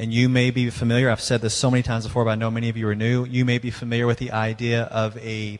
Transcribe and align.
And 0.00 0.14
you 0.14 0.28
may 0.28 0.52
be 0.52 0.70
familiar, 0.70 1.10
I've 1.10 1.20
said 1.20 1.40
this 1.40 1.54
so 1.54 1.72
many 1.72 1.82
times 1.82 2.06
before, 2.06 2.24
but 2.24 2.30
I 2.30 2.34
know 2.36 2.52
many 2.52 2.68
of 2.68 2.76
you 2.76 2.86
are 2.88 2.94
new. 2.94 3.24
You 3.24 3.44
may 3.44 3.58
be 3.58 3.72
familiar 3.72 4.06
with 4.06 4.18
the 4.18 4.30
idea 4.30 4.84
of 4.84 5.16
a 5.16 5.58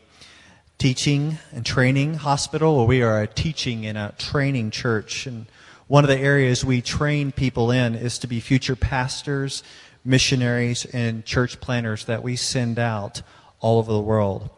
teaching 0.77 1.39
and 1.51 1.65
training 1.65 2.13
hospital, 2.13 2.77
where 2.77 2.85
we 2.85 3.01
are 3.01 3.21
a 3.21 3.27
teaching 3.27 3.85
and 3.85 3.97
a 3.97 4.13
training 4.17 4.71
church. 4.71 5.27
And 5.27 5.47
one 5.87 6.05
of 6.05 6.07
the 6.07 6.17
areas 6.17 6.63
we 6.63 6.81
train 6.81 7.33
people 7.33 7.69
in 7.69 7.95
is 7.95 8.17
to 8.19 8.27
be 8.27 8.39
future 8.39 8.77
pastors, 8.77 9.61
missionaries, 10.05 10.85
and 10.85 11.25
church 11.25 11.59
planners 11.59 12.05
that 12.05 12.23
we 12.23 12.37
send 12.37 12.79
out 12.79 13.21
all 13.59 13.77
over 13.77 13.91
the 13.91 13.99
world. 13.99 14.49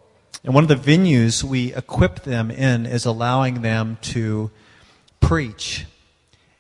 And 0.44 0.54
one 0.54 0.64
of 0.64 0.68
the 0.68 0.76
venues 0.76 1.44
we 1.44 1.74
equip 1.74 2.20
them 2.20 2.52
in 2.52 2.86
is 2.86 3.06
allowing 3.06 3.64
them 3.64 3.98
to 4.02 4.52
preach. 5.20 5.88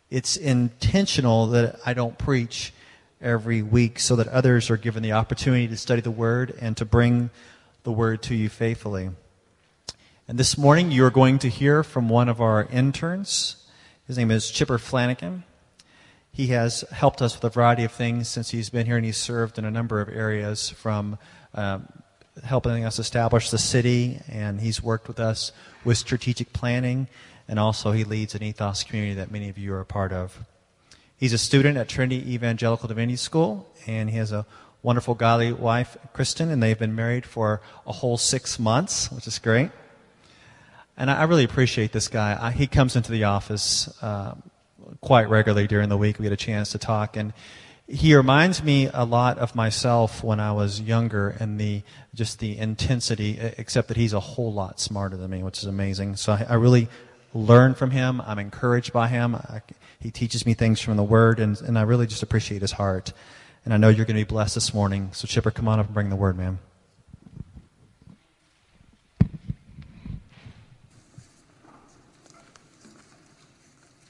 It's 0.10 0.38
intentional 0.38 1.46
that 1.48 1.80
I 1.86 1.94
don't 1.94 2.18
preach 2.18 2.74
every 3.22 3.62
week 3.62 4.00
so 4.00 4.16
that 4.16 4.28
others 4.28 4.70
are 4.70 4.78
given 4.78 5.04
the 5.04 5.12
opportunity 5.12 5.68
to 5.68 5.78
study 5.78 6.02
the 6.02 6.12
Word 6.12 6.54
and 6.60 6.76
to 6.78 6.86
bring 6.86 7.30
the 7.84 7.92
Word 7.92 8.22
to 8.24 8.36
you 8.36 8.50
faithfully. 8.50 9.10
And 10.28 10.38
this 10.38 10.58
morning 10.58 10.92
you're 10.92 11.10
going 11.10 11.40
to 11.40 11.50
hear 11.50 11.84
from 11.84 12.10
one 12.10 12.30
of 12.30 12.40
our 12.42 12.66
interns. 12.72 13.58
His 14.08 14.18
name 14.18 14.32
is 14.32 14.50
Chipper 14.50 14.78
Flanagan. 14.78 15.44
He 16.32 16.48
has 16.48 16.82
helped 16.92 17.22
us 17.22 17.36
with 17.36 17.44
a 17.44 17.50
variety 17.50 17.84
of 17.84 17.92
things 17.92 18.30
since 18.30 18.52
he's 18.52 18.70
been 18.70 18.86
here, 18.86 18.96
and 18.96 19.06
he's 19.06 19.18
served 19.18 19.58
in 19.58 19.66
a 19.66 19.72
number 19.72 20.00
of 20.00 20.08
areas 20.08 20.70
from 20.70 21.18
um, 21.54 21.88
helping 22.44 22.86
us 22.86 23.00
establish 23.00 23.50
the 23.50 23.58
city, 23.58 24.20
and 24.30 24.62
he's 24.62 24.82
worked 24.82 25.08
with 25.08 25.20
us 25.20 25.52
with 25.84 25.98
strategic 25.98 26.54
planning, 26.54 27.08
and 27.48 27.60
also 27.60 27.92
he 27.92 28.06
leads 28.06 28.34
an 28.34 28.44
ethos 28.44 28.84
community 28.84 29.16
that 29.16 29.30
many 29.30 29.50
of 29.50 29.58
you 29.58 29.74
are 29.74 29.82
a 29.82 29.86
part 29.86 30.14
of. 30.14 30.46
He's 31.22 31.34
a 31.34 31.38
student 31.38 31.78
at 31.78 31.88
Trinity 31.88 32.34
Evangelical 32.34 32.88
Divinity 32.88 33.16
School, 33.16 33.70
and 33.86 34.10
he 34.10 34.18
has 34.18 34.32
a 34.32 34.44
wonderful 34.82 35.14
godly 35.14 35.54
wife, 35.54 35.96
Kristen, 36.14 36.50
and 36.50 36.64
they've 36.64 36.80
been 36.80 36.96
married 36.96 37.28
for 37.28 37.62
a 37.86 37.92
whole 37.92 38.18
six 38.18 38.58
months, 38.58 39.12
which 39.12 39.28
is 39.28 39.38
great. 39.38 39.70
And 40.98 41.12
I, 41.12 41.22
really 41.26 41.44
appreciate 41.44 41.92
this 41.92 42.08
guy. 42.08 42.36
I, 42.42 42.50
he 42.50 42.66
comes 42.66 42.96
into 42.96 43.12
the 43.12 43.26
office 43.26 43.88
uh, 44.02 44.34
quite 45.00 45.30
regularly 45.30 45.68
during 45.68 45.90
the 45.90 45.98
week. 45.98 46.18
We 46.18 46.24
get 46.24 46.34
a 46.34 46.36
chance 46.36 46.72
to 46.72 46.80
talk, 46.80 47.16
and 47.16 47.34
he 47.88 48.16
reminds 48.16 48.64
me 48.64 48.90
a 48.92 49.06
lot 49.06 49.38
of 49.38 49.54
myself 49.54 50.24
when 50.24 50.40
I 50.40 50.54
was 50.54 50.82
younger 50.82 51.38
and 51.40 51.60
the 51.60 51.84
just 52.16 52.40
the 52.40 52.58
intensity, 52.58 53.38
except 53.60 53.90
that 53.90 53.98
he's 53.98 54.14
a 54.14 54.20
whole 54.20 54.52
lot 54.52 54.80
smarter 54.80 55.18
than 55.18 55.30
me, 55.30 55.44
which 55.44 55.60
is 55.60 55.66
amazing. 55.66 56.16
So 56.16 56.32
I, 56.32 56.48
I 56.50 56.54
really 56.56 56.88
learn 57.34 57.74
from 57.74 57.92
him. 57.92 58.22
I'm 58.26 58.40
encouraged 58.40 58.94
by 58.94 59.08
him. 59.08 59.36
I, 59.36 59.62
he 60.00 60.12
teaches 60.12 60.46
me 60.46 60.54
things 60.54 60.82
from 60.82 60.98
the 60.98 61.04
Word, 61.04 61.40
and, 61.40 61.60
and 61.62 61.78
I 61.78 61.84
really 61.84 62.08
just 62.08 62.24
appreciate 62.24 62.62
his 62.62 62.74
heart. 62.74 63.14
And 63.64 63.74
I 63.74 63.78
know 63.78 63.90
you're 63.90 64.06
going 64.06 64.18
to 64.18 64.26
be 64.26 64.30
blessed 64.30 64.56
this 64.56 64.74
morning. 64.74 65.10
So, 65.14 65.28
Chipper, 65.28 65.52
come 65.52 65.68
on 65.68 65.80
up 65.80 65.86
and 65.86 65.94
bring 65.94 66.10
the 66.10 66.16
Word, 66.16 66.38
man. 66.38 66.60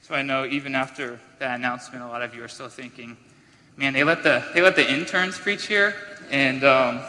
So 0.02 0.14
I 0.14 0.22
know 0.22 0.44
even 0.44 0.74
after 0.74 1.20
that 1.38 1.58
announcement, 1.58 2.02
a 2.02 2.06
lot 2.06 2.22
of 2.22 2.34
you 2.34 2.44
are 2.44 2.48
still 2.48 2.68
thinking, 2.68 3.16
man, 3.76 3.92
they 3.92 4.04
let 4.04 4.22
the, 4.22 4.44
they 4.52 4.60
let 4.60 4.76
the 4.76 4.90
interns 4.90 5.38
preach 5.38 5.66
here? 5.66 5.94
And 6.30 6.64
um, 6.64 7.00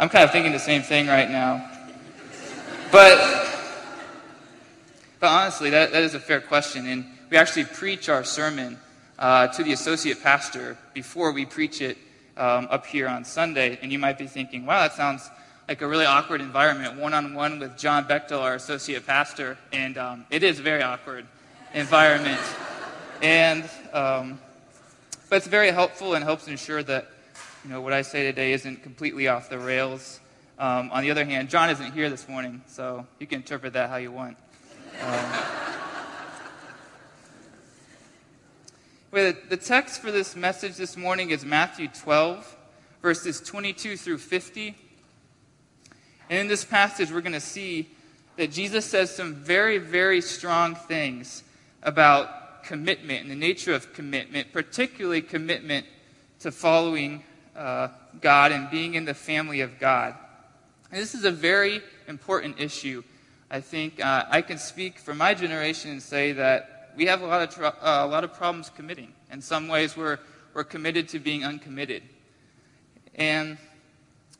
I'm 0.00 0.08
kind 0.08 0.24
of 0.24 0.32
thinking 0.32 0.52
the 0.52 0.58
same 0.58 0.82
thing 0.82 1.06
right 1.06 1.30
now. 1.30 1.68
But, 2.90 3.51
but 5.22 5.30
honestly, 5.30 5.70
that, 5.70 5.92
that 5.92 6.02
is 6.02 6.16
a 6.16 6.18
fair 6.18 6.40
question. 6.40 6.84
And 6.88 7.04
we 7.30 7.36
actually 7.36 7.66
preach 7.66 8.08
our 8.08 8.24
sermon 8.24 8.76
uh, 9.20 9.46
to 9.46 9.62
the 9.62 9.72
associate 9.72 10.20
pastor 10.20 10.76
before 10.94 11.30
we 11.30 11.46
preach 11.46 11.80
it 11.80 11.96
um, 12.36 12.66
up 12.68 12.86
here 12.86 13.06
on 13.06 13.24
Sunday. 13.24 13.78
And 13.80 13.92
you 13.92 14.00
might 14.00 14.18
be 14.18 14.26
thinking, 14.26 14.66
wow, 14.66 14.80
that 14.80 14.94
sounds 14.94 15.30
like 15.68 15.80
a 15.80 15.86
really 15.86 16.06
awkward 16.06 16.40
environment, 16.40 16.98
one 16.98 17.14
on 17.14 17.34
one 17.34 17.60
with 17.60 17.78
John 17.78 18.04
Bechtel, 18.06 18.40
our 18.40 18.56
associate 18.56 19.06
pastor. 19.06 19.56
And 19.72 19.96
um, 19.96 20.26
it 20.28 20.42
is 20.42 20.58
a 20.58 20.62
very 20.62 20.82
awkward 20.82 21.24
environment. 21.72 22.40
And, 23.22 23.70
um, 23.92 24.40
but 25.30 25.36
it's 25.36 25.46
very 25.46 25.70
helpful 25.70 26.14
and 26.14 26.24
helps 26.24 26.48
ensure 26.48 26.82
that, 26.82 27.06
you 27.62 27.70
know, 27.70 27.80
what 27.80 27.92
I 27.92 28.02
say 28.02 28.24
today 28.24 28.52
isn't 28.52 28.82
completely 28.82 29.28
off 29.28 29.48
the 29.48 29.60
rails. 29.60 30.18
Um, 30.58 30.90
on 30.90 31.04
the 31.04 31.12
other 31.12 31.24
hand, 31.24 31.48
John 31.48 31.70
isn't 31.70 31.92
here 31.92 32.10
this 32.10 32.28
morning, 32.28 32.62
so 32.66 33.06
you 33.20 33.28
can 33.28 33.36
interpret 33.36 33.74
that 33.74 33.90
how 33.90 33.98
you 33.98 34.10
want. 34.10 34.36
Um, 35.00 35.32
the 39.10 39.56
text 39.56 40.00
for 40.00 40.10
this 40.10 40.36
message 40.36 40.76
this 40.76 40.96
morning 40.96 41.30
is 41.30 41.44
Matthew 41.44 41.88
12, 41.88 42.56
verses 43.00 43.40
22 43.40 43.96
through 43.96 44.18
50. 44.18 44.76
And 46.30 46.38
in 46.38 46.48
this 46.48 46.64
passage, 46.64 47.10
we're 47.10 47.20
going 47.20 47.32
to 47.32 47.40
see 47.40 47.90
that 48.36 48.50
Jesus 48.50 48.84
says 48.84 49.14
some 49.14 49.34
very, 49.34 49.78
very 49.78 50.20
strong 50.20 50.74
things 50.74 51.42
about 51.82 52.64
commitment 52.64 53.22
and 53.22 53.30
the 53.30 53.36
nature 53.36 53.74
of 53.74 53.92
commitment, 53.92 54.52
particularly 54.52 55.22
commitment 55.22 55.86
to 56.40 56.50
following 56.50 57.22
uh, 57.56 57.88
God 58.20 58.52
and 58.52 58.70
being 58.70 58.94
in 58.94 59.04
the 59.04 59.14
family 59.14 59.60
of 59.60 59.78
God. 59.78 60.14
And 60.90 61.00
this 61.00 61.14
is 61.14 61.24
a 61.24 61.30
very 61.30 61.82
important 62.08 62.60
issue. 62.60 63.02
I 63.52 63.60
think 63.60 64.02
uh, 64.02 64.24
I 64.30 64.40
can 64.40 64.56
speak 64.56 64.98
for 64.98 65.14
my 65.14 65.34
generation 65.34 65.90
and 65.90 66.02
say 66.02 66.32
that 66.32 66.94
we 66.96 67.04
have 67.04 67.20
a 67.20 67.26
lot 67.26 67.42
of, 67.42 67.62
uh, 67.62 67.72
a 67.82 68.06
lot 68.06 68.24
of 68.24 68.32
problems 68.32 68.70
committing. 68.70 69.12
In 69.30 69.42
some 69.42 69.68
ways, 69.68 69.94
we're, 69.94 70.20
we're 70.54 70.64
committed 70.64 71.06
to 71.10 71.18
being 71.18 71.44
uncommitted. 71.44 72.02
And 73.14 73.58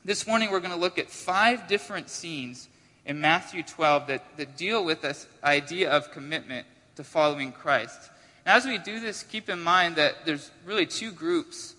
this 0.03 0.27
morning, 0.27 0.51
we're 0.51 0.61
going 0.61 0.73
to 0.73 0.81
look 0.81 0.99
at 0.99 1.11
five 1.11 1.69
different 1.69 2.09
scenes 2.09 2.71
in 3.05 3.21
Matthew 3.21 3.63
12 3.63 4.07
that, 4.07 4.25
that 4.39 4.57
deal 4.57 4.83
with 4.83 5.03
this 5.03 5.27
idea 5.45 5.91
of 5.91 6.11
commitment 6.11 6.67
to 6.97 7.05
following 7.05 7.53
Christ. 7.53 8.09
And 8.47 8.57
as 8.57 8.65
we 8.65 8.79
do 8.79 8.99
this, 8.99 9.25
keep 9.25 9.51
in 9.51 9.61
mind 9.61 9.97
that 9.97 10.25
there's 10.25 10.51
really 10.65 10.87
two 10.87 11.13
groups 11.13 11.75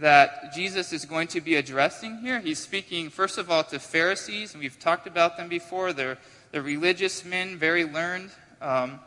that 0.00 0.52
Jesus 0.52 0.92
is 0.92 1.04
going 1.04 1.28
to 1.28 1.40
be 1.40 1.54
addressing 1.54 2.18
here. 2.18 2.40
He's 2.40 2.58
speaking, 2.58 3.08
first 3.08 3.38
of 3.38 3.52
all, 3.52 3.62
to 3.62 3.78
Pharisees, 3.78 4.52
and 4.52 4.60
we've 4.60 4.80
talked 4.80 5.06
about 5.06 5.36
them 5.36 5.48
before. 5.48 5.92
They're, 5.92 6.18
they're 6.52 6.62
religious 6.62 7.24
men, 7.24 7.58
very 7.58 7.84
learned. 7.84 8.30
Um, 8.60 9.00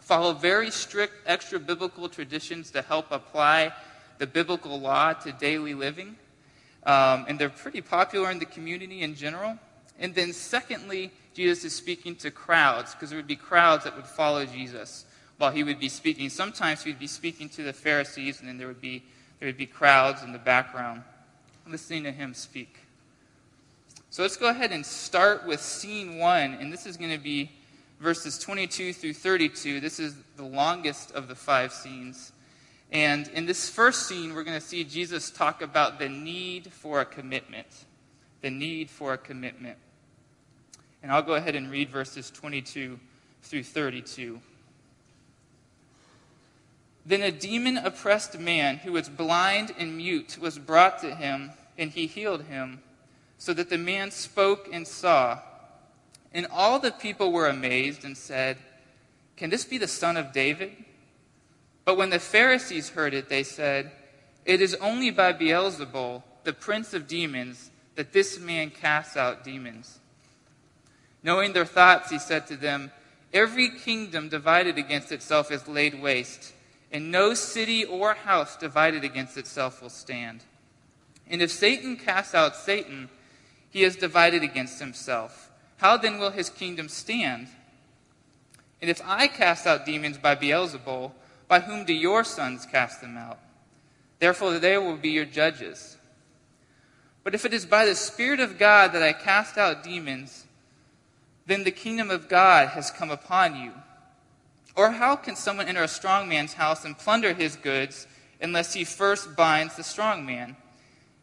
follow 0.00 0.32
very 0.32 0.70
strict 0.70 1.14
extra 1.26 1.58
biblical 1.58 2.08
traditions 2.08 2.70
to 2.70 2.82
help 2.82 3.06
apply 3.10 3.72
the 4.18 4.26
biblical 4.26 4.78
law 4.78 5.14
to 5.14 5.32
daily 5.32 5.74
living. 5.74 6.16
Um, 6.84 7.26
and 7.28 7.38
they're 7.38 7.48
pretty 7.48 7.80
popular 7.80 8.30
in 8.30 8.38
the 8.38 8.46
community 8.46 9.02
in 9.02 9.14
general. 9.14 9.58
And 9.98 10.14
then, 10.14 10.32
secondly, 10.32 11.10
Jesus 11.34 11.64
is 11.64 11.74
speaking 11.74 12.16
to 12.16 12.30
crowds, 12.30 12.94
because 12.94 13.10
there 13.10 13.18
would 13.18 13.26
be 13.26 13.36
crowds 13.36 13.84
that 13.84 13.96
would 13.96 14.06
follow 14.06 14.46
Jesus 14.46 15.04
while 15.38 15.50
he 15.50 15.64
would 15.64 15.78
be 15.78 15.88
speaking. 15.88 16.28
Sometimes 16.28 16.82
he'd 16.84 16.98
be 16.98 17.06
speaking 17.06 17.48
to 17.50 17.62
the 17.62 17.72
Pharisees, 17.72 18.40
and 18.40 18.48
then 18.48 18.58
there 18.58 18.68
would 18.68 18.80
be, 18.80 19.02
there 19.38 19.48
would 19.48 19.58
be 19.58 19.66
crowds 19.66 20.22
in 20.22 20.32
the 20.32 20.38
background 20.38 21.02
listening 21.70 22.04
to 22.04 22.12
him 22.12 22.34
speak. 22.34 22.78
So 24.12 24.22
let's 24.22 24.36
go 24.36 24.48
ahead 24.48 24.72
and 24.72 24.84
start 24.84 25.46
with 25.46 25.60
scene 25.60 26.18
one, 26.18 26.54
and 26.54 26.72
this 26.72 26.84
is 26.84 26.96
going 26.96 27.12
to 27.12 27.18
be 27.18 27.52
verses 28.00 28.40
22 28.40 28.92
through 28.92 29.14
32. 29.14 29.78
This 29.78 30.00
is 30.00 30.16
the 30.36 30.42
longest 30.42 31.12
of 31.12 31.28
the 31.28 31.36
five 31.36 31.72
scenes. 31.72 32.32
And 32.90 33.28
in 33.28 33.46
this 33.46 33.68
first 33.68 34.08
scene, 34.08 34.34
we're 34.34 34.42
going 34.42 34.58
to 34.58 34.66
see 34.66 34.82
Jesus 34.82 35.30
talk 35.30 35.62
about 35.62 36.00
the 36.00 36.08
need 36.08 36.72
for 36.72 37.00
a 37.00 37.04
commitment. 37.04 37.68
The 38.40 38.50
need 38.50 38.90
for 38.90 39.12
a 39.12 39.18
commitment. 39.18 39.78
And 41.04 41.12
I'll 41.12 41.22
go 41.22 41.34
ahead 41.34 41.54
and 41.54 41.70
read 41.70 41.88
verses 41.88 42.30
22 42.30 42.98
through 43.42 43.62
32. 43.62 44.40
Then 47.06 47.22
a 47.22 47.30
demon 47.30 47.76
oppressed 47.76 48.40
man 48.40 48.78
who 48.78 48.90
was 48.90 49.08
blind 49.08 49.72
and 49.78 49.96
mute 49.96 50.36
was 50.40 50.58
brought 50.58 50.98
to 51.02 51.14
him, 51.14 51.52
and 51.78 51.92
he 51.92 52.08
healed 52.08 52.42
him, 52.42 52.80
so 53.40 53.54
that 53.54 53.70
the 53.70 53.78
man 53.78 54.10
spoke 54.10 54.68
and 54.70 54.86
saw. 54.86 55.38
And 56.32 56.46
all 56.52 56.78
the 56.78 56.92
people 56.92 57.32
were 57.32 57.48
amazed 57.48 58.04
and 58.04 58.16
said, 58.16 58.58
Can 59.38 59.48
this 59.48 59.64
be 59.64 59.78
the 59.78 59.88
son 59.88 60.18
of 60.18 60.32
David? 60.32 60.72
But 61.86 61.96
when 61.96 62.10
the 62.10 62.18
Pharisees 62.18 62.90
heard 62.90 63.14
it, 63.14 63.30
they 63.30 63.42
said, 63.42 63.92
It 64.44 64.60
is 64.60 64.74
only 64.74 65.10
by 65.10 65.32
Beelzebul, 65.32 66.22
the 66.44 66.52
prince 66.52 66.92
of 66.92 67.08
demons, 67.08 67.70
that 67.94 68.12
this 68.12 68.38
man 68.38 68.68
casts 68.68 69.16
out 69.16 69.42
demons. 69.42 70.00
Knowing 71.22 71.54
their 71.54 71.64
thoughts, 71.64 72.10
he 72.10 72.18
said 72.18 72.46
to 72.48 72.58
them, 72.58 72.92
Every 73.32 73.70
kingdom 73.70 74.28
divided 74.28 74.76
against 74.76 75.12
itself 75.12 75.50
is 75.50 75.66
laid 75.66 76.02
waste, 76.02 76.52
and 76.92 77.10
no 77.10 77.32
city 77.32 77.86
or 77.86 78.12
house 78.12 78.54
divided 78.54 79.02
against 79.02 79.38
itself 79.38 79.80
will 79.80 79.88
stand. 79.88 80.44
And 81.26 81.40
if 81.40 81.50
Satan 81.50 81.96
casts 81.96 82.34
out 82.34 82.54
Satan, 82.54 83.08
he 83.70 83.84
is 83.84 83.96
divided 83.96 84.42
against 84.42 84.80
himself. 84.80 85.50
How 85.78 85.96
then 85.96 86.18
will 86.18 86.30
his 86.30 86.50
kingdom 86.50 86.88
stand? 86.88 87.48
And 88.80 88.90
if 88.90 89.00
I 89.04 89.28
cast 89.28 89.66
out 89.66 89.86
demons 89.86 90.18
by 90.18 90.34
Beelzebul, 90.34 91.12
by 91.48 91.60
whom 91.60 91.84
do 91.84 91.94
your 91.94 92.24
sons 92.24 92.66
cast 92.66 93.00
them 93.00 93.16
out? 93.16 93.38
Therefore, 94.18 94.58
they 94.58 94.76
will 94.76 94.96
be 94.96 95.10
your 95.10 95.24
judges. 95.24 95.96
But 97.24 97.34
if 97.34 97.44
it 97.44 97.54
is 97.54 97.66
by 97.66 97.86
the 97.86 97.94
Spirit 97.94 98.40
of 98.40 98.58
God 98.58 98.92
that 98.92 99.02
I 99.02 99.12
cast 99.12 99.56
out 99.56 99.84
demons, 99.84 100.46
then 101.46 101.64
the 101.64 101.70
kingdom 101.70 102.10
of 102.10 102.28
God 102.28 102.68
has 102.70 102.90
come 102.90 103.10
upon 103.10 103.56
you. 103.56 103.72
Or 104.76 104.92
how 104.92 105.16
can 105.16 105.36
someone 105.36 105.68
enter 105.68 105.82
a 105.82 105.88
strong 105.88 106.28
man's 106.28 106.54
house 106.54 106.84
and 106.84 106.96
plunder 106.96 107.34
his 107.34 107.56
goods 107.56 108.06
unless 108.40 108.72
he 108.74 108.84
first 108.84 109.36
binds 109.36 109.76
the 109.76 109.82
strong 109.82 110.24
man? 110.24 110.56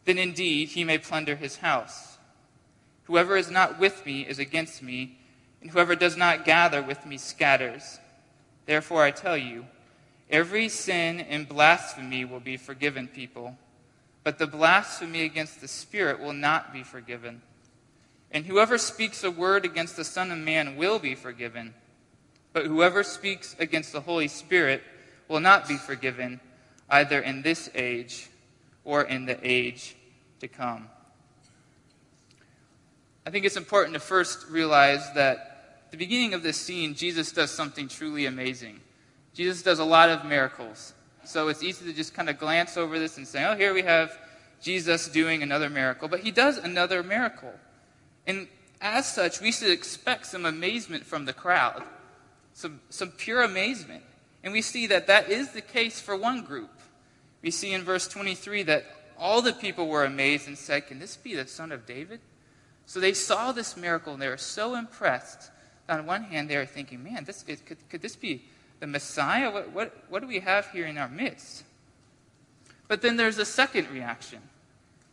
Then 0.04 0.18
indeed 0.18 0.68
he 0.68 0.84
may 0.84 0.98
plunder 0.98 1.36
his 1.36 1.56
house. 1.56 2.07
Whoever 3.08 3.38
is 3.38 3.50
not 3.50 3.78
with 3.78 4.04
me 4.04 4.20
is 4.20 4.38
against 4.38 4.82
me, 4.82 5.16
and 5.62 5.70
whoever 5.70 5.96
does 5.96 6.14
not 6.14 6.44
gather 6.44 6.82
with 6.82 7.06
me 7.06 7.16
scatters. 7.16 7.98
Therefore 8.66 9.02
I 9.02 9.12
tell 9.12 9.36
you, 9.36 9.64
every 10.28 10.68
sin 10.68 11.20
and 11.20 11.48
blasphemy 11.48 12.26
will 12.26 12.38
be 12.38 12.58
forgiven 12.58 13.08
people, 13.08 13.56
but 14.24 14.38
the 14.38 14.46
blasphemy 14.46 15.22
against 15.22 15.62
the 15.62 15.68
Spirit 15.68 16.20
will 16.20 16.34
not 16.34 16.70
be 16.70 16.82
forgiven. 16.82 17.40
And 18.30 18.44
whoever 18.44 18.76
speaks 18.76 19.24
a 19.24 19.30
word 19.30 19.64
against 19.64 19.96
the 19.96 20.04
Son 20.04 20.30
of 20.30 20.36
Man 20.36 20.76
will 20.76 20.98
be 20.98 21.14
forgiven. 21.14 21.72
But 22.52 22.66
whoever 22.66 23.02
speaks 23.02 23.56
against 23.58 23.94
the 23.94 24.02
Holy 24.02 24.28
Spirit 24.28 24.82
will 25.28 25.40
not 25.40 25.66
be 25.66 25.78
forgiven, 25.78 26.40
either 26.90 27.20
in 27.22 27.40
this 27.40 27.70
age 27.74 28.28
or 28.84 29.02
in 29.02 29.24
the 29.24 29.38
age 29.42 29.96
to 30.40 30.48
come. 30.48 30.90
I 33.28 33.30
think 33.30 33.44
it's 33.44 33.58
important 33.58 33.92
to 33.92 34.00
first 34.00 34.48
realize 34.48 35.12
that 35.12 35.90
the 35.90 35.98
beginning 35.98 36.32
of 36.32 36.42
this 36.42 36.56
scene, 36.56 36.94
Jesus 36.94 37.30
does 37.30 37.50
something 37.50 37.86
truly 37.86 38.24
amazing. 38.24 38.80
Jesus 39.34 39.60
does 39.60 39.80
a 39.80 39.84
lot 39.84 40.08
of 40.08 40.24
miracles. 40.24 40.94
So 41.26 41.48
it's 41.48 41.62
easy 41.62 41.84
to 41.84 41.92
just 41.92 42.14
kind 42.14 42.30
of 42.30 42.38
glance 42.38 42.78
over 42.78 42.98
this 42.98 43.18
and 43.18 43.28
say, 43.28 43.44
oh, 43.44 43.54
here 43.54 43.74
we 43.74 43.82
have 43.82 44.18
Jesus 44.62 45.10
doing 45.10 45.42
another 45.42 45.68
miracle. 45.68 46.08
But 46.08 46.20
he 46.20 46.30
does 46.30 46.56
another 46.56 47.02
miracle. 47.02 47.52
And 48.26 48.48
as 48.80 49.06
such, 49.12 49.42
we 49.42 49.52
should 49.52 49.72
expect 49.72 50.24
some 50.24 50.46
amazement 50.46 51.04
from 51.04 51.26
the 51.26 51.34
crowd 51.34 51.82
some, 52.54 52.80
some 52.88 53.10
pure 53.10 53.42
amazement. 53.42 54.04
And 54.42 54.54
we 54.54 54.62
see 54.62 54.86
that 54.86 55.06
that 55.08 55.28
is 55.28 55.50
the 55.50 55.60
case 55.60 56.00
for 56.00 56.16
one 56.16 56.44
group. 56.44 56.70
We 57.42 57.50
see 57.50 57.74
in 57.74 57.82
verse 57.82 58.08
23 58.08 58.62
that 58.62 58.86
all 59.18 59.42
the 59.42 59.52
people 59.52 59.86
were 59.86 60.06
amazed 60.06 60.48
and 60.48 60.56
said, 60.56 60.86
Can 60.86 60.98
this 60.98 61.18
be 61.18 61.34
the 61.34 61.46
son 61.46 61.72
of 61.72 61.84
David? 61.84 62.20
So 62.88 63.00
they 63.00 63.12
saw 63.12 63.52
this 63.52 63.76
miracle 63.76 64.14
and 64.14 64.22
they 64.22 64.28
were 64.28 64.38
so 64.38 64.74
impressed. 64.74 65.50
On 65.90 66.06
one 66.06 66.24
hand, 66.24 66.48
they 66.48 66.56
were 66.56 66.64
thinking, 66.64 67.04
Man, 67.04 67.24
this, 67.24 67.44
it, 67.46 67.66
could, 67.66 67.76
could 67.90 68.00
this 68.00 68.16
be 68.16 68.44
the 68.80 68.86
Messiah? 68.86 69.50
What, 69.50 69.72
what, 69.72 70.04
what 70.08 70.22
do 70.22 70.26
we 70.26 70.40
have 70.40 70.70
here 70.70 70.86
in 70.86 70.96
our 70.96 71.08
midst? 71.08 71.64
But 72.88 73.02
then 73.02 73.18
there's 73.18 73.36
a 73.36 73.44
second 73.44 73.90
reaction. 73.90 74.38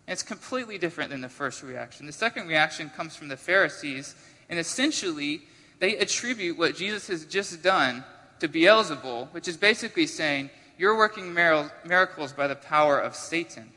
And 0.08 0.14
it's 0.14 0.24
completely 0.24 0.78
different 0.78 1.10
than 1.10 1.20
the 1.20 1.28
first 1.28 1.64
reaction. 1.64 2.06
The 2.06 2.14
second 2.14 2.48
reaction 2.48 2.90
comes 2.90 3.18
from 3.18 3.28
the 3.28 3.36
Pharisees, 3.36 4.16
and 4.50 4.58
essentially, 4.58 5.42
they 5.80 5.98
attribute 5.98 6.58
what 6.58 6.78
Jesus 6.78 7.08
has 7.08 7.26
just 7.26 7.62
done 7.62 8.06
to 8.40 8.48
Beelzebul, 8.48 9.34
which 9.34 9.50
is 9.50 9.58
basically 9.58 10.08
saying, 10.08 10.50
You're 10.78 10.96
working 10.96 11.34
miracles 11.34 12.32
by 12.32 12.48
the 12.48 12.56
power 12.56 12.98
of 12.98 13.18
Satan. 13.18 13.72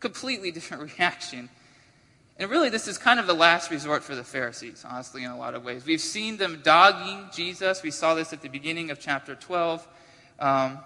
Completely 0.00 0.50
different 0.50 0.90
reaction. 0.98 1.50
And 2.38 2.50
really, 2.50 2.68
this 2.68 2.88
is 2.88 2.98
kind 2.98 3.20
of 3.20 3.26
the 3.26 3.34
last 3.34 3.70
resort 3.70 4.02
for 4.02 4.16
the 4.16 4.24
Pharisees, 4.24 4.84
honestly, 4.88 5.22
in 5.22 5.30
a 5.30 5.38
lot 5.38 5.54
of 5.54 5.64
ways. 5.64 5.86
We've 5.86 6.00
seen 6.00 6.36
them 6.36 6.60
dogging 6.64 7.28
Jesus. 7.32 7.82
We 7.82 7.92
saw 7.92 8.14
this 8.14 8.32
at 8.32 8.42
the 8.42 8.48
beginning 8.48 8.90
of 8.90 8.98
chapter 8.98 9.36
12. 9.36 9.86
Um, 10.40 10.78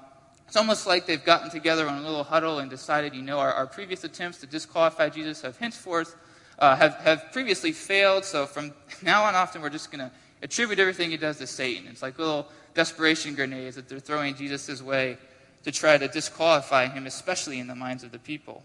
it's 0.47 0.57
almost 0.57 0.87
like 0.87 1.07
they've 1.07 1.25
gotten 1.25 1.51
together 1.51 1.89
on 1.89 1.99
a 1.99 2.03
little 2.03 2.25
huddle 2.25 2.59
and 2.59 2.69
decided, 2.69 3.15
you 3.15 3.23
know, 3.23 3.39
our, 3.39 3.53
our 3.53 3.67
previous 3.67 4.05
attempts 4.05 4.39
to 4.39 4.47
disqualify 4.47 5.09
Jesus 5.09 5.41
have 5.43 5.57
henceforth 5.57 6.17
uh, 6.59 6.77
have, 6.77 6.95
have 6.97 7.33
previously 7.33 7.73
failed. 7.73 8.25
So 8.25 8.47
from 8.47 8.73
now 9.03 9.25
on, 9.25 9.35
often 9.35 9.63
we're 9.63 9.71
just 9.71 9.91
going 9.91 10.09
to 10.09 10.11
attribute 10.43 10.79
everything 10.79 11.11
he 11.11 11.17
does 11.17 11.39
to 11.39 11.47
Satan. 11.47 11.87
It's 11.89 12.03
like 12.03 12.19
little 12.19 12.49
desperation 12.75 13.35
grenades 13.35 13.77
that 13.77 13.89
they're 13.89 14.01
throwing 14.01 14.35
Jesus' 14.35 14.83
way 14.83 15.19
to 15.65 15.73
try 15.73 15.99
to 15.99 16.09
disqualify 16.09 16.87
him, 16.87 17.07
especially 17.07 17.59
in 17.59 17.67
the 17.67 17.75
minds 17.75 18.05
of 18.05 18.13
the 18.13 18.19
people. 18.19 18.63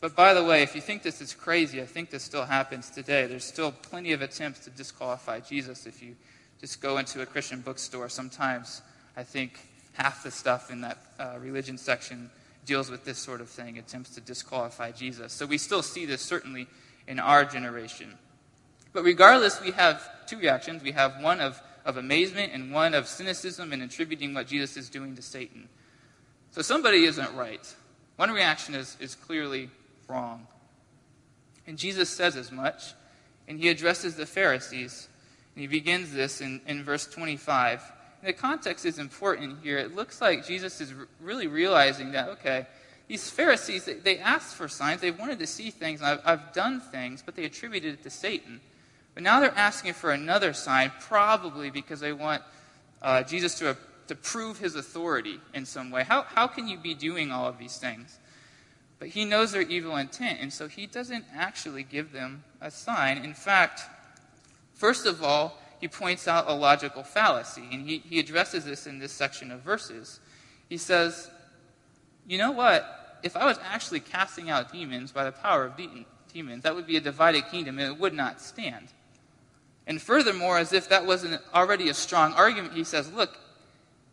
But 0.00 0.14
by 0.14 0.32
the 0.32 0.44
way, 0.44 0.62
if 0.62 0.74
you 0.74 0.80
think 0.80 1.02
this 1.02 1.20
is 1.20 1.34
crazy, 1.34 1.82
I 1.82 1.86
think 1.86 2.10
this 2.10 2.22
still 2.22 2.44
happens 2.44 2.88
today. 2.88 3.26
There's 3.26 3.44
still 3.44 3.72
plenty 3.72 4.12
of 4.12 4.22
attempts 4.22 4.60
to 4.60 4.70
disqualify 4.70 5.40
Jesus. 5.40 5.86
If 5.86 6.02
you 6.02 6.14
just 6.60 6.80
go 6.80 6.98
into 6.98 7.20
a 7.20 7.26
Christian 7.26 7.60
bookstore, 7.60 8.08
sometimes 8.08 8.82
I 9.16 9.24
think 9.24 9.58
half 9.94 10.22
the 10.22 10.30
stuff 10.30 10.70
in 10.70 10.82
that 10.82 10.98
uh, 11.18 11.36
religion 11.40 11.78
section 11.78 12.30
deals 12.64 12.90
with 12.90 13.04
this 13.04 13.18
sort 13.18 13.40
of 13.40 13.48
thing, 13.48 13.78
attempts 13.78 14.14
to 14.14 14.20
disqualify 14.20 14.92
Jesus. 14.92 15.32
So 15.32 15.46
we 15.46 15.58
still 15.58 15.82
see 15.82 16.06
this 16.06 16.22
certainly 16.22 16.68
in 17.08 17.18
our 17.18 17.44
generation. 17.44 18.14
But 18.92 19.02
regardless, 19.02 19.60
we 19.60 19.72
have 19.72 20.26
two 20.26 20.38
reactions. 20.38 20.82
We 20.82 20.92
have 20.92 21.20
one 21.20 21.40
of, 21.40 21.60
of 21.84 21.96
amazement 21.96 22.52
and 22.52 22.72
one 22.72 22.94
of 22.94 23.08
cynicism 23.08 23.72
and 23.72 23.82
attributing 23.82 24.34
what 24.34 24.46
Jesus 24.46 24.76
is 24.76 24.88
doing 24.88 25.16
to 25.16 25.22
Satan. 25.22 25.68
So 26.52 26.62
somebody 26.62 27.04
isn't 27.04 27.34
right. 27.34 27.74
One 28.16 28.30
reaction 28.30 28.74
is, 28.74 28.96
is 29.00 29.14
clearly 29.14 29.70
wrong. 30.08 30.46
And 31.66 31.78
Jesus 31.78 32.08
says 32.08 32.36
as 32.36 32.50
much, 32.50 32.94
and 33.46 33.58
he 33.58 33.68
addresses 33.68 34.16
the 34.16 34.26
Pharisees. 34.26 35.08
And 35.54 35.60
he 35.62 35.66
begins 35.66 36.12
this 36.12 36.40
in, 36.40 36.60
in 36.66 36.82
verse 36.82 37.06
25 37.06 37.82
the 38.22 38.32
context 38.32 38.84
is 38.84 38.98
important 38.98 39.58
here. 39.62 39.78
It 39.78 39.94
looks 39.94 40.20
like 40.20 40.46
Jesus 40.46 40.80
is 40.80 40.92
really 41.20 41.46
realizing 41.46 42.12
that, 42.12 42.28
okay, 42.30 42.66
these 43.06 43.30
Pharisees, 43.30 43.84
they, 43.84 43.94
they 43.94 44.18
asked 44.18 44.56
for 44.56 44.68
signs. 44.68 45.00
They 45.00 45.10
wanted 45.10 45.38
to 45.38 45.46
see 45.46 45.70
things. 45.70 46.02
I've, 46.02 46.20
I've 46.24 46.52
done 46.52 46.80
things, 46.80 47.22
but 47.24 47.36
they 47.36 47.44
attributed 47.44 47.94
it 47.94 48.02
to 48.02 48.10
Satan. 48.10 48.60
But 49.14 49.22
now 49.22 49.40
they're 49.40 49.56
asking 49.56 49.94
for 49.94 50.10
another 50.10 50.52
sign, 50.52 50.92
probably 51.00 51.70
because 51.70 52.00
they 52.00 52.12
want 52.12 52.42
uh, 53.00 53.22
Jesus 53.22 53.58
to, 53.60 53.76
to 54.08 54.14
prove 54.14 54.58
his 54.58 54.74
authority 54.74 55.40
in 55.54 55.64
some 55.64 55.90
way. 55.90 56.02
How, 56.02 56.22
how 56.22 56.46
can 56.48 56.68
you 56.68 56.76
be 56.76 56.94
doing 56.94 57.30
all 57.30 57.46
of 57.46 57.58
these 57.58 57.78
things? 57.78 58.18
But 58.98 59.08
he 59.08 59.24
knows 59.24 59.52
their 59.52 59.62
evil 59.62 59.96
intent, 59.96 60.40
and 60.40 60.52
so 60.52 60.66
he 60.66 60.86
doesn't 60.86 61.24
actually 61.34 61.84
give 61.84 62.12
them 62.12 62.42
a 62.60 62.70
sign. 62.70 63.18
In 63.18 63.34
fact, 63.34 63.82
first 64.74 65.06
of 65.06 65.22
all, 65.22 65.58
he 65.80 65.86
points 65.86 66.26
out 66.26 66.46
a 66.48 66.54
logical 66.54 67.04
fallacy, 67.04 67.68
and 67.70 67.88
he, 67.88 67.98
he 67.98 68.18
addresses 68.18 68.64
this 68.64 68.86
in 68.86 68.98
this 68.98 69.12
section 69.12 69.52
of 69.52 69.60
verses. 69.60 70.18
He 70.68 70.76
says, 70.76 71.30
You 72.26 72.38
know 72.38 72.50
what? 72.50 73.20
If 73.22 73.36
I 73.36 73.46
was 73.46 73.58
actually 73.64 74.00
casting 74.00 74.50
out 74.50 74.72
demons 74.72 75.12
by 75.12 75.24
the 75.24 75.32
power 75.32 75.66
of 75.66 75.76
de- 75.76 76.06
demons, 76.32 76.64
that 76.64 76.74
would 76.74 76.86
be 76.86 76.96
a 76.96 77.00
divided 77.00 77.46
kingdom, 77.50 77.78
and 77.78 77.92
it 77.92 78.00
would 78.00 78.14
not 78.14 78.40
stand. 78.40 78.88
And 79.86 80.02
furthermore, 80.02 80.58
as 80.58 80.72
if 80.72 80.88
that 80.88 81.06
wasn't 81.06 81.40
already 81.54 81.88
a 81.88 81.94
strong 81.94 82.32
argument, 82.34 82.74
he 82.74 82.84
says, 82.84 83.12
Look, 83.12 83.38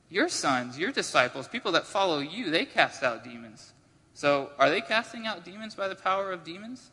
your 0.10 0.30
sons, 0.30 0.78
your 0.78 0.92
disciples, 0.92 1.48
people 1.48 1.72
that 1.72 1.88
follow 1.88 2.20
you, 2.20 2.52
they 2.52 2.66
cast 2.66 3.02
out 3.02 3.24
demons. 3.24 3.74
So 4.16 4.50
are 4.58 4.70
they 4.70 4.80
casting 4.82 5.28
out 5.28 5.44
demons 5.44 5.76
by 5.76 5.90
the 5.90 5.96
power 5.96 6.32
of 6.32 6.44
demons? 6.44 6.90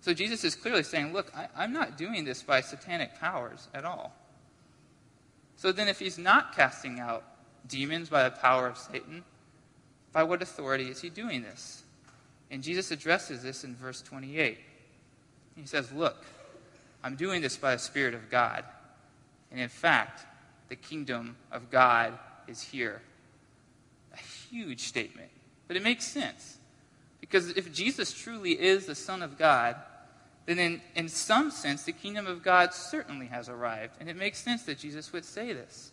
So 0.00 0.12
Jesus 0.12 0.44
is 0.44 0.54
clearly 0.54 0.82
saying, 0.82 1.12
Look, 1.12 1.32
I, 1.34 1.64
am 1.64 1.72
not 1.72 1.96
doing 1.96 2.24
this 2.24 2.42
by 2.42 2.60
satanic 2.60 3.18
powers 3.18 3.68
at 3.72 3.84
all. 3.84 4.12
So 5.56 5.70
then, 5.72 5.88
if 5.88 6.00
he's 6.00 6.18
not 6.18 6.54
casting 6.56 6.98
out 6.98 7.24
demons 7.68 8.08
by 8.08 8.24
the 8.24 8.32
power 8.32 8.66
of 8.66 8.76
Satan, 8.76 9.22
by 10.12 10.24
what 10.24 10.42
authority 10.42 10.90
is 10.90 11.00
he 11.00 11.08
doing 11.08 11.42
this? 11.42 11.84
And 12.50 12.62
Jesus 12.62 12.90
addresses 12.90 13.42
this 13.42 13.64
in 13.64 13.76
verse 13.76 14.02
28. 14.02 14.58
He 15.56 15.66
says, 15.66 15.92
Look, 15.92 16.26
I'm 17.04 17.14
doing 17.14 17.40
this 17.40 17.56
by 17.56 17.74
the 17.74 17.80
Spirit 17.80 18.14
of 18.14 18.28
God. 18.28 18.64
And 19.52 19.60
in 19.60 19.68
fact, 19.68 20.26
the 20.68 20.76
kingdom 20.76 21.36
of 21.52 21.70
God 21.70 22.18
is 22.48 22.60
here. 22.60 23.00
Huge 24.54 24.82
statement. 24.82 25.30
But 25.66 25.76
it 25.76 25.82
makes 25.82 26.04
sense. 26.04 26.58
Because 27.20 27.50
if 27.50 27.72
Jesus 27.72 28.12
truly 28.12 28.52
is 28.52 28.86
the 28.86 28.94
Son 28.94 29.20
of 29.20 29.36
God, 29.36 29.74
then 30.46 30.60
in, 30.60 30.80
in 30.94 31.08
some 31.08 31.50
sense, 31.50 31.82
the 31.82 31.90
kingdom 31.90 32.28
of 32.28 32.44
God 32.44 32.72
certainly 32.72 33.26
has 33.26 33.48
arrived. 33.48 33.94
And 33.98 34.08
it 34.08 34.14
makes 34.14 34.38
sense 34.38 34.62
that 34.66 34.78
Jesus 34.78 35.12
would 35.12 35.24
say 35.24 35.52
this. 35.52 35.90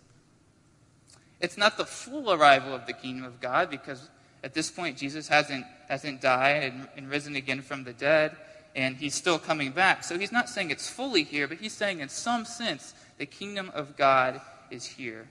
It's 1.40 1.58
not 1.58 1.76
the 1.76 1.86
full 1.86 2.32
arrival 2.32 2.76
of 2.76 2.86
the 2.86 2.94
kingdom 2.94 3.26
of 3.26 3.42
God 3.42 3.72
because 3.72 4.12
at 4.44 4.54
this 4.54 4.70
point 4.70 4.96
Jesus 4.96 5.28
hasn't, 5.28 5.66
hasn't 5.90 6.22
died 6.22 6.62
and, 6.62 6.88
and 6.96 7.10
risen 7.10 7.36
again 7.36 7.64
from 7.64 7.84
the 7.84 7.94
dead, 7.94 8.36
and 8.76 8.96
he's 8.96 9.16
still 9.16 9.40
coming 9.40 9.72
back. 9.72 10.04
So 10.04 10.20
he's 10.20 10.32
not 10.32 10.50
saying 10.50 10.70
it's 10.70 10.88
fully 10.88 11.24
here, 11.24 11.48
but 11.48 11.58
he's 11.58 11.74
saying 11.74 12.00
in 12.00 12.10
some 12.10 12.46
sense 12.46 12.94
the 13.18 13.26
kingdom 13.26 13.72
of 13.74 13.98
God 13.98 14.40
is 14.70 14.86
here. 14.86 15.28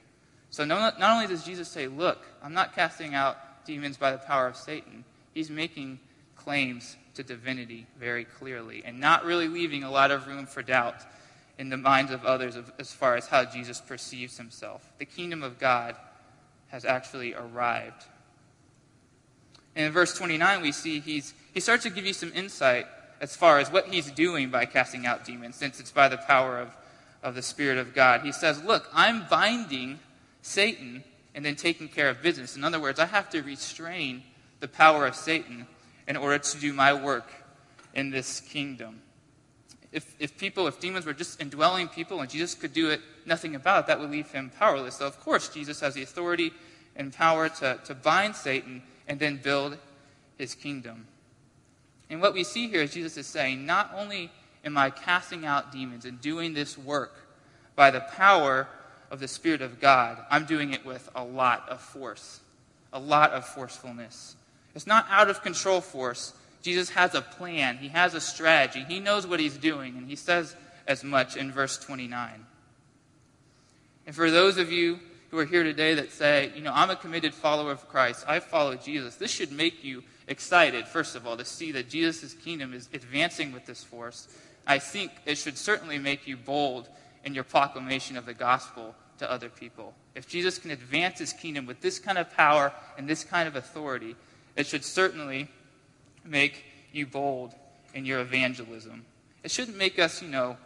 So 0.50 0.64
not, 0.64 0.99
not 0.99 1.12
only 1.12 1.26
does 1.26 1.45
Jesus 1.45 1.69
say, 1.69 1.87
Look, 1.87 2.19
I'm 2.42 2.52
not 2.52 2.75
casting 2.75 3.14
out 3.14 3.64
demons 3.64 3.97
by 3.97 4.12
the 4.12 4.19
power 4.19 4.47
of 4.47 4.57
Satan, 4.57 5.04
he's 5.33 5.50
making 5.50 6.00
claims 6.37 6.97
to 7.14 7.23
divinity 7.23 7.87
very 7.99 8.25
clearly 8.25 8.83
and 8.85 8.99
not 8.99 9.25
really 9.25 9.49
leaving 9.49 9.85
a 9.85 9.90
lot 9.90 10.11
of 10.11 10.26
room 10.26 10.47
for 10.47 10.62
doubt 10.62 10.97
in 11.59 11.69
the 11.69 11.76
minds 11.76 12.11
of 12.11 12.25
others 12.25 12.57
as 12.78 12.92
far 12.92 13.16
as 13.16 13.28
how 13.28 13.45
Jesus 13.45 13.80
perceives 13.80 14.38
himself. 14.38 14.90
The 14.99 15.04
kingdom 15.04 15.42
of 15.42 15.59
God 15.59 15.95
has 16.69 16.85
actually 16.85 17.35
arrived. 17.35 18.04
And 19.76 19.87
in 19.87 19.92
verse 19.92 20.16
29, 20.16 20.62
we 20.62 20.73
see 20.73 21.00
he's, 21.00 21.35
he 21.52 21.61
starts 21.61 21.83
to 21.83 21.90
give 21.90 22.07
you 22.07 22.12
some 22.12 22.33
insight 22.35 22.87
as 23.21 23.37
far 23.37 23.59
as 23.59 23.71
what 23.71 23.88
he's 23.88 24.11
doing 24.11 24.50
by 24.50 24.64
casting 24.64 25.07
out 25.07 25.25
demons, 25.25 25.57
since 25.57 25.78
it's 25.78 25.92
by 25.92 26.09
the 26.09 26.16
power 26.16 26.59
of, 26.59 26.75
of 27.23 27.35
the 27.35 27.42
Spirit 27.42 27.76
of 27.76 27.95
God. 27.95 28.23
He 28.23 28.33
says, 28.33 28.62
Look, 28.64 28.88
I'm 28.95 29.26
binding 29.28 29.99
Satan 30.42 31.04
and 31.35 31.44
then 31.44 31.56
taking 31.56 31.88
care 31.88 32.09
of 32.09 32.23
business. 32.23 32.56
In 32.56 32.64
other 32.64 32.80
words, 32.80 32.99
I 32.99 33.06
have 33.06 33.30
to 33.30 33.42
restrain 33.42 34.23
the 34.61 34.68
power 34.68 35.06
of 35.06 35.14
Satan 35.14 35.66
in 36.09 36.16
order 36.16 36.38
to 36.38 36.59
do 36.59 36.73
my 36.73 36.92
work 36.92 37.30
in 37.94 38.11
this 38.11 38.40
kingdom. 38.40 39.02
If, 39.92 40.14
if 40.20 40.38
people, 40.38 40.66
if 40.66 40.80
demons 40.80 41.04
were 41.06 41.12
just 41.12 41.40
indwelling 41.40 41.88
people 41.88 42.20
and 42.20 42.30
Jesus 42.30 42.54
could 42.54 42.73
do 42.73 42.90
it, 42.90 43.00
nothing 43.26 43.54
about 43.56 43.85
it, 43.85 43.87
that 43.88 44.00
would 44.00 44.11
leave 44.11 44.30
him 44.30 44.50
powerless. 44.56 44.97
So, 44.97 45.06
of 45.06 45.18
course, 45.20 45.49
Jesus 45.49 45.80
has 45.80 45.94
the 45.94 46.02
authority 46.02 46.52
and 46.94 47.12
power 47.12 47.49
to, 47.49 47.80
to 47.85 47.94
bind 47.94 48.37
Satan 48.37 48.82
and 49.09 49.18
then 49.18 49.40
build 49.42 49.76
his 50.38 50.54
kingdom. 50.54 51.06
And 52.09 52.20
what 52.20 52.35
we 52.35 52.44
see 52.44 52.68
here 52.68 52.82
is 52.82 52.92
Jesus 52.92 53.16
is 53.16 53.26
saying, 53.26 53.66
not 53.66 53.92
only 53.97 54.30
am 54.64 54.76
I 54.76 54.90
casting 54.90 55.44
out 55.44 55.73
demons 55.73 56.04
and 56.04 56.20
doing 56.20 56.54
this 56.54 56.76
work 56.78 57.28
by 57.75 57.90
the 57.90 58.00
power 58.00 58.68
of 59.11 59.21
the 59.21 59.29
Spirit 59.29 59.62
of 59.62 59.81
God, 59.81 60.19
I'm 60.31 60.45
doing 60.45 60.73
it 60.73 60.85
with 60.87 61.09
a 61.14 61.25
lot 61.25 61.69
of 61.69 61.81
force, 61.81 62.40
a 62.93 63.00
lot 63.00 63.33
of 63.33 63.45
forcefulness. 63.45 64.37
It's 64.75 64.87
not 64.87 65.07
out 65.11 65.29
of 65.29 65.43
control 65.43 65.81
force. 65.81 66.33
Jesus 66.62 66.90
has 66.90 67.14
a 67.14 67.23
plan, 67.23 67.79
he 67.79 67.88
has 67.88 68.14
a 68.14 68.21
strategy, 68.21 68.85
he 68.87 69.00
knows 69.00 69.26
what 69.26 69.40
he's 69.40 69.57
doing, 69.57 69.97
and 69.97 70.07
he 70.07 70.17
says 70.17 70.55
as 70.87 71.02
much 71.02 71.37
in 71.37 71.50
verse 71.50 71.79
29. 71.79 72.47
And 74.07 74.14
for 74.14 74.31
those 74.31 74.59
of 74.59 74.71
you 74.71 75.00
who 75.31 75.38
are 75.38 75.45
here 75.45 75.62
today 75.62 75.95
that 75.95 76.12
say, 76.12 76.52
you 76.55 76.62
know, 76.62 76.73
I'm 76.75 76.90
a 76.90 76.97
committed 76.97 77.33
follower 77.33 77.73
of 77.73 77.88
Christ, 77.88 78.25
I 78.29 78.40
follow 78.40 78.75
Jesus, 78.75 79.17
this 79.17 79.31
should 79.31 79.52
make 79.52 79.83
you 79.83 80.02
excited, 80.29 80.87
first 80.87 81.17
of 81.17 81.26
all, 81.26 81.37
to 81.37 81.45
see 81.45 81.73
that 81.73 81.88
Jesus' 81.88 82.35
kingdom 82.35 82.75
is 82.75 82.88
advancing 82.93 83.52
with 83.52 83.67
this 83.67 83.83
force. 83.83 84.29
I 84.67 84.79
think 84.79 85.12
it 85.26 85.38
should 85.38 85.57
certainly 85.57 85.99
make 85.99 86.26
you 86.26 86.37
bold 86.37 86.88
in 87.25 87.35
your 87.35 87.45
proclamation 87.45 88.17
of 88.17 88.26
the 88.26 88.35
gospel 88.35 88.95
to 89.21 89.31
other 89.31 89.49
people. 89.49 89.95
If 90.15 90.27
Jesus 90.27 90.59
can 90.59 90.71
advance 90.71 91.19
his 91.19 91.33
kingdom 91.33 91.67
with 91.67 91.81
this 91.81 91.99
kind 91.99 92.19
of 92.19 92.35
power 92.35 92.73
and 92.99 93.09
this 93.09 93.23
kind 93.23 93.47
of 93.47 93.55
authority, 93.55 94.17
it 94.57 94.67
should 94.67 94.85
certainly 94.85 95.49
make 96.25 96.65
you 96.93 97.07
bold 97.07 97.55
in 97.95 98.05
your 98.05 98.21
evangelism. 98.21 99.05
It 99.45 99.50
shouldn't 99.50 99.77
make 99.77 99.99
us, 99.99 100.21
you 100.23 100.29
know, 100.29 100.57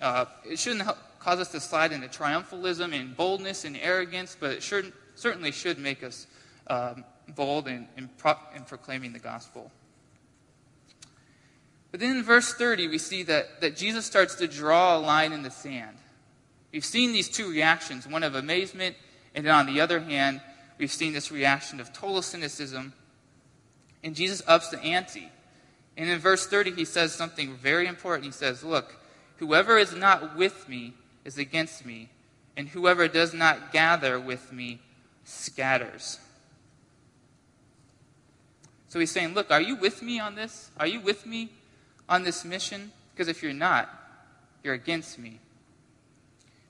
uh, 0.00 0.24
it 0.44 0.58
shouldn't 0.58 0.88
cause 1.18 1.40
us 1.40 1.48
to 1.48 1.60
slide 1.60 1.92
into 1.92 2.08
triumphalism 2.08 2.92
and 2.92 3.16
boldness 3.16 3.64
and 3.64 3.76
arrogance, 3.76 4.36
but 4.38 4.52
it 4.52 4.62
should, 4.62 4.92
certainly 5.14 5.52
should 5.52 5.78
make 5.78 6.02
us 6.02 6.26
um, 6.68 7.04
bold 7.34 7.66
in, 7.68 7.88
in, 7.96 8.08
pro- 8.18 8.34
in 8.54 8.62
proclaiming 8.62 9.12
the 9.12 9.18
gospel. 9.18 9.70
But 11.90 12.00
then 12.00 12.16
in 12.16 12.22
verse 12.22 12.54
30, 12.54 12.88
we 12.88 12.98
see 12.98 13.24
that, 13.24 13.60
that 13.60 13.76
Jesus 13.76 14.06
starts 14.06 14.36
to 14.36 14.46
draw 14.48 14.96
a 14.96 15.00
line 15.00 15.32
in 15.32 15.42
the 15.42 15.50
sand. 15.50 15.96
We've 16.72 16.84
seen 16.84 17.12
these 17.12 17.28
two 17.28 17.50
reactions 17.50 18.06
one 18.06 18.22
of 18.22 18.34
amazement, 18.34 18.96
and 19.34 19.46
then 19.46 19.54
on 19.54 19.66
the 19.66 19.80
other 19.80 20.00
hand, 20.00 20.40
we've 20.78 20.90
seen 20.90 21.12
this 21.12 21.30
reaction 21.30 21.80
of 21.80 21.92
total 21.92 22.22
cynicism. 22.22 22.94
And 24.02 24.16
Jesus 24.16 24.42
ups 24.46 24.70
the 24.70 24.80
ante. 24.80 25.30
And 25.96 26.08
in 26.08 26.18
verse 26.18 26.46
30, 26.46 26.72
he 26.72 26.84
says 26.84 27.14
something 27.14 27.54
very 27.54 27.86
important. 27.86 28.24
He 28.24 28.32
says, 28.32 28.64
Look, 28.64 28.96
whoever 29.36 29.76
is 29.78 29.94
not 29.94 30.36
with 30.36 30.68
me 30.68 30.94
is 31.24 31.38
against 31.38 31.84
me, 31.84 32.08
and 32.56 32.68
whoever 32.68 33.06
does 33.06 33.34
not 33.34 33.72
gather 33.72 34.18
with 34.18 34.52
me 34.52 34.80
scatters. 35.24 36.18
So 38.88 38.98
he's 38.98 39.10
saying, 39.10 39.34
Look, 39.34 39.50
are 39.50 39.60
you 39.60 39.76
with 39.76 40.02
me 40.02 40.18
on 40.18 40.34
this? 40.34 40.70
Are 40.78 40.86
you 40.86 41.00
with 41.00 41.26
me 41.26 41.50
on 42.08 42.24
this 42.24 42.44
mission? 42.44 42.92
Because 43.14 43.28
if 43.28 43.42
you're 43.42 43.52
not, 43.52 43.90
you're 44.64 44.74
against 44.74 45.18
me. 45.18 45.38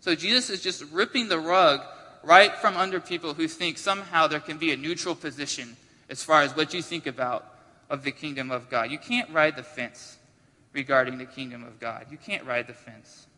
So 0.03 0.17
Jesus 0.17 0.51
is 0.51 0.61
just 0.61 0.83
ripping 0.91 1.29
the 1.29 1.39
rug 1.39 1.81
right 2.25 2.53
from 2.57 2.77
under 2.77 2.99
people 2.99 3.35
who 3.35 3.47
think 3.47 3.79
somehow 3.79 4.27
there 4.27 4.41
can 4.41 4.59
be 4.59 4.73
a 4.73 4.77
neutral 4.77 5.15
position 5.15 5.77
as 6.11 6.25
far 6.25 6.43
as 6.43 6.57
what 6.57 6.75
you 6.75 6.83
think 6.83 7.07
about 7.07 7.47
of 7.89 8.03
the 8.03 8.11
kingdom 8.11 8.51
of 8.51 8.69
God. 8.69 8.91
You 8.91 8.99
can't 8.99 9.31
ride 9.31 9.55
the 9.55 9.63
fence 9.63 10.19
regarding 10.73 11.19
the 11.19 11.25
kingdom 11.25 11.63
of 11.63 11.79
God. 11.79 12.07
You 12.11 12.17
can't 12.17 12.45
ride 12.45 12.67
the 12.67 12.75
fence. 12.75 13.29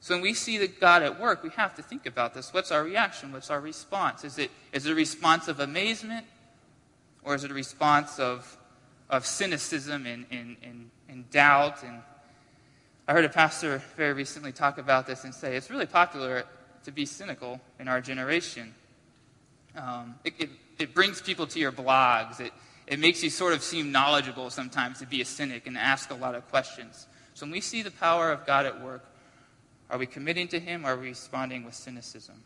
So 0.00 0.16
when 0.16 0.22
we 0.22 0.34
see 0.34 0.58
the 0.58 0.66
God 0.66 1.04
at 1.04 1.20
work, 1.20 1.44
we 1.44 1.50
have 1.50 1.76
to 1.76 1.82
think 1.82 2.04
about 2.04 2.34
this. 2.34 2.52
What's 2.52 2.72
our 2.72 2.82
reaction? 2.82 3.32
What's 3.32 3.50
our 3.50 3.60
response? 3.60 4.24
Is 4.24 4.38
it, 4.38 4.50
is 4.72 4.86
it 4.86 4.90
a 4.90 4.94
response 4.96 5.46
of 5.46 5.60
amazement? 5.60 6.26
Or 7.22 7.36
is 7.36 7.44
it 7.44 7.52
a 7.52 7.54
response 7.54 8.18
of, 8.18 8.56
of 9.08 9.24
cynicism 9.24 10.04
and, 10.04 10.26
and, 10.32 10.56
and, 10.64 10.90
and 11.08 11.30
doubt? 11.30 11.84
And 11.84 12.02
I 13.08 13.12
heard 13.12 13.24
a 13.24 13.28
pastor 13.28 13.80
very 13.96 14.12
recently 14.12 14.50
talk 14.50 14.78
about 14.78 15.06
this 15.06 15.22
and 15.22 15.32
say 15.32 15.56
it's 15.56 15.70
really 15.70 15.86
popular 15.86 16.44
to 16.84 16.90
be 16.90 17.06
cynical 17.06 17.60
in 17.78 17.86
our 17.86 18.00
generation. 18.00 18.74
Um, 19.76 20.16
it, 20.24 20.34
it, 20.38 20.50
it 20.80 20.94
brings 20.94 21.20
people 21.20 21.46
to 21.48 21.60
your 21.60 21.70
blogs. 21.70 22.40
It, 22.40 22.52
it 22.88 22.98
makes 22.98 23.22
you 23.22 23.30
sort 23.30 23.52
of 23.52 23.62
seem 23.62 23.92
knowledgeable 23.92 24.50
sometimes 24.50 24.98
to 24.98 25.06
be 25.06 25.20
a 25.20 25.24
cynic 25.24 25.68
and 25.68 25.78
ask 25.78 26.10
a 26.10 26.14
lot 26.14 26.34
of 26.34 26.48
questions. 26.48 27.06
So 27.34 27.46
when 27.46 27.52
we 27.52 27.60
see 27.60 27.82
the 27.82 27.92
power 27.92 28.32
of 28.32 28.44
God 28.44 28.66
at 28.66 28.82
work, 28.82 29.04
are 29.88 29.98
we 29.98 30.06
committing 30.06 30.48
to 30.48 30.58
Him 30.58 30.84
or 30.84 30.94
are 30.94 30.96
we 30.96 31.08
responding 31.08 31.64
with 31.64 31.74
cynicism? 31.74 32.42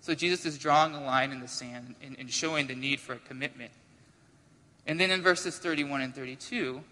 So 0.00 0.14
Jesus 0.14 0.44
is 0.46 0.58
drawing 0.58 0.94
a 0.94 1.04
line 1.04 1.30
in 1.30 1.40
the 1.40 1.48
sand 1.48 1.94
and, 2.02 2.16
and 2.18 2.28
showing 2.30 2.66
the 2.66 2.74
need 2.74 2.98
for 2.98 3.12
a 3.12 3.18
commitment. 3.18 3.70
And 4.84 4.98
then 4.98 5.12
in 5.12 5.22
verses 5.22 5.58
31 5.58 6.00
and 6.00 6.14
32, 6.14 6.82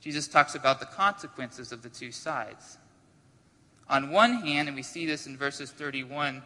Jesus 0.00 0.28
talks 0.28 0.54
about 0.54 0.80
the 0.80 0.86
consequences 0.86 1.72
of 1.72 1.82
the 1.82 1.88
two 1.88 2.12
sides. 2.12 2.78
On 3.88 4.10
one 4.10 4.34
hand, 4.34 4.68
and 4.68 4.76
we 4.76 4.82
see 4.82 5.04
this 5.04 5.26
in 5.26 5.36
verses 5.36 5.70
31 5.70 6.42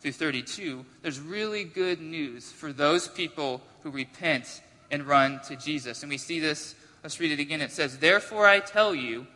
through 0.00 0.12
32, 0.12 0.84
there's 1.02 1.20
really 1.20 1.64
good 1.64 2.00
news 2.00 2.50
for 2.50 2.72
those 2.72 3.08
people 3.08 3.60
who 3.82 3.90
repent 3.90 4.62
and 4.90 5.04
run 5.04 5.40
to 5.46 5.56
Jesus. 5.56 6.02
And 6.02 6.10
we 6.10 6.18
see 6.18 6.40
this, 6.40 6.74
let's 7.02 7.20
read 7.20 7.32
it 7.32 7.40
again. 7.40 7.60
It 7.60 7.70
says, 7.70 7.98
Therefore 7.98 8.46
I 8.46 8.60
tell 8.60 8.94
you, 8.94 9.26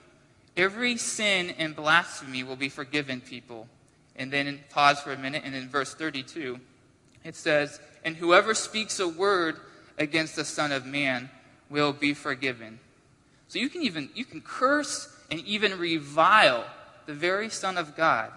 Every 0.57 0.97
sin 0.97 1.55
and 1.59 1.77
blasphemy 1.77 2.43
will 2.43 2.57
be 2.57 2.69
forgiven 2.69 3.21
people. 3.21 3.69
And 4.17 4.33
then 4.33 4.61
pause 4.71 5.01
for 5.01 5.13
a 5.13 5.19
minute, 5.19 5.43
and 5.45 5.55
in 5.55 5.69
verse 5.69 5.95
32, 5.95 6.61
it 7.25 7.35
says, 7.35 7.81
And 8.05 8.17
whoever 8.17 8.55
speaks 8.55 9.01
a 9.01 9.09
word 9.09 9.57
against 9.97 10.37
the 10.37 10.45
Son 10.45 10.73
of 10.73 10.85
Man 10.85 11.31
will 11.71 11.93
be 11.93 12.13
forgiven. 12.13 12.81
So 13.51 13.59
you 13.59 13.69
can 13.69 13.83
even 13.83 14.11
you 14.15 14.25
can 14.25 14.41
curse 14.43 15.13
and 15.29 15.41
even 15.41 15.77
revile 15.77 16.65
the 17.07 17.13
very 17.13 17.51
Son 17.51 17.77
of 17.77 17.97
God. 17.97 18.31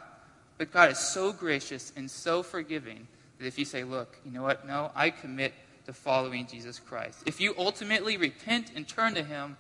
But 0.58 0.72
God 0.72 0.90
is 0.90 0.98
so 0.98 1.32
gracious 1.32 1.94
and 1.96 2.10
so 2.10 2.42
forgiving 2.42 3.08
that 3.38 3.46
if 3.46 3.60
you 3.60 3.64
say, 3.64 3.84
Look, 3.84 4.18
you 4.26 4.32
know 4.32 4.42
what? 4.42 4.66
No, 4.66 4.90
I 4.96 5.12
commit 5.12 5.54
to 5.86 5.94
following 5.94 6.48
Jesus 6.48 6.80
Christ. 6.80 7.22
If 7.28 7.40
you 7.40 7.54
ultimately 7.60 8.18
repent 8.18 8.72
and 8.76 8.88
turn 8.88 9.14
to 9.14 9.24
Him, 9.24 9.56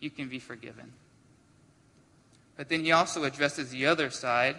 you 0.00 0.08
can 0.08 0.30
be 0.30 0.38
forgiven. 0.38 0.90
But 2.56 2.70
then 2.70 2.82
he 2.82 2.92
also 2.92 3.24
addresses 3.24 3.68
the 3.68 3.84
other 3.84 4.08
side, 4.08 4.56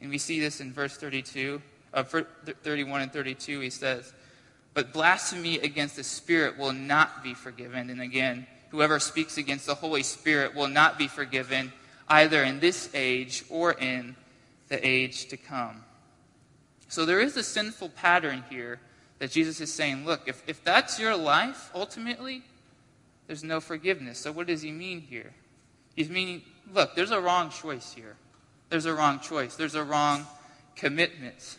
and 0.00 0.10
we 0.10 0.18
see 0.18 0.38
this 0.38 0.60
in 0.60 0.72
verse 0.72 0.96
32, 0.96 1.60
uh, 1.92 2.04
31 2.04 3.00
and 3.00 3.12
32. 3.12 3.58
He 3.58 3.70
says, 3.70 4.12
But 4.74 4.92
blasphemy 4.92 5.58
against 5.58 5.96
the 5.96 6.04
Spirit 6.04 6.56
will 6.56 6.72
not 6.72 7.24
be 7.24 7.34
forgiven. 7.34 7.90
And 7.90 8.00
again, 8.00 8.46
whoever 8.76 9.00
speaks 9.00 9.38
against 9.38 9.64
the 9.64 9.74
Holy 9.74 10.02
Spirit 10.02 10.54
will 10.54 10.68
not 10.68 10.98
be 10.98 11.08
forgiven, 11.08 11.72
either 12.08 12.42
in 12.42 12.60
this 12.60 12.90
age 12.92 13.42
or 13.48 13.72
in 13.72 14.14
the 14.68 14.86
age 14.86 15.28
to 15.28 15.38
come. 15.38 15.82
So 16.88 17.06
there 17.06 17.20
is 17.20 17.38
a 17.38 17.42
sinful 17.42 17.88
pattern 17.88 18.44
here 18.50 18.78
that 19.18 19.30
Jesus 19.30 19.62
is 19.62 19.72
saying, 19.72 20.04
look, 20.04 20.28
if, 20.28 20.42
if 20.46 20.62
that's 20.62 21.00
your 21.00 21.16
life, 21.16 21.70
ultimately, 21.74 22.42
there's 23.26 23.42
no 23.42 23.60
forgiveness. 23.60 24.18
So 24.18 24.30
what 24.30 24.46
does 24.46 24.60
he 24.60 24.72
mean 24.72 25.00
here? 25.00 25.32
He's 25.94 26.10
meaning 26.10 26.42
look, 26.74 26.94
there's 26.94 27.12
a 27.12 27.20
wrong 27.20 27.48
choice 27.48 27.94
here. 27.94 28.16
There's 28.68 28.84
a 28.84 28.92
wrong 28.92 29.20
choice. 29.20 29.56
There's 29.56 29.74
a 29.74 29.84
wrong 29.84 30.26
commitment. 30.74 31.56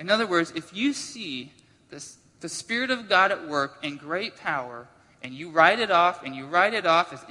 In 0.00 0.10
other 0.10 0.26
words, 0.26 0.52
if 0.56 0.74
you 0.74 0.94
see 0.94 1.52
this, 1.90 2.16
the 2.40 2.48
Spirit 2.48 2.90
of 2.90 3.08
God 3.08 3.30
at 3.30 3.46
work 3.46 3.78
in 3.84 3.98
great 3.98 4.36
power, 4.36 4.88
and 5.22 5.34
you 5.34 5.50
write 5.50 5.80
it 5.80 5.90
off, 5.90 6.24
and 6.24 6.34
you 6.34 6.46
write 6.46 6.74
it 6.74 6.86
off 6.86 7.12
as 7.12 7.24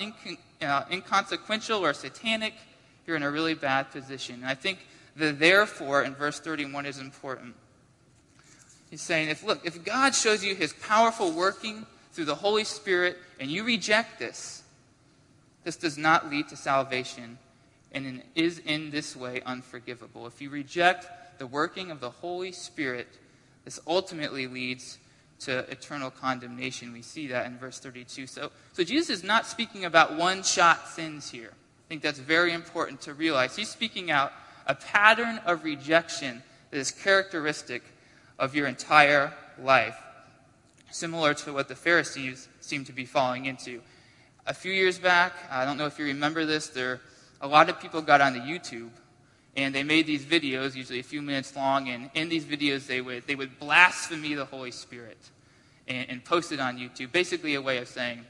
uh, 0.61 0.83
inconsequential 0.91 1.83
or 1.83 1.93
satanic, 1.93 2.53
you're 3.07 3.15
in 3.15 3.23
a 3.23 3.31
really 3.31 3.55
bad 3.55 3.91
position. 3.91 4.35
And 4.35 4.45
I 4.45 4.55
think 4.55 4.79
the 5.15 5.31
therefore 5.31 6.03
in 6.03 6.13
verse 6.15 6.39
31 6.39 6.85
is 6.85 6.99
important. 6.99 7.55
He's 8.89 9.01
saying, 9.01 9.29
if 9.29 9.43
look, 9.43 9.65
if 9.65 9.83
God 9.83 10.15
shows 10.15 10.43
you 10.43 10.55
his 10.55 10.73
powerful 10.73 11.31
working 11.31 11.85
through 12.11 12.25
the 12.25 12.35
Holy 12.35 12.63
Spirit 12.63 13.17
and 13.39 13.49
you 13.49 13.63
reject 13.63 14.19
this, 14.19 14.63
This 15.63 15.75
does 15.75 15.97
not 15.97 16.29
lead 16.29 16.47
to 16.49 16.55
salvation 16.55 17.37
and 17.91 18.23
is 18.35 18.59
in 18.59 18.91
this 18.91 19.15
way 19.15 19.41
unforgivable. 19.45 20.27
If 20.27 20.41
you 20.41 20.49
reject 20.49 21.39
the 21.39 21.47
working 21.47 21.91
of 21.91 21.99
the 21.99 22.09
Holy 22.09 22.51
Spirit, 22.51 23.07
this 23.65 23.79
ultimately 23.87 24.47
leads 24.47 24.97
to 25.39 25.59
eternal 25.71 26.11
condemnation. 26.11 26.91
We 26.91 27.01
see 27.01 27.27
that 27.27 27.45
in 27.45 27.57
verse 27.57 27.79
32. 27.79 28.27
So, 28.27 28.51
so 28.73 28.83
Jesus 28.83 29.09
is 29.09 29.23
not 29.23 29.45
speaking 29.45 29.85
about 29.85 30.17
one 30.17 30.43
shot 30.43 30.87
sins 30.87 31.31
here. 31.31 31.51
I 31.51 31.87
think 31.87 32.01
that's 32.01 32.19
very 32.19 32.53
important 32.53 33.01
to 33.01 33.13
realize. 33.13 33.55
He's 33.55 33.69
speaking 33.69 34.11
out 34.11 34.33
a 34.67 34.75
pattern 34.75 35.39
of 35.45 35.63
rejection 35.63 36.43
that 36.71 36.77
is 36.77 36.91
characteristic 36.91 37.83
of 38.37 38.55
your 38.55 38.67
entire 38.67 39.33
life, 39.61 39.97
similar 40.91 41.33
to 41.33 41.53
what 41.53 41.67
the 41.67 41.75
Pharisees 41.75 42.47
seem 42.61 42.85
to 42.85 42.93
be 42.93 43.05
falling 43.05 43.45
into. 43.45 43.81
A 44.45 44.53
few 44.53 44.71
years 44.71 44.99
back, 44.99 45.33
I 45.49 45.65
don't 45.65 45.77
know 45.77 45.85
if 45.85 45.97
you 45.97 46.05
remember 46.05 46.45
this, 46.45 46.67
there 46.67 47.01
a 47.41 47.47
lot 47.47 47.69
of 47.69 47.79
people 47.79 48.01
got 48.01 48.21
onto 48.21 48.39
YouTube 48.39 48.89
and 49.55 49.73
they 49.73 49.83
made 49.83 50.05
these 50.05 50.23
videos, 50.23 50.75
usually 50.75 50.99
a 50.99 51.03
few 51.03 51.21
minutes 51.21 51.55
long, 51.55 51.89
and 51.89 52.09
in 52.13 52.29
these 52.29 52.45
videos 52.45 52.87
they 52.87 53.01
would, 53.01 53.25
they 53.27 53.35
would 53.35 53.59
blaspheme 53.59 54.35
the 54.35 54.45
Holy 54.45 54.71
Spirit 54.71 55.17
and, 55.87 56.09
and 56.09 56.23
post 56.23 56.51
it 56.51 56.59
on 56.59 56.77
YouTube. 56.77 57.11
Basically, 57.11 57.55
a 57.55 57.61
way 57.61 57.77
of 57.79 57.87
saying, 57.87 58.25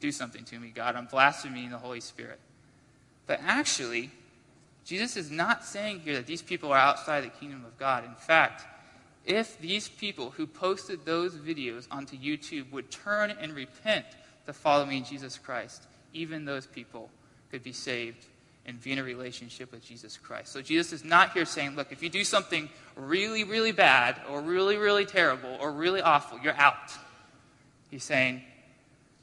Do 0.00 0.10
something 0.10 0.44
to 0.44 0.58
me, 0.58 0.70
God. 0.74 0.96
I'm 0.96 1.06
blaspheming 1.06 1.70
the 1.70 1.78
Holy 1.78 2.00
Spirit. 2.00 2.40
But 3.26 3.40
actually, 3.44 4.10
Jesus 4.84 5.16
is 5.16 5.30
not 5.30 5.64
saying 5.64 6.00
here 6.00 6.14
that 6.14 6.26
these 6.26 6.40
people 6.40 6.72
are 6.72 6.78
outside 6.78 7.22
the 7.22 7.28
kingdom 7.28 7.64
of 7.66 7.78
God. 7.78 8.04
In 8.04 8.14
fact, 8.14 8.64
if 9.26 9.60
these 9.60 9.86
people 9.86 10.30
who 10.30 10.46
posted 10.46 11.04
those 11.04 11.34
videos 11.34 11.86
onto 11.90 12.16
YouTube 12.16 12.72
would 12.72 12.90
turn 12.90 13.30
and 13.30 13.54
repent 13.54 14.06
to 14.46 14.54
following 14.54 15.04
Jesus 15.04 15.36
Christ, 15.36 15.86
even 16.14 16.46
those 16.46 16.66
people 16.66 17.10
could 17.50 17.62
be 17.62 17.72
saved 17.74 18.24
and 18.68 18.80
be 18.82 18.92
in 18.92 18.98
a 18.98 19.02
relationship 19.02 19.72
with 19.72 19.82
Jesus 19.82 20.18
Christ. 20.18 20.52
So 20.52 20.60
Jesus 20.60 20.92
is 20.92 21.02
not 21.02 21.32
here 21.32 21.46
saying, 21.46 21.74
look, 21.74 21.90
if 21.90 22.02
you 22.02 22.10
do 22.10 22.22
something 22.22 22.68
really, 22.94 23.42
really 23.42 23.72
bad 23.72 24.20
or 24.30 24.42
really, 24.42 24.76
really 24.76 25.06
terrible 25.06 25.56
or 25.58 25.72
really 25.72 26.02
awful, 26.02 26.38
you're 26.38 26.54
out. 26.54 26.92
He's 27.90 28.04
saying, 28.04 28.42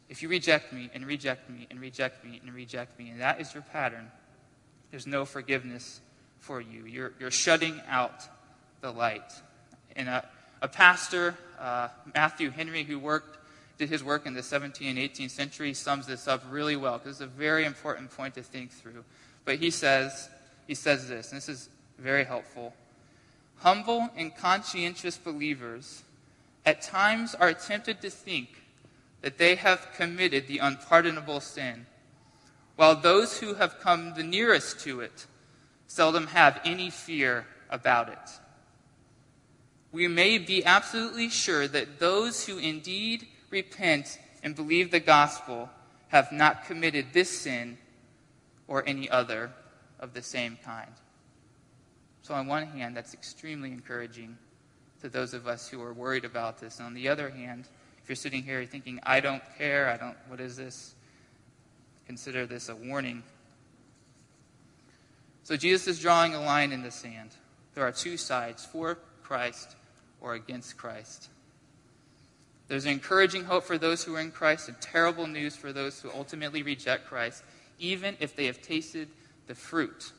if 0.10 0.24
you 0.24 0.30
reject 0.30 0.74
me 0.74 0.90
and 0.96 1.06
reject 1.06 1.48
me 1.48 1.68
and 1.70 1.80
reject 1.80 2.25
me 2.25 2.42
and 2.44 2.54
reject 2.54 2.98
me, 2.98 3.10
and 3.10 3.22
that 3.22 3.40
is 3.40 3.54
your 3.54 3.62
pattern, 3.72 4.12
there's 4.90 5.06
no 5.06 5.25
forgiveness 5.25 6.02
for 6.40 6.60
you. 6.60 6.86
You're, 6.86 7.14
you're 7.20 7.32
shutting 7.32 7.80
out 7.88 8.24
the 8.82 8.92
light. 8.92 9.32
And 9.96 10.10
a, 10.10 10.28
a 10.64 10.68
pastor, 10.68 11.36
uh, 11.60 11.90
Matthew 12.16 12.50
Henry, 12.50 12.84
who 12.84 12.98
worked 12.98 13.38
did 13.78 13.90
his 13.90 14.04
work 14.04 14.25
in 14.25 14.34
the 14.34 14.42
17th 14.42 14.90
and 14.90 14.98
18th 14.98 15.32
century 15.32 15.74
sums 15.74 16.08
this 16.08 16.28
up 16.30 16.42
really 16.50 16.78
well 16.78 16.98
because 16.98 17.20
it's 17.20 17.22
a 17.22 17.28
very 17.28 17.66
important 17.66 18.10
point 18.10 18.34
to 18.36 18.42
think 18.42 18.72
through. 18.72 19.04
But 19.46 19.60
he 19.60 19.70
says, 19.70 20.30
he 20.68 20.74
says 20.74 21.08
this, 21.08 21.32
and 21.32 21.38
this 21.38 21.50
is 21.50 21.70
very 21.98 22.25
helpful. 22.25 22.74
Humble 23.58 24.10
and 24.18 24.36
conscientious 24.36 25.18
believers 25.18 26.04
at 26.66 26.82
times 26.82 27.36
are 27.36 27.54
tempted 27.54 28.02
to 28.02 28.10
think 28.10 28.50
that 29.22 29.38
they 29.38 29.56
have 29.56 29.88
committed 29.96 30.48
the 30.48 30.58
unpardonable 30.58 31.40
sin, 31.40 31.86
while 32.75 32.96
those 32.96 33.40
who 33.40 33.54
have 33.54 33.80
come 33.80 34.14
the 34.16 34.24
nearest 34.24 34.80
to 34.82 35.00
it 35.00 35.28
seldom 35.88 36.28
have 36.28 36.60
any 36.66 36.90
fear 36.90 37.46
about 37.70 38.10
it. 38.10 38.40
We 39.92 40.08
may 40.08 40.40
be 40.40 40.66
absolutely 40.66 41.30
sure 41.30 41.68
that 41.68 42.00
those 42.00 42.46
who 42.46 42.58
indeed 42.58 43.28
repent 43.50 44.20
and 44.44 44.56
believe 44.56 44.92
the 44.92 45.00
gospel 45.00 45.70
have 46.10 46.32
not 46.32 46.66
committed 46.66 47.08
this 47.14 47.42
sin 47.42 47.78
or 48.67 48.84
any 48.88 49.10
other 49.10 49.51
of 50.00 50.13
the 50.13 50.22
same 50.22 50.57
kind. 50.63 50.91
So, 52.22 52.34
on 52.34 52.48
one 52.48 52.65
hand, 52.65 52.98
that's 52.98 53.13
extremely 53.13 53.72
encouraging 53.72 54.38
to 55.01 55.10
those 55.10 55.34
of 55.34 55.47
us 55.47 55.67
who 55.67 55.82
are 55.82 55.93
worried 55.93 56.25
about 56.25 56.58
this. 56.58 56.80
And 56.80 56.88
on 56.88 56.93
the 56.93 57.08
other 57.08 57.30
hand, 57.30 57.67
if 58.01 58.10
you're 58.10 58.15
sitting 58.15 58.43
here 58.43 58.65
thinking, 58.65 58.99
I 59.04 59.19
don't 59.19 59.43
care, 59.58 59.89
I 59.89 59.97
don't, 59.97 60.17
what 60.28 60.39
is 60.39 60.56
this? 60.58 60.95
Consider 62.08 62.45
this 62.45 62.69
a 62.69 62.75
warning. 62.75 63.23
So, 65.43 65.56
Jesus 65.56 65.88
is 65.88 65.99
drawing 66.01 66.34
a 66.34 66.41
line 66.41 66.71
in 66.71 66.82
the 66.82 66.91
sand. 66.91 67.32
There 67.75 67.86
are 67.86 67.91
two 67.91 68.17
sides 68.17 68.65
for 68.65 68.97
Christ 69.21 69.75
or 70.21 70.34
against 70.34 70.78
Christ. 70.78 71.30
There's 72.67 72.86
an 72.86 72.91
encouraging 72.91 73.43
hope 73.43 73.63
for 73.63 73.78
those 73.78 74.04
who 74.04 74.15
are 74.15 74.19
in 74.19 74.32
Christ 74.32 74.69
and 74.69 74.82
terrible 74.82 75.28
news 75.28 75.56
for 75.56 75.71
those 75.71 76.01
who 76.01 76.10
ultimately 76.12 76.63
reject 76.63 77.06
Christ, 77.06 77.43
even 77.80 78.16
if 78.20 78.36
they 78.36 78.46
have 78.46 78.62
tasted 78.62 79.08
the 79.48 79.56
fruit 79.56 80.12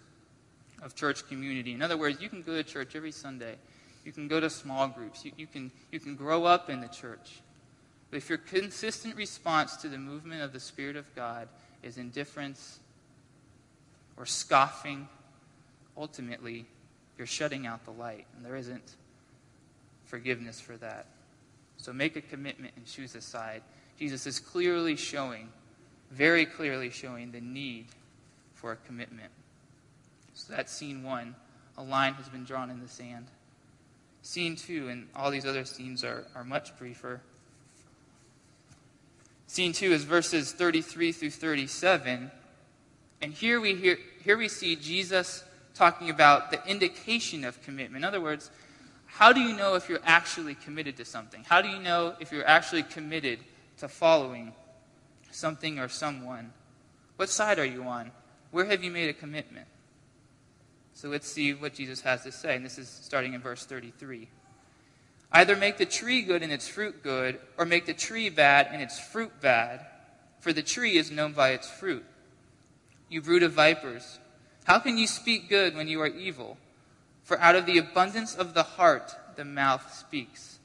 of 0.82 0.94
church 0.94 1.26
community. 1.28 1.72
In 1.72 1.82
other 1.82 1.96
words, 1.96 2.20
you 2.20 2.28
can 2.28 2.42
go 2.42 2.54
to 2.54 2.62
church 2.62 2.94
every 2.94 3.12
Sunday. 3.12 3.56
You 4.04 4.12
can 4.12 4.28
go 4.28 4.40
to 4.40 4.48
small 4.48 4.88
groups. 4.88 5.24
You, 5.24 5.32
you, 5.36 5.46
can, 5.46 5.70
you 5.90 5.98
can 5.98 6.14
grow 6.14 6.44
up 6.44 6.70
in 6.70 6.80
the 6.80 6.88
church. 6.88 7.40
But 8.10 8.18
if 8.18 8.28
your 8.28 8.38
consistent 8.38 9.16
response 9.16 9.76
to 9.78 9.88
the 9.88 9.98
movement 9.98 10.42
of 10.42 10.52
the 10.52 10.60
Spirit 10.60 10.96
of 10.96 11.12
God 11.16 11.48
is 11.82 11.98
indifference 11.98 12.78
or 14.16 14.26
scoffing, 14.26 15.08
ultimately, 15.96 16.66
you're 17.18 17.26
shutting 17.26 17.66
out 17.66 17.84
the 17.84 17.90
light. 17.90 18.26
And 18.36 18.44
there 18.44 18.56
isn't 18.56 18.96
forgiveness 20.04 20.60
for 20.60 20.76
that. 20.76 21.06
So 21.78 21.92
make 21.92 22.16
a 22.16 22.20
commitment 22.20 22.74
and 22.76 22.86
choose 22.86 23.14
a 23.14 23.20
side. 23.20 23.62
Jesus 23.98 24.26
is 24.26 24.38
clearly 24.38 24.96
showing, 24.96 25.48
very 26.10 26.46
clearly 26.46 26.90
showing 26.90 27.32
the 27.32 27.40
need 27.40 27.86
for 28.54 28.72
a 28.72 28.76
commitment. 28.76 29.30
So 30.34 30.52
that's 30.54 30.72
scene 30.72 31.02
one. 31.02 31.34
A 31.78 31.82
line 31.82 32.14
has 32.14 32.28
been 32.28 32.44
drawn 32.44 32.70
in 32.70 32.80
the 32.80 32.88
sand. 32.88 33.26
Scene 34.22 34.56
two, 34.56 34.88
and 34.88 35.08
all 35.14 35.30
these 35.30 35.46
other 35.46 35.64
scenes 35.64 36.02
are, 36.04 36.24
are 36.34 36.44
much 36.44 36.76
briefer. 36.78 37.20
Scene 39.46 39.72
two 39.72 39.92
is 39.92 40.04
verses 40.04 40.52
33 40.52 41.12
through 41.12 41.30
37. 41.30 42.30
And 43.22 43.32
here 43.32 43.60
we, 43.60 43.74
hear, 43.74 43.98
here 44.22 44.36
we 44.36 44.48
see 44.48 44.76
Jesus 44.76 45.44
talking 45.74 46.10
about 46.10 46.50
the 46.50 46.60
indication 46.68 47.44
of 47.44 47.62
commitment. 47.62 48.02
In 48.02 48.04
other 48.04 48.20
words, 48.20 48.50
how 49.06 49.32
do 49.32 49.40
you 49.40 49.56
know 49.56 49.74
if 49.74 49.88
you're 49.88 50.00
actually 50.04 50.54
committed 50.54 50.96
to 50.96 51.04
something? 51.04 51.44
How 51.46 51.62
do 51.62 51.68
you 51.68 51.78
know 51.78 52.14
if 52.20 52.32
you're 52.32 52.46
actually 52.46 52.82
committed 52.82 53.38
to 53.78 53.88
following 53.88 54.52
something 55.36 55.78
or 55.78 55.88
someone? 55.88 56.52
What 57.16 57.28
side 57.28 57.58
are 57.58 57.64
you 57.64 57.82
on? 57.84 58.10
Where 58.50 58.64
have 58.64 58.82
you 58.82 58.90
made 58.90 59.08
a 59.08 59.12
commitment? 59.12 59.66
So 60.94 61.08
let's 61.08 61.28
see 61.28 61.52
what 61.52 61.74
Jesus 61.74 62.00
has 62.00 62.22
to 62.24 62.32
say. 62.32 62.56
And 62.56 62.64
this 62.64 62.78
is 62.78 62.88
starting 62.88 63.34
in 63.34 63.40
verse 63.40 63.66
33. 63.66 64.28
Either 65.32 65.56
make 65.56 65.76
the 65.76 65.86
tree 65.86 66.22
good 66.22 66.42
and 66.42 66.52
its 66.52 66.68
fruit 66.68 67.02
good, 67.02 67.38
or 67.58 67.66
make 67.66 67.84
the 67.84 67.92
tree 67.92 68.30
bad 68.30 68.68
and 68.72 68.80
its 68.80 68.98
fruit 68.98 69.32
bad. 69.40 69.84
For 70.40 70.52
the 70.52 70.62
tree 70.62 70.96
is 70.96 71.10
known 71.10 71.32
by 71.32 71.50
its 71.50 71.68
fruit. 71.68 72.04
You 73.08 73.20
brood 73.20 73.42
of 73.42 73.52
vipers, 73.52 74.18
how 74.64 74.78
can 74.78 74.98
you 74.98 75.06
speak 75.06 75.48
good 75.48 75.76
when 75.76 75.88
you 75.88 76.00
are 76.00 76.06
evil? 76.06 76.56
For 77.24 77.38
out 77.40 77.56
of 77.56 77.66
the 77.66 77.78
abundance 77.78 78.34
of 78.34 78.54
the 78.54 78.62
heart, 78.62 79.14
the 79.36 79.44
mouth 79.44 79.92
speaks. 79.92 80.58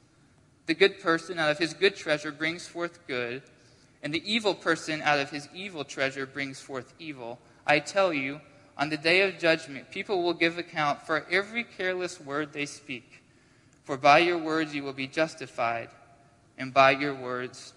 The 0.67 0.73
good 0.73 1.01
person 1.01 1.39
out 1.39 1.51
of 1.51 1.57
his 1.57 1.73
good 1.73 1.95
treasure 1.95 2.31
brings 2.31 2.67
forth 2.67 3.05
good, 3.07 3.41
and 4.03 4.13
the 4.13 4.31
evil 4.31 4.53
person 4.53 5.01
out 5.01 5.19
of 5.19 5.29
his 5.29 5.47
evil 5.53 5.83
treasure 5.83 6.25
brings 6.25 6.59
forth 6.59 6.93
evil. 6.99 7.39
I 7.65 7.79
tell 7.79 8.11
you, 8.11 8.41
on 8.77 8.89
the 8.89 8.97
day 8.97 9.21
of 9.21 9.37
judgment, 9.37 9.91
people 9.91 10.23
will 10.23 10.33
give 10.33 10.57
account 10.57 11.05
for 11.05 11.25
every 11.29 11.63
careless 11.63 12.19
word 12.19 12.53
they 12.53 12.65
speak. 12.65 13.21
For 13.83 13.97
by 13.97 14.19
your 14.19 14.37
words 14.37 14.73
you 14.73 14.83
will 14.83 14.93
be 14.93 15.07
justified, 15.07 15.89
and 16.57 16.73
by 16.73 16.91
your 16.91 17.13
words 17.13 17.73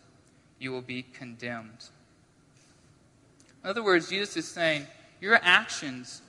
you 0.59 0.73
will 0.73 0.83
be 0.83 1.03
condemned. 1.03 1.89
In 3.63 3.71
other 3.71 3.83
words, 3.83 4.09
Jesus 4.09 4.37
is 4.37 4.49
saying, 4.49 4.87
your 5.21 5.39
actions 5.43 6.23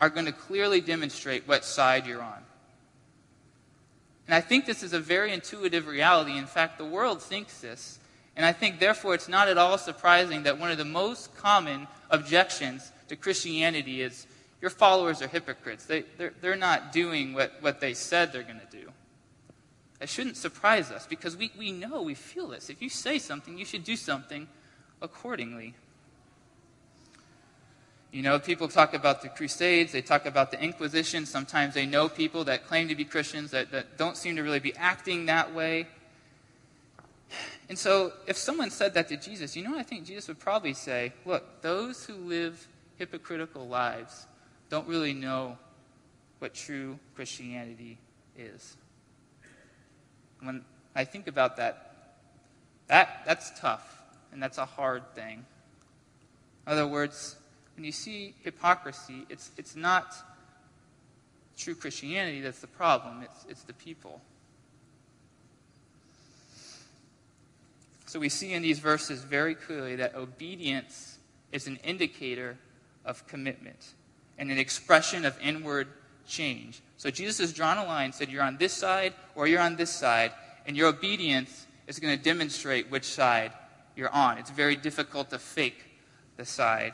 are 0.00 0.10
going 0.10 0.26
to 0.26 0.32
clearly 0.32 0.80
demonstrate 0.80 1.46
what 1.46 1.64
side 1.64 2.06
you're 2.06 2.22
on. 2.22 2.42
And 4.26 4.34
I 4.34 4.40
think 4.40 4.66
this 4.66 4.82
is 4.82 4.92
a 4.92 5.00
very 5.00 5.32
intuitive 5.32 5.86
reality. 5.86 6.36
In 6.36 6.46
fact, 6.46 6.78
the 6.78 6.84
world 6.84 7.22
thinks 7.22 7.60
this. 7.60 7.98
And 8.36 8.46
I 8.46 8.52
think, 8.52 8.80
therefore, 8.80 9.14
it's 9.14 9.28
not 9.28 9.48
at 9.48 9.58
all 9.58 9.76
surprising 9.76 10.44
that 10.44 10.58
one 10.58 10.70
of 10.70 10.78
the 10.78 10.84
most 10.84 11.36
common 11.36 11.86
objections 12.10 12.92
to 13.08 13.16
Christianity 13.16 14.00
is 14.00 14.26
your 14.60 14.70
followers 14.70 15.20
are 15.20 15.28
hypocrites. 15.28 15.84
They, 15.84 16.04
they're, 16.16 16.32
they're 16.40 16.56
not 16.56 16.92
doing 16.92 17.34
what, 17.34 17.52
what 17.60 17.80
they 17.80 17.94
said 17.94 18.32
they're 18.32 18.42
going 18.42 18.60
to 18.60 18.76
do. 18.76 18.90
It 20.00 20.08
shouldn't 20.08 20.36
surprise 20.36 20.90
us 20.90 21.06
because 21.06 21.36
we, 21.36 21.52
we 21.58 21.72
know, 21.72 22.02
we 22.02 22.14
feel 22.14 22.48
this. 22.48 22.70
If 22.70 22.80
you 22.80 22.88
say 22.88 23.18
something, 23.18 23.58
you 23.58 23.64
should 23.64 23.84
do 23.84 23.96
something 23.96 24.48
accordingly. 25.00 25.74
You 28.12 28.22
know, 28.22 28.38
people 28.38 28.68
talk 28.68 28.94
about 28.94 29.22
the 29.22 29.28
Crusades, 29.28 29.92
they 29.92 30.02
talk 30.02 30.26
about 30.26 30.50
the 30.50 30.62
Inquisition. 30.62 31.24
Sometimes 31.24 31.74
they 31.74 31.86
know 31.86 32.08
people 32.08 32.44
that 32.44 32.66
claim 32.66 32.88
to 32.88 32.94
be 32.94 33.04
Christians 33.04 33.50
that, 33.52 33.70
that 33.72 33.96
don't 33.96 34.16
seem 34.16 34.36
to 34.36 34.42
really 34.42 34.58
be 34.58 34.74
acting 34.76 35.26
that 35.26 35.54
way. 35.54 35.86
And 37.68 37.78
so, 37.78 38.12
if 38.26 38.36
someone 38.36 38.70
said 38.70 38.94
that 38.94 39.08
to 39.08 39.16
Jesus, 39.16 39.56
you 39.56 39.64
know, 39.64 39.78
I 39.78 39.82
think 39.82 40.04
Jesus 40.04 40.28
would 40.28 40.38
probably 40.38 40.74
say, 40.74 41.12
Look, 41.24 41.62
those 41.62 42.04
who 42.04 42.14
live 42.14 42.66
hypocritical 42.96 43.66
lives 43.66 44.26
don't 44.68 44.86
really 44.86 45.14
know 45.14 45.58
what 46.38 46.54
true 46.54 46.98
Christianity 47.14 47.98
is. 48.36 48.76
When 50.40 50.64
I 50.94 51.04
think 51.04 51.28
about 51.28 51.56
that, 51.56 52.16
that 52.88 53.22
that's 53.24 53.58
tough, 53.60 54.02
and 54.32 54.42
that's 54.42 54.58
a 54.58 54.64
hard 54.64 55.14
thing. 55.14 55.44
In 56.66 56.72
other 56.72 56.86
words, 56.86 57.36
when 57.76 57.84
you 57.84 57.92
see 57.92 58.34
hypocrisy, 58.42 59.26
it's, 59.28 59.50
it's 59.56 59.76
not 59.76 60.14
true 61.56 61.74
Christianity 61.74 62.40
that's 62.40 62.60
the 62.60 62.66
problem, 62.66 63.22
it's, 63.22 63.46
it's 63.48 63.62
the 63.62 63.72
people. 63.72 64.20
So 68.12 68.20
we 68.20 68.28
see 68.28 68.52
in 68.52 68.60
these 68.60 68.78
verses 68.78 69.24
very 69.24 69.54
clearly 69.54 69.96
that 69.96 70.14
obedience 70.14 71.16
is 71.50 71.66
an 71.66 71.78
indicator 71.82 72.58
of 73.06 73.26
commitment 73.26 73.94
and 74.36 74.50
an 74.50 74.58
expression 74.58 75.24
of 75.24 75.34
inward 75.40 75.88
change. 76.26 76.82
So 76.98 77.08
Jesus 77.08 77.38
has 77.38 77.54
drawn 77.54 77.78
a 77.78 77.86
line, 77.86 78.12
said 78.12 78.28
you're 78.28 78.42
on 78.42 78.58
this 78.58 78.74
side 78.74 79.14
or 79.34 79.46
you're 79.46 79.62
on 79.62 79.76
this 79.76 79.90
side, 79.90 80.32
and 80.66 80.76
your 80.76 80.88
obedience 80.88 81.66
is 81.86 81.98
going 82.00 82.14
to 82.14 82.22
demonstrate 82.22 82.90
which 82.90 83.06
side 83.06 83.52
you're 83.96 84.10
on. 84.10 84.36
It's 84.36 84.50
very 84.50 84.76
difficult 84.76 85.30
to 85.30 85.38
fake 85.38 85.82
the 86.36 86.44
side. 86.44 86.92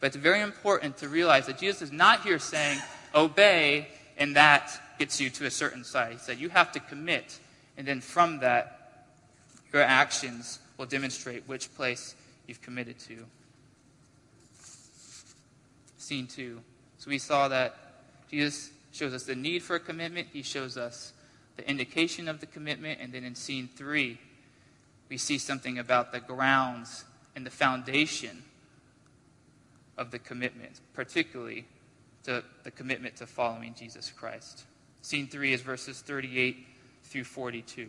But 0.00 0.08
it's 0.08 0.16
very 0.16 0.42
important 0.42 0.98
to 0.98 1.08
realize 1.08 1.46
that 1.46 1.56
Jesus 1.56 1.80
is 1.80 1.92
not 1.92 2.24
here 2.24 2.38
saying, 2.38 2.78
obey, 3.14 3.88
and 4.18 4.36
that 4.36 4.70
gets 4.98 5.18
you 5.18 5.30
to 5.30 5.46
a 5.46 5.50
certain 5.50 5.82
side. 5.82 6.12
He 6.12 6.18
said, 6.18 6.38
you 6.38 6.50
have 6.50 6.72
to 6.72 6.80
commit, 6.80 7.38
and 7.78 7.88
then 7.88 8.02
from 8.02 8.40
that, 8.40 8.77
your 9.72 9.82
actions 9.82 10.58
will 10.76 10.86
demonstrate 10.86 11.48
which 11.48 11.74
place 11.74 12.14
you've 12.46 12.62
committed 12.62 12.98
to. 13.00 13.24
Scene 15.98 16.26
two. 16.26 16.60
So 16.98 17.10
we 17.10 17.18
saw 17.18 17.48
that 17.48 17.76
Jesus 18.30 18.70
shows 18.92 19.14
us 19.14 19.24
the 19.24 19.34
need 19.34 19.62
for 19.62 19.76
a 19.76 19.80
commitment, 19.80 20.28
he 20.32 20.42
shows 20.42 20.76
us 20.76 21.12
the 21.56 21.68
indication 21.68 22.28
of 22.28 22.40
the 22.40 22.46
commitment, 22.46 23.00
and 23.00 23.12
then 23.12 23.24
in 23.24 23.34
scene 23.34 23.68
three, 23.76 24.18
we 25.08 25.16
see 25.16 25.38
something 25.38 25.78
about 25.78 26.12
the 26.12 26.20
grounds 26.20 27.04
and 27.34 27.44
the 27.44 27.50
foundation 27.50 28.44
of 29.96 30.10
the 30.10 30.18
commitment, 30.18 30.80
particularly 30.94 31.66
to 32.24 32.44
the 32.62 32.70
commitment 32.70 33.16
to 33.16 33.26
following 33.26 33.74
Jesus 33.74 34.10
Christ. 34.10 34.64
Scene 35.02 35.26
three 35.26 35.52
is 35.52 35.60
verses 35.60 36.00
38 36.00 36.66
through 37.04 37.24
42. 37.24 37.88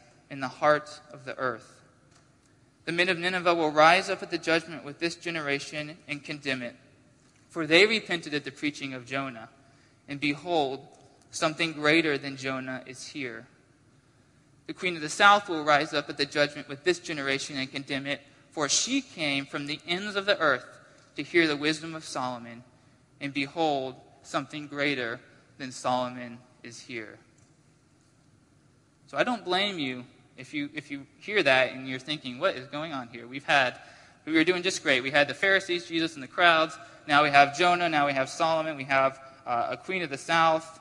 in 0.31 0.39
the 0.39 0.47
heart 0.47 1.01
of 1.11 1.25
the 1.25 1.37
earth. 1.37 1.81
The 2.85 2.91
men 2.93 3.09
of 3.09 3.19
Nineveh 3.19 3.53
will 3.53 3.69
rise 3.69 4.09
up 4.09 4.23
at 4.23 4.31
the 4.31 4.37
judgment 4.37 4.83
with 4.83 4.97
this 4.97 5.15
generation 5.15 5.97
and 6.07 6.23
condemn 6.23 6.63
it. 6.63 6.75
For 7.49 7.67
they 7.67 7.85
repented 7.85 8.33
at 8.33 8.45
the 8.45 8.51
preaching 8.51 8.93
of 8.93 9.05
Jonah. 9.05 9.49
And 10.07 10.19
behold, 10.19 10.87
something 11.29 11.73
greater 11.73 12.17
than 12.17 12.37
Jonah 12.37 12.81
is 12.87 13.07
here. 13.07 13.45
The 14.67 14.73
queen 14.73 14.95
of 14.95 15.01
the 15.01 15.09
south 15.09 15.49
will 15.49 15.65
rise 15.65 15.93
up 15.93 16.09
at 16.09 16.17
the 16.17 16.25
judgment 16.25 16.69
with 16.69 16.85
this 16.85 16.99
generation 16.99 17.57
and 17.57 17.69
condemn 17.69 18.07
it, 18.07 18.21
for 18.51 18.69
she 18.69 19.01
came 19.01 19.45
from 19.45 19.67
the 19.67 19.81
ends 19.85 20.15
of 20.15 20.25
the 20.25 20.39
earth 20.39 20.65
to 21.17 21.23
hear 21.23 21.45
the 21.45 21.57
wisdom 21.57 21.93
of 21.93 22.05
Solomon. 22.05 22.63
And 23.19 23.33
behold, 23.33 23.95
something 24.23 24.67
greater 24.67 25.19
than 25.57 25.73
Solomon 25.73 26.39
is 26.63 26.79
here. 26.79 27.19
So 29.07 29.17
I 29.17 29.25
don't 29.25 29.43
blame 29.43 29.77
you 29.77 30.05
if 30.41 30.55
you, 30.55 30.69
if 30.73 30.89
you 30.89 31.05
hear 31.19 31.43
that 31.43 31.71
and 31.71 31.87
you're 31.87 31.99
thinking, 31.99 32.39
what 32.39 32.55
is 32.55 32.65
going 32.67 32.93
on 32.93 33.07
here? 33.09 33.27
We've 33.27 33.45
had, 33.45 33.77
we 34.25 34.33
were 34.33 34.43
doing 34.43 34.63
just 34.63 34.81
great. 34.81 35.03
We 35.03 35.11
had 35.11 35.27
the 35.27 35.35
Pharisees, 35.35 35.85
Jesus, 35.85 36.15
and 36.15 36.23
the 36.23 36.27
crowds. 36.27 36.77
Now 37.07 37.23
we 37.23 37.29
have 37.29 37.55
Jonah. 37.55 37.87
Now 37.87 38.07
we 38.07 38.13
have 38.13 38.27
Solomon. 38.27 38.75
We 38.75 38.85
have 38.85 39.19
uh, 39.45 39.67
a 39.69 39.77
queen 39.77 40.01
of 40.01 40.09
the 40.09 40.17
south. 40.17 40.79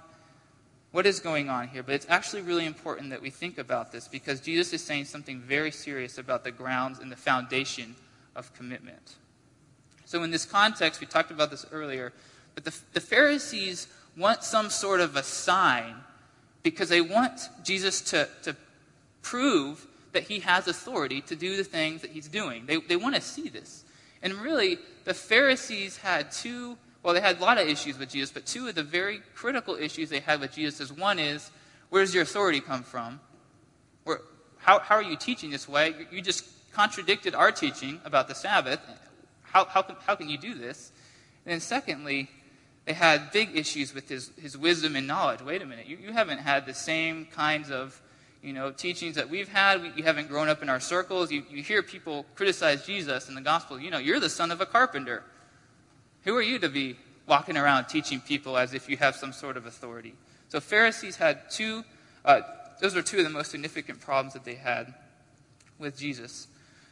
What 0.92 1.04
is 1.04 1.20
going 1.20 1.50
on 1.50 1.68
here? 1.68 1.82
But 1.82 1.94
it's 1.94 2.06
actually 2.08 2.40
really 2.40 2.64
important 2.64 3.10
that 3.10 3.20
we 3.20 3.28
think 3.28 3.58
about 3.58 3.92
this 3.92 4.08
because 4.08 4.40
Jesus 4.40 4.72
is 4.72 4.82
saying 4.82 5.04
something 5.04 5.40
very 5.40 5.70
serious 5.70 6.16
about 6.16 6.42
the 6.42 6.50
grounds 6.50 6.98
and 6.98 7.12
the 7.12 7.16
foundation 7.16 7.94
of 8.34 8.52
commitment. 8.54 9.16
So, 10.06 10.22
in 10.22 10.30
this 10.30 10.46
context, 10.46 11.00
we 11.00 11.06
talked 11.06 11.30
about 11.30 11.50
this 11.50 11.66
earlier, 11.70 12.12
but 12.54 12.64
the, 12.64 12.74
the 12.94 13.00
Pharisees 13.00 13.88
want 14.16 14.42
some 14.42 14.70
sort 14.70 15.00
of 15.00 15.16
a 15.16 15.22
sign 15.22 15.96
because 16.62 16.88
they 16.88 17.00
want 17.00 17.40
Jesus 17.62 18.00
to, 18.10 18.26
to 18.42 18.56
prove 19.22 19.86
that 20.12 20.24
he 20.24 20.40
has 20.40 20.66
authority 20.66 21.20
to 21.22 21.36
do 21.36 21.56
the 21.56 21.64
things 21.64 22.02
that 22.02 22.10
he's 22.10 22.28
doing. 22.28 22.66
They, 22.66 22.76
they 22.76 22.96
want 22.96 23.14
to 23.14 23.20
see 23.20 23.48
this. 23.48 23.84
And 24.22 24.34
really, 24.34 24.78
the 25.04 25.14
Pharisees 25.14 25.96
had 25.98 26.32
two, 26.32 26.76
well, 27.02 27.14
they 27.14 27.20
had 27.20 27.38
a 27.38 27.40
lot 27.40 27.58
of 27.58 27.68
issues 27.68 27.98
with 27.98 28.10
Jesus, 28.10 28.30
but 28.30 28.44
two 28.44 28.68
of 28.68 28.74
the 28.74 28.82
very 28.82 29.20
critical 29.34 29.76
issues 29.76 30.10
they 30.10 30.20
had 30.20 30.40
with 30.40 30.52
Jesus 30.52 30.80
is 30.80 30.92
one 30.92 31.18
is, 31.18 31.50
where 31.88 32.02
does 32.02 32.14
your 32.14 32.24
authority 32.24 32.60
come 32.60 32.82
from? 32.82 33.20
Where, 34.04 34.20
how, 34.58 34.78
how 34.80 34.96
are 34.96 35.02
you 35.02 35.16
teaching 35.16 35.50
this 35.50 35.68
way? 35.68 35.94
You 36.10 36.20
just 36.20 36.44
contradicted 36.72 37.34
our 37.34 37.50
teaching 37.50 38.00
about 38.04 38.28
the 38.28 38.34
Sabbath. 38.34 38.80
How, 39.42 39.64
how, 39.64 39.82
can, 39.82 39.96
how 40.06 40.14
can 40.14 40.28
you 40.28 40.38
do 40.38 40.54
this? 40.54 40.92
And 41.44 41.52
then 41.52 41.60
secondly, 41.60 42.28
they 42.84 42.92
had 42.92 43.32
big 43.32 43.56
issues 43.56 43.94
with 43.94 44.08
his, 44.08 44.30
his 44.40 44.56
wisdom 44.56 44.96
and 44.96 45.06
knowledge. 45.06 45.40
Wait 45.42 45.62
a 45.62 45.66
minute, 45.66 45.86
you, 45.86 45.96
you 45.96 46.12
haven't 46.12 46.38
had 46.38 46.66
the 46.66 46.74
same 46.74 47.26
kinds 47.26 47.70
of 47.70 48.00
you 48.42 48.52
know, 48.52 48.70
teachings 48.70 49.16
that 49.16 49.28
we've 49.28 49.48
had. 49.48 49.82
We, 49.82 49.92
you 49.96 50.02
haven't 50.02 50.28
grown 50.28 50.48
up 50.48 50.62
in 50.62 50.68
our 50.68 50.80
circles. 50.80 51.30
You, 51.30 51.44
you 51.50 51.62
hear 51.62 51.82
people 51.82 52.24
criticize 52.34 52.86
Jesus 52.86 53.28
in 53.28 53.34
the 53.34 53.40
gospel. 53.40 53.78
You 53.78 53.90
know, 53.90 53.98
you're 53.98 54.20
the 54.20 54.30
son 54.30 54.50
of 54.50 54.60
a 54.60 54.66
carpenter. 54.66 55.22
Who 56.24 56.36
are 56.36 56.42
you 56.42 56.58
to 56.58 56.68
be 56.68 56.96
walking 57.26 57.56
around 57.56 57.86
teaching 57.86 58.20
people 58.20 58.56
as 58.56 58.74
if 58.74 58.88
you 58.88 58.96
have 58.96 59.16
some 59.16 59.32
sort 59.32 59.56
of 59.56 59.66
authority? 59.66 60.14
So 60.48 60.60
Pharisees 60.60 61.16
had 61.16 61.50
two, 61.50 61.84
uh, 62.24 62.40
those 62.80 62.94
were 62.94 63.02
two 63.02 63.18
of 63.18 63.24
the 63.24 63.30
most 63.30 63.50
significant 63.50 64.00
problems 64.00 64.34
that 64.34 64.44
they 64.44 64.54
had 64.54 64.94
with 65.78 65.98
Jesus. 65.98 66.48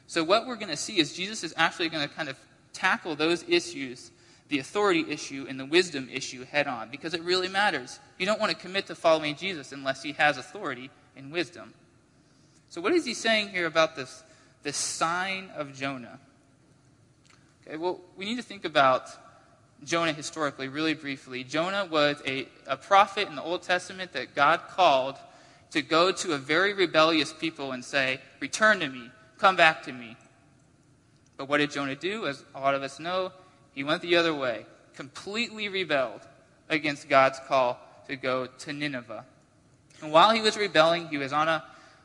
So 0.07 0.25
what 0.25 0.47
we're 0.47 0.57
going 0.57 0.69
to 0.69 0.77
see 0.77 0.99
is 0.99 1.13
Jesus 1.13 1.45
is 1.45 1.53
actually 1.57 1.89
going 1.89 2.07
to 2.09 2.15
kind 2.15 2.29
of 2.29 2.39
tackle 2.73 3.17
those 3.17 3.45
issues, 3.49 4.11
the 4.49 4.59
authority 4.59 5.05
issue 5.09 5.47
and 5.49 5.59
the 5.59 5.67
wisdom 5.67 6.09
issue 6.11 6.45
head 6.45 6.67
on, 6.67 6.91
because 6.91 7.15
it 7.15 7.23
really 7.23 7.49
matters. 7.49 7.99
You 8.19 8.25
don't 8.25 8.41
want 8.41 8.53
to 8.53 8.57
commit 8.57 8.87
to 8.87 8.95
following 8.95 9.35
Jesus 9.35 9.73
unless 9.73 10.03
he 10.03 10.13
has 10.13 10.39
authority 10.39 10.91
in 11.19 11.31
wisdom. 11.31 11.75
So, 12.71 12.81
what 12.81 12.93
is 12.93 13.05
he 13.05 13.15
saying 13.15 13.49
here 13.49 13.67
about 13.67 13.97
this, 13.97 14.23
this 14.63 14.77
sign 14.77 15.51
of 15.57 15.75
Jonah? 15.75 16.19
Okay, 17.67 17.77
well, 17.77 18.01
we 18.17 18.25
need 18.25 18.37
to 18.37 18.43
think 18.43 18.65
about 18.65 19.09
Jonah 19.85 20.13
historically, 20.13 20.69
really 20.69 20.95
briefly. 20.95 21.45
Jonah 21.45 21.87
was 21.91 22.23
a, 22.27 22.49
a 22.67 22.77
prophet 22.77 23.29
in 23.29 23.37
the 23.37 23.43
Old 23.43 23.63
Testament 23.63 24.13
that 24.13 24.35
God 24.35 24.61
called 24.69 25.17
to 25.71 25.83
go 25.83 26.13
to 26.13 26.33
a 26.33 26.39
very 26.39 26.73
rebellious 26.73 27.33
people 27.33 27.73
and 27.73 27.85
say, 27.85 28.21
Return 28.41 28.81
to 28.81 28.89
me, 28.89 29.11
come 29.39 29.57
back 29.57 29.83
to 29.85 29.93
me. 29.93 30.17
But 31.37 31.49
what 31.49 31.59
did 31.59 31.71
Jonah 31.71 31.95
do? 31.95 32.27
As 32.27 32.45
a 32.55 32.61
lot 32.61 32.75
of 32.75 32.83
us 32.83 32.99
know, 32.99 33.33
he 33.73 33.85
went 33.85 34.03
the 34.03 34.17
other 34.17 34.35
way, 34.35 34.67
completely 34.95 35.69
rebelled 35.69 36.23
against 36.69 37.09
God's 37.09 37.39
call 37.47 37.79
to 38.09 38.17
go 38.17 38.47
to 38.47 38.73
Nineveh. 38.73 39.25
And 40.01 40.13
while 40.13 40.31
he 40.31 40.41
was 40.41 40.57
rebelling, 40.57 41.09
he 41.09 41.19
was 41.19 41.33
on 41.33 41.49
a, 41.49 41.65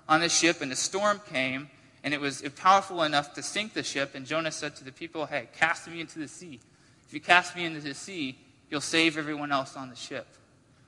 on 0.09 0.21
a 0.21 0.29
ship, 0.29 0.61
and 0.61 0.71
a 0.71 0.75
storm 0.75 1.21
came, 1.31 1.69
and 2.03 2.13
it 2.13 2.19
was 2.19 2.41
powerful 2.55 3.03
enough 3.03 3.33
to 3.33 3.43
sink 3.43 3.73
the 3.73 3.83
ship. 3.83 4.15
And 4.15 4.25
Jonah 4.25 4.51
said 4.51 4.75
to 4.77 4.83
the 4.83 4.91
people, 4.91 5.25
Hey, 5.25 5.47
cast 5.57 5.87
me 5.87 6.01
into 6.01 6.19
the 6.19 6.27
sea. 6.27 6.59
If 7.07 7.13
you 7.13 7.21
cast 7.21 7.55
me 7.55 7.65
into 7.65 7.81
the 7.81 7.93
sea, 7.93 8.37
you'll 8.69 8.81
save 8.81 9.17
everyone 9.17 9.51
else 9.51 9.77
on 9.77 9.89
the 9.89 9.95
ship. 9.95 10.27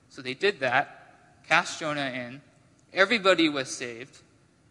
So 0.10 0.22
they 0.22 0.34
did 0.34 0.60
that, 0.62 1.44
cast 1.48 1.80
Jonah 1.80 2.12
in. 2.14 2.42
Everybody 2.94 3.50
was 3.50 3.70
saved. 3.70 4.22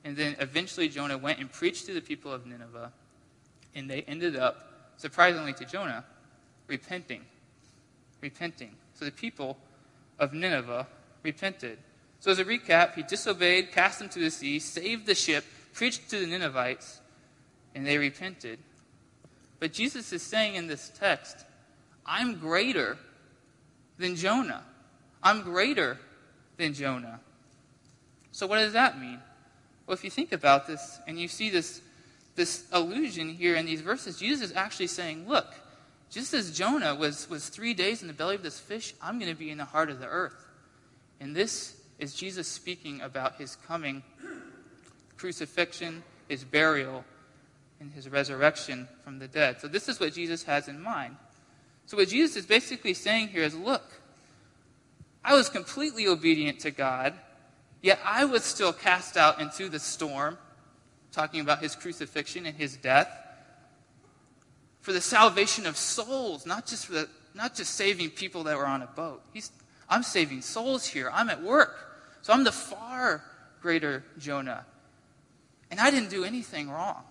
And 0.05 0.16
then 0.16 0.37
eventually 0.38 0.88
Jonah 0.88 1.16
went 1.16 1.38
and 1.38 1.51
preached 1.51 1.87
to 1.87 1.94
the 1.94 2.01
people 2.01 2.33
of 2.33 2.47
Nineveh. 2.47 2.92
And 3.75 3.88
they 3.88 4.03
ended 4.03 4.37
up, 4.37 4.92
surprisingly 4.97 5.53
to 5.55 5.64
Jonah, 5.64 6.05
repenting. 6.66 7.23
Repenting. 8.20 8.73
So 8.94 9.05
the 9.05 9.11
people 9.11 9.57
of 10.18 10.33
Nineveh 10.33 10.87
repented. 11.23 11.79
So, 12.25 12.31
as 12.31 12.39
a 12.39 12.45
recap, 12.47 12.95
he 12.95 13.03
disobeyed, 13.03 13.73
cast 13.73 13.99
them 13.99 14.09
to 14.09 14.19
the 14.19 14.31
sea, 14.31 14.59
saved 14.59 15.05
the 15.05 15.15
ship, 15.15 15.45
preached 15.75 16.09
to 16.09 16.19
the 16.19 16.27
Ninevites, 16.27 17.03
and 17.75 17.87
they 17.87 17.99
repented. 17.99 18.61
But 19.61 19.75
Jesus 19.75 20.11
is 20.11 20.23
saying 20.23 20.55
in 20.55 20.67
this 20.67 20.91
text, 20.99 21.45
I'm 22.07 22.39
greater 22.39 22.97
than 23.99 24.17
Jonah. 24.17 24.63
I'm 25.23 25.43
greater 25.43 25.99
than 26.57 26.73
Jonah. 26.73 27.21
So, 28.33 28.47
what 28.47 28.57
does 28.57 28.73
that 28.73 28.99
mean? 28.99 29.21
Well, 29.87 29.93
if 29.95 30.03
you 30.03 30.09
think 30.09 30.33
about 30.33 30.67
this 30.67 31.01
and 31.07 31.21
you 31.21 31.29
see 31.29 31.51
this, 31.51 31.83
this 32.37 32.65
allusion 32.73 33.35
here 33.35 33.55
in 33.55 33.67
these 33.67 33.83
verses, 33.83 34.19
Jesus 34.19 34.51
is 34.51 34.57
actually 34.57 34.87
saying, 34.87 35.29
Look, 35.29 35.53
just 36.09 36.33
as 36.33 36.57
Jonah 36.57 36.95
was, 36.95 37.29
was 37.29 37.51
three 37.51 37.75
days 37.75 38.01
in 38.01 38.09
the 38.09 38.15
belly 38.15 38.37
of 38.37 38.43
this 38.43 38.59
fish, 38.59 38.95
I'm 39.03 39.19
going 39.19 39.31
to 39.31 39.39
be 39.39 39.51
in 39.51 39.59
the 39.59 39.67
heart 39.67 39.91
of 39.91 40.01
the 40.01 40.07
earth. 40.07 40.47
And 41.21 41.37
this 41.37 41.83
is 42.05 42.14
Jesus 42.14 42.47
speaking 42.47 43.01
about 43.01 43.37
his 43.37 43.57
coming 43.67 44.03
crucifixion, 45.17 46.05
his 46.29 46.45
burial, 46.45 47.03
and 47.81 47.90
his 47.90 48.09
resurrection 48.09 48.87
from 49.03 49.19
the 49.19 49.27
dead. 49.27 49.61
So, 49.61 49.69
this 49.69 49.88
is 49.88 49.99
what 49.99 50.12
Jesus 50.12 50.43
has 50.45 50.69
in 50.69 50.81
mind. 50.81 51.17
So, 51.87 51.97
what 51.97 52.09
Jesus 52.09 52.37
is 52.37 52.47
basically 52.47 52.93
saying 52.93 53.29
here 53.29 53.43
is 53.43 53.57
look, 53.57 53.83
I 55.25 55.35
was 55.35 55.49
completely 55.49 56.07
obedient 56.07 56.61
to 56.61 56.71
God, 56.71 57.14
yet 57.81 57.99
I 58.05 58.27
was 58.27 58.45
still 58.45 58.75
cast 58.75 59.17
out 59.17 59.40
into 59.40 59.71
the 59.71 59.81
storm, 59.81 60.37
talking 61.11 61.40
about 61.40 61.61
his 61.61 61.75
crucifixion 61.75 62.45
and 62.45 62.55
his 62.55 62.77
death, 62.77 63.09
for 64.83 64.93
the 64.93 65.01
salvation 65.01 65.64
of 65.64 65.79
souls, 65.79 66.45
not 66.45 66.67
just, 66.67 66.85
for 66.85 66.93
the, 66.93 67.09
not 67.35 67.55
just 67.55 67.75
saving 67.75 68.11
people 68.11 68.45
that 68.45 68.59
were 68.59 68.67
on 68.67 68.83
a 68.83 68.87
boat. 68.88 69.23
He's, 69.33 69.51
I'm 69.88 70.03
saving 70.03 70.43
souls 70.43 70.87
here. 70.87 71.11
I'm 71.11 71.31
at 71.31 71.43
work. 71.43 71.94
So 72.25 72.33
I'm 72.33 72.43
the 72.43 72.53
far 72.53 73.23
greater 73.61 74.03
Jonah. 74.17 74.65
And 75.71 75.79
I 75.79 75.91
didn't 75.91 76.09
do 76.09 76.25
anything 76.25 76.71
wrong. 76.71 77.03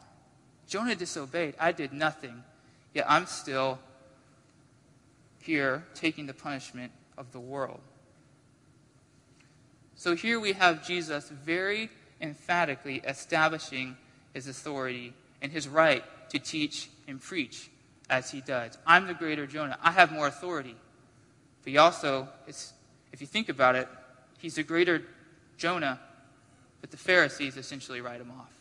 Jonah 0.66 0.96
disobeyed. 0.96 1.54
I 1.60 1.72
did 1.72 1.94
nothing. 1.94 2.44
Yet 2.96 3.06
I'm 3.08 3.28
still 3.28 3.78
here 5.40 5.86
taking 5.94 6.26
the 6.26 6.34
punishment 6.34 6.92
of 7.16 7.32
the 7.32 7.40
world. 7.40 7.80
So 9.94 10.16
here 10.16 10.40
we 10.40 10.54
have 10.54 10.84
Jesus 10.84 11.30
very 11.30 11.92
emphatically 12.20 13.04
establishing 13.08 13.96
his 14.34 14.48
authority 14.48 15.14
and 15.44 15.52
his 15.52 15.68
right 15.68 16.04
to 16.30 16.40
teach 16.40 16.90
and 17.08 17.22
preach 17.22 17.70
as 18.10 18.32
he 18.32 18.42
does. 18.42 18.80
I'm 18.88 19.06
the 19.06 19.14
greater 19.14 19.46
Jonah. 19.46 19.78
I 19.80 19.92
have 19.92 20.12
more 20.12 20.26
authority. 20.26 20.76
But 21.64 21.70
he 21.70 21.78
also, 21.78 22.30
if 22.48 23.22
you 23.22 23.28
think 23.28 23.50
about 23.50 23.76
it, 23.76 23.88
he's 24.44 24.58
a 24.58 24.64
greater 24.64 25.02
Jonah, 25.58 26.00
but 26.82 26.92
the 26.92 26.98
Pharisees 26.98 27.58
essentially 27.58 28.02
write 28.02 28.22
him 28.22 28.30
off. 28.30 28.52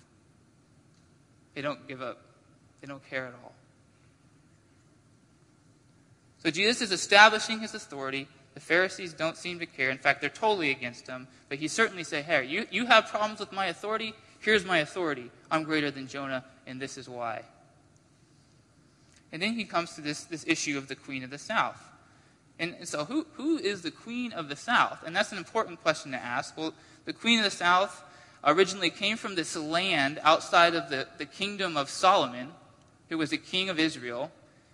They 1.54 1.60
don't 1.60 1.86
give 1.86 2.00
up, 2.00 2.22
they 2.80 2.86
don't 2.86 3.04
care 3.10 3.26
at 3.26 3.34
all. 3.42 3.52
So 6.38 6.50
Jesus 6.50 6.80
is 6.80 6.92
establishing 6.92 7.60
his 7.60 7.74
authority. 7.74 8.28
The 8.54 8.60
Pharisees 8.60 9.12
don't 9.12 9.36
seem 9.36 9.58
to 9.58 9.66
care. 9.66 9.90
In 9.90 9.98
fact, 9.98 10.20
they're 10.20 10.30
totally 10.30 10.70
against 10.70 11.06
him. 11.06 11.28
But 11.48 11.58
he 11.58 11.68
certainly 11.68 12.04
say, 12.04 12.22
hey, 12.22 12.46
you, 12.46 12.66
you 12.70 12.86
have 12.86 13.06
problems 13.06 13.40
with 13.40 13.52
my 13.52 13.66
authority? 13.66 14.14
Here's 14.40 14.64
my 14.64 14.78
authority. 14.78 15.30
I'm 15.50 15.62
greater 15.62 15.90
than 15.90 16.08
Jonah, 16.08 16.44
and 16.66 16.80
this 16.80 16.98
is 16.98 17.08
why. 17.08 17.42
And 19.30 19.40
then 19.40 19.54
he 19.54 19.64
comes 19.64 19.94
to 19.94 20.00
this, 20.00 20.24
this 20.24 20.44
issue 20.46 20.76
of 20.78 20.88
the 20.88 20.96
queen 20.96 21.22
of 21.22 21.30
the 21.30 21.38
south. 21.38 21.80
And, 22.62 22.76
so, 22.86 23.04
who, 23.04 23.26
who 23.32 23.58
is 23.58 23.82
the 23.82 23.90
queen 23.90 24.32
of 24.32 24.48
the 24.48 24.54
south? 24.54 25.02
And 25.04 25.16
that's 25.16 25.32
an 25.32 25.38
important 25.38 25.82
question 25.82 26.12
to 26.12 26.16
ask. 26.16 26.56
Well, 26.56 26.72
the 27.06 27.12
queen 27.12 27.40
of 27.40 27.44
the 27.44 27.50
south 27.50 28.04
originally 28.44 28.88
came 28.88 29.16
from 29.16 29.34
this 29.34 29.56
land 29.56 30.20
outside 30.22 30.76
of 30.76 30.88
the, 30.88 31.08
the 31.18 31.26
kingdom 31.26 31.76
of 31.76 31.90
Solomon, 31.90 32.52
who 33.08 33.18
was 33.18 33.30
the 33.30 33.36
king 33.36 33.68
of 33.68 33.80
Israel, 33.80 34.30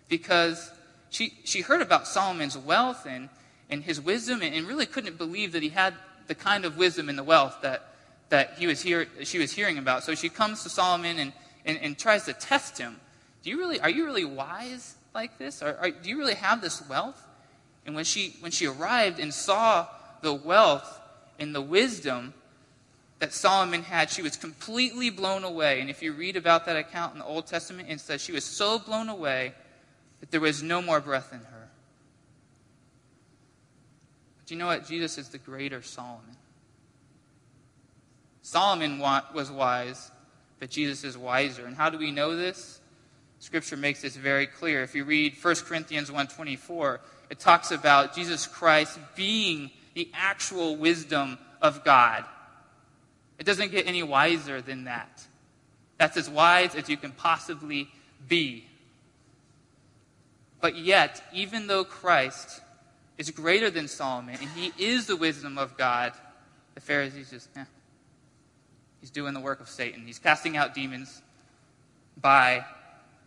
because 0.06 0.70
she, 1.08 1.32
she 1.44 1.62
heard 1.62 1.80
about 1.80 2.06
Solomon's 2.06 2.58
wealth 2.58 3.06
and, 3.06 3.30
and 3.70 3.82
his 3.82 3.98
wisdom 3.98 4.42
and, 4.42 4.54
and 4.54 4.68
really 4.68 4.84
couldn't 4.84 5.16
believe 5.16 5.52
that 5.52 5.62
he 5.62 5.70
had 5.70 5.94
the 6.26 6.34
kind 6.34 6.66
of 6.66 6.76
wisdom 6.76 7.08
and 7.08 7.18
the 7.18 7.24
wealth 7.24 7.56
that, 7.62 7.94
that 8.28 8.58
he 8.58 8.66
was 8.66 8.82
hear, 8.82 9.06
she 9.22 9.38
was 9.38 9.50
hearing 9.50 9.78
about. 9.78 10.04
So 10.04 10.14
she 10.14 10.28
comes 10.28 10.62
to 10.64 10.68
Solomon 10.68 11.18
and, 11.18 11.32
and, 11.64 11.78
and 11.78 11.98
tries 11.98 12.26
to 12.26 12.34
test 12.34 12.76
him. 12.76 13.00
Do 13.42 13.48
you 13.48 13.56
really, 13.56 13.80
are 13.80 13.88
you 13.88 14.04
really 14.04 14.26
wise 14.26 14.96
like 15.14 15.38
this? 15.38 15.62
Or, 15.62 15.78
or, 15.80 15.90
do 15.90 16.10
you 16.10 16.18
really 16.18 16.34
have 16.34 16.60
this 16.60 16.86
wealth? 16.86 17.24
And 17.88 17.94
when 17.94 18.04
she, 18.04 18.36
when 18.40 18.52
she 18.52 18.66
arrived 18.66 19.18
and 19.18 19.32
saw 19.32 19.86
the 20.20 20.34
wealth 20.34 21.00
and 21.38 21.54
the 21.54 21.62
wisdom 21.62 22.34
that 23.18 23.32
Solomon 23.32 23.82
had, 23.82 24.10
she 24.10 24.20
was 24.20 24.36
completely 24.36 25.08
blown 25.08 25.42
away. 25.42 25.80
And 25.80 25.88
if 25.88 26.02
you 26.02 26.12
read 26.12 26.36
about 26.36 26.66
that 26.66 26.76
account 26.76 27.14
in 27.14 27.20
the 27.20 27.24
Old 27.24 27.46
Testament, 27.46 27.88
it 27.88 27.98
says 28.00 28.20
she 28.20 28.32
was 28.32 28.44
so 28.44 28.78
blown 28.78 29.08
away 29.08 29.54
that 30.20 30.30
there 30.30 30.42
was 30.42 30.62
no 30.62 30.82
more 30.82 31.00
breath 31.00 31.32
in 31.32 31.38
her. 31.38 31.68
But 34.38 34.50
you 34.50 34.58
know 34.58 34.66
what? 34.66 34.86
Jesus 34.86 35.16
is 35.16 35.30
the 35.30 35.38
greater 35.38 35.80
Solomon. 35.80 36.36
Solomon 38.42 38.98
was 38.98 39.50
wise, 39.50 40.10
but 40.60 40.68
Jesus 40.68 41.04
is 41.04 41.16
wiser. 41.16 41.64
And 41.64 41.74
how 41.74 41.88
do 41.88 41.96
we 41.96 42.10
know 42.10 42.36
this? 42.36 42.82
Scripture 43.38 43.78
makes 43.78 44.02
this 44.02 44.14
very 44.14 44.46
clear. 44.46 44.82
If 44.82 44.94
you 44.94 45.04
read 45.04 45.36
1 45.40 45.54
Corinthians 45.64 46.10
1.24, 46.10 46.98
it 47.30 47.38
talks 47.38 47.70
about 47.70 48.14
Jesus 48.14 48.46
Christ 48.46 48.98
being 49.14 49.70
the 49.94 50.10
actual 50.14 50.76
wisdom 50.76 51.38
of 51.60 51.84
God. 51.84 52.24
It 53.38 53.46
doesn't 53.46 53.70
get 53.70 53.86
any 53.86 54.02
wiser 54.02 54.60
than 54.60 54.84
that. 54.84 55.26
That's 55.98 56.16
as 56.16 56.30
wise 56.30 56.74
as 56.74 56.88
you 56.88 56.96
can 56.96 57.12
possibly 57.12 57.88
be. 58.28 58.64
But 60.60 60.76
yet, 60.76 61.22
even 61.32 61.66
though 61.66 61.84
Christ 61.84 62.60
is 63.16 63.30
greater 63.30 63.70
than 63.70 63.88
Solomon 63.88 64.36
and 64.40 64.50
he 64.50 64.72
is 64.78 65.06
the 65.06 65.16
wisdom 65.16 65.58
of 65.58 65.76
God, 65.76 66.12
the 66.74 66.80
Pharisees 66.80 67.30
just, 67.30 67.48
eh. 67.56 67.64
He's 69.00 69.10
doing 69.10 69.34
the 69.34 69.40
work 69.40 69.60
of 69.60 69.68
Satan. 69.68 70.04
He's 70.06 70.18
casting 70.18 70.56
out 70.56 70.74
demons 70.74 71.22
by 72.20 72.64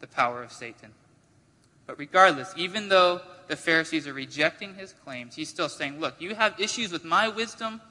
the 0.02 0.08
power 0.08 0.44
of 0.44 0.52
Satan. 0.52 0.92
But 1.88 1.98
regardless, 1.98 2.54
even 2.58 2.90
though 2.90 3.22
the 3.52 3.58
Pharisees 3.58 4.08
are 4.08 4.14
rejecting 4.14 4.76
his 4.76 4.94
claims, 5.04 5.36
he's 5.36 5.50
still 5.50 5.68
saying, 5.68 6.00
Look, 6.00 6.22
you 6.22 6.36
have 6.36 6.58
issues 6.58 6.90
with 6.90 7.04
my 7.04 7.28
wisdom. 7.28 7.82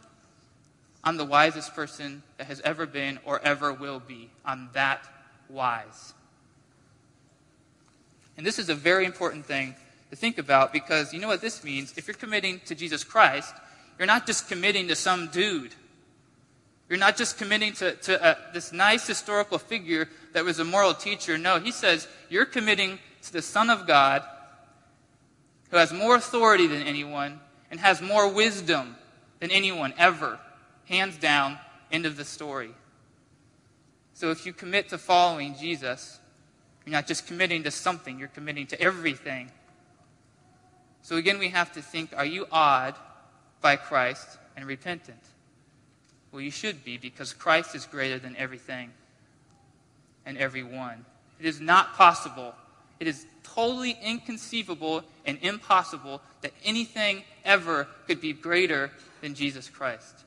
I'm 1.04 1.18
the 1.18 1.24
wisest 1.26 1.74
person 1.74 2.22
that 2.38 2.46
has 2.46 2.62
ever 2.62 2.86
been 2.86 3.18
or 3.26 3.42
ever 3.44 3.70
will 3.70 4.00
be. 4.00 4.30
I'm 4.42 4.70
that 4.72 5.06
wise. 5.50 6.14
And 8.38 8.46
this 8.46 8.58
is 8.58 8.70
a 8.70 8.74
very 8.74 9.04
important 9.04 9.44
thing 9.44 9.74
to 10.08 10.16
think 10.16 10.38
about 10.38 10.72
because 10.72 11.12
you 11.12 11.20
know 11.20 11.28
what 11.28 11.42
this 11.42 11.62
means? 11.62 11.92
If 11.98 12.08
you're 12.08 12.14
committing 12.14 12.62
to 12.64 12.74
Jesus 12.74 13.04
Christ, 13.04 13.54
you're 13.98 14.06
not 14.06 14.26
just 14.26 14.48
committing 14.48 14.88
to 14.88 14.96
some 14.96 15.28
dude. 15.28 15.74
You're 16.88 16.98
not 16.98 17.18
just 17.18 17.36
committing 17.36 17.74
to, 17.74 17.96
to 17.96 18.24
uh, 18.24 18.34
this 18.54 18.72
nice 18.72 19.06
historical 19.06 19.58
figure 19.58 20.08
that 20.32 20.42
was 20.42 20.58
a 20.58 20.64
moral 20.64 20.94
teacher. 20.94 21.36
No, 21.36 21.60
he 21.60 21.70
says 21.70 22.08
you're 22.30 22.46
committing 22.46 22.98
to 23.24 23.32
the 23.34 23.42
Son 23.42 23.68
of 23.68 23.86
God 23.86 24.22
who 25.70 25.76
has 25.76 25.92
more 25.92 26.16
authority 26.16 26.66
than 26.66 26.82
anyone 26.82 27.40
and 27.70 27.80
has 27.80 28.02
more 28.02 28.28
wisdom 28.32 28.96
than 29.38 29.50
anyone 29.50 29.94
ever. 29.96 30.38
Hands 30.86 31.16
down, 31.16 31.58
end 31.92 32.06
of 32.06 32.16
the 32.16 32.24
story. 32.24 32.70
So 34.14 34.30
if 34.30 34.44
you 34.44 34.52
commit 34.52 34.88
to 34.90 34.98
following 34.98 35.54
Jesus, 35.58 36.18
you're 36.84 36.92
not 36.92 37.06
just 37.06 37.26
committing 37.26 37.62
to 37.62 37.70
something, 37.70 38.18
you're 38.18 38.28
committing 38.28 38.66
to 38.68 38.80
everything. 38.80 39.50
So 41.02 41.16
again, 41.16 41.38
we 41.38 41.48
have 41.48 41.72
to 41.72 41.82
think 41.82 42.12
are 42.16 42.26
you 42.26 42.46
awed 42.50 42.96
by 43.60 43.76
Christ 43.76 44.38
and 44.56 44.66
repentant? 44.66 45.22
Well, 46.32 46.42
you 46.42 46.50
should 46.50 46.84
be 46.84 46.96
because 46.96 47.32
Christ 47.32 47.74
is 47.74 47.86
greater 47.86 48.18
than 48.18 48.36
everything 48.36 48.90
and 50.26 50.36
everyone. 50.38 51.04
It 51.38 51.46
is 51.46 51.60
not 51.60 51.94
possible, 51.94 52.54
it 52.98 53.06
is 53.06 53.26
totally 53.42 53.96
inconceivable 54.02 55.02
and 55.26 55.38
impossible 55.42 56.20
that 56.42 56.52
anything 56.64 57.24
ever 57.44 57.88
could 58.06 58.20
be 58.20 58.32
greater 58.32 58.90
than 59.20 59.34
Jesus 59.34 59.68
Christ. 59.68 60.24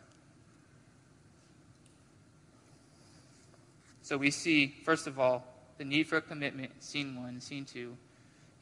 So 4.02 4.18
we 4.18 4.32
see, 4.32 4.76
first 4.84 5.08
of 5.08 5.20
all, 5.20 5.46
the 5.78 5.86
need 5.86 6.08
for 6.08 6.18
a 6.18 6.22
commitment, 6.22 6.84
scene 6.84 7.16
one, 7.16 7.40
scene 7.40 7.66
two. 7.66 7.96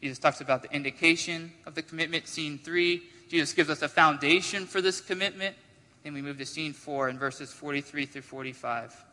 Jesus 0.01 0.17
talks 0.17 0.41
about 0.41 0.63
the 0.63 0.71
indication 0.71 1.51
of 1.65 1.75
the 1.75 1.81
commitment, 1.81 2.27
scene 2.27 2.57
three. 2.57 3.03
Jesus 3.29 3.53
gives 3.53 3.69
us 3.69 3.81
a 3.81 3.87
foundation 3.87 4.65
for 4.65 4.81
this 4.81 5.01
commitment. 5.01 5.55
Then 6.03 6.13
we 6.13 6.21
move 6.21 6.37
to 6.37 6.45
scene 6.45 6.73
four 6.73 7.09
in 7.09 7.19
verses 7.19 7.51
43 7.51 8.05
through 8.05 8.21
45. 8.21 9.05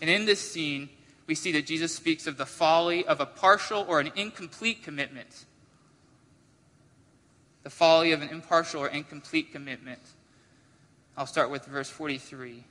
And 0.00 0.10
in 0.10 0.26
this 0.26 0.40
scene, 0.40 0.88
we 1.26 1.34
see 1.34 1.52
that 1.52 1.66
Jesus 1.66 1.94
speaks 1.94 2.26
of 2.26 2.36
the 2.36 2.46
folly 2.46 3.06
of 3.06 3.20
a 3.20 3.26
partial 3.26 3.84
or 3.88 4.00
an 4.00 4.12
incomplete 4.14 4.82
commitment. 4.82 5.46
The 7.62 7.70
folly 7.70 8.12
of 8.12 8.20
an 8.20 8.28
impartial 8.28 8.82
or 8.82 8.88
incomplete 8.88 9.52
commitment. 9.52 10.00
I'll 11.16 11.26
start 11.26 11.50
with 11.50 11.64
verse 11.64 11.88
43. 11.88 12.64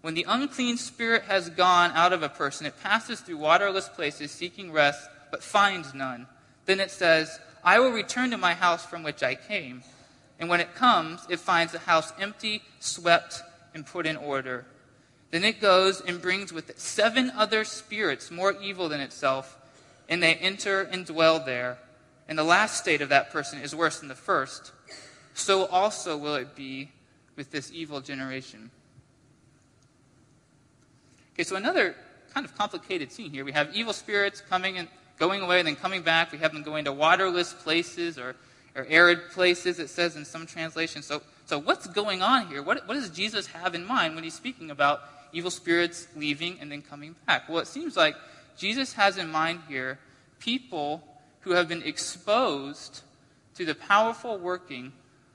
When 0.00 0.14
the 0.14 0.26
unclean 0.28 0.76
spirit 0.76 1.22
has 1.24 1.48
gone 1.50 1.92
out 1.94 2.12
of 2.12 2.22
a 2.22 2.28
person, 2.28 2.66
it 2.66 2.82
passes 2.82 3.20
through 3.20 3.38
waterless 3.38 3.88
places 3.88 4.30
seeking 4.30 4.72
rest, 4.72 5.08
but 5.30 5.42
finds 5.42 5.94
none. 5.94 6.26
Then 6.66 6.80
it 6.80 6.90
says, 6.90 7.38
I 7.62 7.78
will 7.78 7.90
return 7.90 8.30
to 8.30 8.36
my 8.36 8.54
house 8.54 8.84
from 8.84 9.02
which 9.02 9.22
I 9.22 9.34
came. 9.34 9.82
And 10.38 10.48
when 10.48 10.60
it 10.60 10.74
comes, 10.74 11.20
it 11.30 11.38
finds 11.38 11.72
the 11.72 11.78
house 11.78 12.12
empty, 12.18 12.62
swept, 12.80 13.42
and 13.72 13.86
put 13.86 14.04
in 14.04 14.16
order. 14.16 14.66
Then 15.30 15.44
it 15.44 15.60
goes 15.60 16.00
and 16.00 16.20
brings 16.22 16.52
with 16.52 16.70
it 16.70 16.80
seven 16.80 17.30
other 17.30 17.64
spirits 17.64 18.30
more 18.30 18.54
evil 18.62 18.88
than 18.88 19.00
itself, 19.00 19.58
and 20.08 20.22
they 20.22 20.34
enter 20.34 20.82
and 20.82 21.04
dwell 21.04 21.40
there. 21.44 21.78
And 22.28 22.38
the 22.38 22.44
last 22.44 22.78
state 22.78 23.00
of 23.00 23.08
that 23.10 23.30
person 23.30 23.60
is 23.60 23.74
worse 23.74 23.98
than 23.98 24.08
the 24.08 24.14
first. 24.14 24.72
So 25.34 25.66
also 25.66 26.16
will 26.16 26.36
it 26.36 26.54
be 26.54 26.90
with 27.36 27.50
this 27.50 27.70
evil 27.72 28.00
generation. 28.00 28.70
Okay, 31.34 31.42
so 31.42 31.56
another 31.56 31.96
kind 32.32 32.46
of 32.46 32.56
complicated 32.56 33.12
scene 33.12 33.30
here. 33.30 33.44
We 33.44 33.52
have 33.52 33.74
evil 33.74 33.92
spirits 33.92 34.40
coming 34.40 34.78
and 34.78 34.88
going 35.18 35.42
away 35.42 35.58
and 35.58 35.66
then 35.66 35.76
coming 35.76 36.02
back. 36.02 36.32
We 36.32 36.38
have 36.38 36.52
them 36.52 36.62
going 36.62 36.84
to 36.84 36.92
waterless 36.92 37.52
places 37.52 38.18
or, 38.18 38.36
or 38.74 38.86
arid 38.88 39.30
places, 39.30 39.78
it 39.78 39.88
says 39.88 40.16
in 40.16 40.24
some 40.24 40.46
translations. 40.46 41.06
So, 41.06 41.22
so 41.46 41.58
what's 41.58 41.86
going 41.86 42.22
on 42.22 42.48
here? 42.48 42.62
What, 42.62 42.86
what 42.88 42.94
does 42.94 43.10
Jesus 43.10 43.46
have 43.48 43.74
in 43.74 43.84
mind 43.84 44.14
when 44.14 44.24
he's 44.24 44.34
speaking 44.34 44.70
about 44.70 45.02
evil 45.32 45.50
spirits 45.50 46.08
leaving 46.16 46.58
and 46.60 46.70
then 46.70 46.82
coming 46.82 47.14
back? 47.26 47.48
Well, 47.48 47.58
it 47.58 47.66
seems 47.66 47.96
like 47.96 48.16
Jesus 48.56 48.94
has 48.94 49.18
in 49.18 49.30
mind 49.30 49.60
here 49.68 49.98
people 50.38 51.02
who 51.40 51.52
have 51.52 51.68
been 51.68 51.82
exposed 51.82 53.02
to 53.54 53.64
the 53.64 53.74
powerful 53.74 54.38
working 54.38 54.92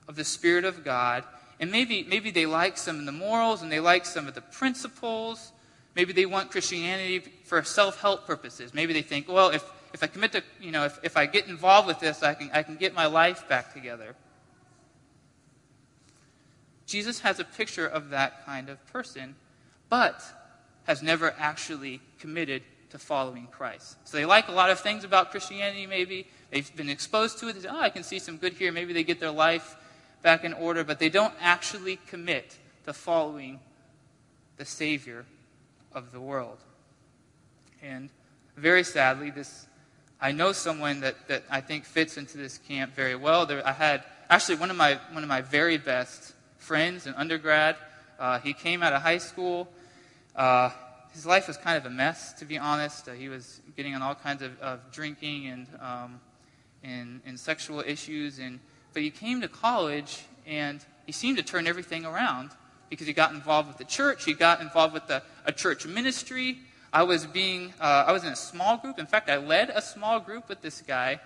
of 0.08 0.16
the 0.16 0.24
Spirit 0.24 0.64
of 0.64 0.84
God. 0.84 1.24
And 1.60 1.70
maybe, 1.70 2.04
maybe 2.04 2.30
they 2.30 2.46
like 2.46 2.76
some 2.76 2.98
of 2.98 3.06
the 3.06 3.12
morals 3.12 3.62
and 3.62 3.70
they 3.70 3.80
like 3.80 4.06
some 4.06 4.26
of 4.26 4.34
the 4.34 4.40
principles 4.40 5.52
Maybe 5.96 6.12
they 6.12 6.26
want 6.26 6.50
Christianity 6.50 7.18
for 7.44 7.62
self 7.64 8.00
help 8.00 8.26
purposes. 8.26 8.72
Maybe 8.72 8.92
they 8.92 9.02
think, 9.02 9.28
well, 9.28 9.50
if, 9.50 9.64
if 9.92 10.02
I 10.02 10.06
commit 10.06 10.32
to, 10.32 10.42
you 10.60 10.70
know, 10.70 10.84
if, 10.84 10.98
if 11.02 11.16
I 11.16 11.26
get 11.26 11.48
involved 11.48 11.88
with 11.88 11.98
this, 11.98 12.22
I 12.22 12.34
can, 12.34 12.50
I 12.52 12.62
can 12.62 12.76
get 12.76 12.94
my 12.94 13.06
life 13.06 13.48
back 13.48 13.74
together. 13.74 14.14
Jesus 16.90 17.20
has 17.20 17.38
a 17.38 17.44
picture 17.44 17.86
of 17.86 18.10
that 18.10 18.44
kind 18.44 18.68
of 18.68 18.84
person, 18.88 19.36
but 19.88 20.22
has 20.84 21.02
never 21.02 21.32
actually 21.38 22.00
committed 22.18 22.62
to 22.90 22.98
following 22.98 23.46
Christ. 23.46 23.96
So 24.04 24.16
they 24.16 24.24
like 24.24 24.48
a 24.48 24.52
lot 24.52 24.70
of 24.70 24.80
things 24.80 25.04
about 25.04 25.30
Christianity, 25.30 25.86
maybe. 25.86 26.26
They've 26.50 26.74
been 26.74 26.90
exposed 26.90 27.38
to 27.38 27.48
it. 27.48 27.52
They 27.52 27.60
say, 27.60 27.68
oh, 27.70 27.80
I 27.80 27.90
can 27.90 28.02
see 28.02 28.18
some 28.18 28.38
good 28.38 28.54
here. 28.54 28.72
Maybe 28.72 28.92
they 28.92 29.04
get 29.04 29.20
their 29.20 29.30
life 29.30 29.76
back 30.22 30.42
in 30.42 30.52
order, 30.52 30.82
but 30.82 30.98
they 30.98 31.08
don't 31.08 31.32
actually 31.40 32.00
commit 32.08 32.58
to 32.86 32.92
following 32.92 33.60
the 34.56 34.64
Savior 34.64 35.26
of 35.92 36.10
the 36.10 36.20
world. 36.20 36.58
And 37.80 38.10
very 38.56 38.82
sadly, 38.82 39.30
this 39.30 39.68
I 40.20 40.32
know 40.32 40.50
someone 40.50 41.00
that, 41.00 41.28
that 41.28 41.44
I 41.48 41.60
think 41.60 41.84
fits 41.84 42.18
into 42.18 42.36
this 42.36 42.58
camp 42.58 42.94
very 42.94 43.14
well. 43.14 43.46
There, 43.46 43.66
I 43.66 43.72
had 43.72 44.02
actually 44.28 44.56
one 44.56 44.70
of 44.70 44.76
my 44.76 44.98
one 45.12 45.22
of 45.22 45.28
my 45.28 45.40
very 45.40 45.78
best 45.78 46.34
friends 46.60 47.06
in 47.06 47.14
undergrad. 47.14 47.76
Uh, 48.18 48.38
he 48.38 48.52
came 48.52 48.82
out 48.82 48.92
of 48.92 49.02
high 49.02 49.18
school. 49.18 49.68
Uh, 50.36 50.70
his 51.12 51.26
life 51.26 51.48
was 51.48 51.56
kind 51.56 51.76
of 51.76 51.84
a 51.86 51.90
mess, 51.90 52.32
to 52.34 52.44
be 52.44 52.56
honest. 52.56 53.08
Uh, 53.08 53.12
he 53.12 53.28
was 53.28 53.60
getting 53.76 53.94
on 53.96 54.02
all 54.02 54.14
kinds 54.14 54.42
of, 54.42 54.56
of 54.60 54.78
drinking 54.92 55.48
and, 55.48 55.66
um, 55.80 56.20
and 56.84 57.20
and 57.26 57.38
sexual 57.38 57.80
issues. 57.80 58.38
And 58.38 58.60
but 58.92 59.02
he 59.02 59.10
came 59.10 59.40
to 59.40 59.48
college 59.48 60.24
and 60.46 60.84
he 61.06 61.12
seemed 61.12 61.38
to 61.38 61.42
turn 61.42 61.66
everything 61.66 62.04
around 62.04 62.50
because 62.88 63.06
he 63.06 63.12
got 63.12 63.32
involved 63.32 63.68
with 63.68 63.78
the 63.78 63.84
church. 63.84 64.24
He 64.24 64.34
got 64.34 64.60
involved 64.60 64.94
with 64.94 65.06
the, 65.06 65.22
a 65.44 65.52
church 65.52 65.86
ministry. 65.86 66.58
I 66.92 67.04
was 67.04 67.24
being, 67.24 67.72
uh, 67.80 68.04
I 68.06 68.12
was 68.12 68.24
in 68.24 68.32
a 68.32 68.36
small 68.36 68.76
group. 68.76 68.98
In 68.98 69.06
fact, 69.06 69.30
I 69.30 69.36
led 69.36 69.70
a 69.70 69.80
small 69.80 70.18
group 70.18 70.48
with 70.48 70.60
this 70.60 70.82
guy. 70.82 71.20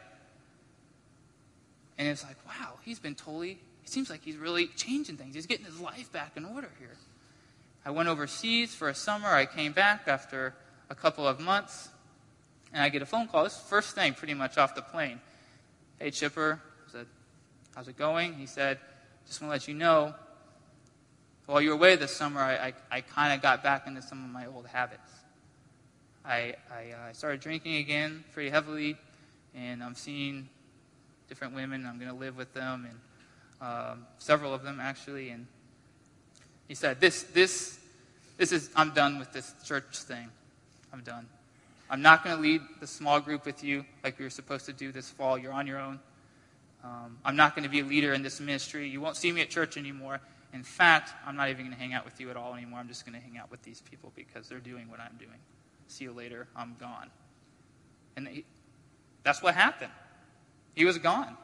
And 1.96 2.06
it's 2.06 2.22
like, 2.22 2.36
wow, 2.46 2.74
he's 2.82 2.98
been 2.98 3.14
totally, 3.14 3.60
it 3.84 3.90
seems 3.90 4.10
like 4.10 4.24
he's 4.24 4.36
really 4.36 4.66
changing 4.68 5.16
things. 5.16 5.34
He's 5.34 5.46
getting 5.46 5.66
his 5.66 5.78
life 5.78 6.10
back 6.10 6.32
in 6.36 6.44
order 6.44 6.70
here. 6.78 6.96
I 7.84 7.90
went 7.90 8.08
overseas 8.08 8.74
for 8.74 8.88
a 8.88 8.94
summer. 8.94 9.28
I 9.28 9.46
came 9.46 9.72
back 9.72 10.08
after 10.08 10.54
a 10.90 10.94
couple 10.94 11.28
of 11.28 11.38
months. 11.38 11.90
And 12.72 12.82
I 12.82 12.88
get 12.88 13.02
a 13.02 13.06
phone 13.06 13.28
call. 13.28 13.44
This 13.44 13.60
first 13.60 13.94
thing, 13.94 14.14
pretty 14.14 14.34
much 14.34 14.58
off 14.58 14.74
the 14.74 14.82
plane. 14.82 15.20
Hey, 16.00 16.10
Chipper. 16.10 16.60
I 16.88 16.90
said, 16.90 17.06
how's 17.76 17.86
it 17.86 17.96
going? 17.96 18.34
He 18.34 18.46
said, 18.46 18.78
just 19.26 19.40
want 19.40 19.50
to 19.50 19.52
let 19.52 19.68
you 19.68 19.74
know 19.74 20.14
while 21.46 21.60
you 21.60 21.70
were 21.70 21.74
away 21.76 21.96
this 21.96 22.14
summer, 22.14 22.40
I, 22.40 22.54
I, 22.54 22.72
I 22.90 23.00
kind 23.02 23.34
of 23.34 23.42
got 23.42 23.62
back 23.62 23.86
into 23.86 24.00
some 24.00 24.24
of 24.24 24.30
my 24.30 24.46
old 24.46 24.66
habits. 24.66 25.10
I, 26.24 26.54
I 26.70 27.10
uh, 27.10 27.12
started 27.12 27.40
drinking 27.40 27.76
again 27.76 28.24
pretty 28.32 28.48
heavily, 28.48 28.96
and 29.54 29.82
I'm 29.82 29.94
seeing 29.94 30.48
different 31.28 31.54
women. 31.54 31.84
I'm 31.86 31.98
going 31.98 32.10
to 32.10 32.16
live 32.16 32.36
with 32.36 32.54
them, 32.54 32.86
and 32.88 32.98
um, 33.60 34.06
several 34.18 34.54
of 34.54 34.62
them 34.62 34.78
actually. 34.80 35.30
And 35.30 35.46
he 36.68 36.74
said, 36.74 37.00
"This, 37.00 37.24
this, 37.24 37.78
this 38.36 38.52
is. 38.52 38.70
I'm 38.76 38.92
done 38.92 39.18
with 39.18 39.32
this 39.32 39.54
church 39.64 39.98
thing. 39.98 40.28
I'm 40.92 41.00
done. 41.00 41.26
I'm 41.90 42.02
not 42.02 42.24
going 42.24 42.36
to 42.36 42.42
lead 42.42 42.62
the 42.80 42.86
small 42.86 43.20
group 43.20 43.44
with 43.44 43.62
you 43.62 43.84
like 44.02 44.18
we 44.18 44.24
were 44.24 44.30
supposed 44.30 44.66
to 44.66 44.72
do 44.72 44.90
this 44.90 45.10
fall. 45.10 45.36
You're 45.36 45.52
on 45.52 45.66
your 45.66 45.78
own. 45.78 46.00
Um, 46.82 47.18
I'm 47.24 47.36
not 47.36 47.54
going 47.54 47.64
to 47.64 47.68
be 47.68 47.80
a 47.80 47.84
leader 47.84 48.12
in 48.12 48.22
this 48.22 48.40
ministry. 48.40 48.88
You 48.88 49.00
won't 49.00 49.16
see 49.16 49.32
me 49.32 49.40
at 49.40 49.50
church 49.50 49.76
anymore. 49.76 50.20
In 50.52 50.62
fact, 50.62 51.12
I'm 51.26 51.36
not 51.36 51.48
even 51.48 51.64
going 51.64 51.74
to 51.74 51.80
hang 51.80 51.94
out 51.94 52.04
with 52.04 52.20
you 52.20 52.30
at 52.30 52.36
all 52.36 52.54
anymore. 52.54 52.78
I'm 52.78 52.88
just 52.88 53.04
going 53.06 53.18
to 53.18 53.24
hang 53.24 53.38
out 53.38 53.50
with 53.50 53.62
these 53.62 53.80
people 53.80 54.12
because 54.14 54.48
they're 54.48 54.58
doing 54.58 54.88
what 54.88 55.00
I'm 55.00 55.16
doing. 55.18 55.38
See 55.88 56.04
you 56.04 56.12
later. 56.12 56.46
I'm 56.54 56.76
gone. 56.78 57.10
And 58.16 58.42
that's 59.22 59.42
what 59.42 59.54
happened. 59.54 59.92
He 60.74 60.84
was 60.84 60.98
gone. 60.98 61.36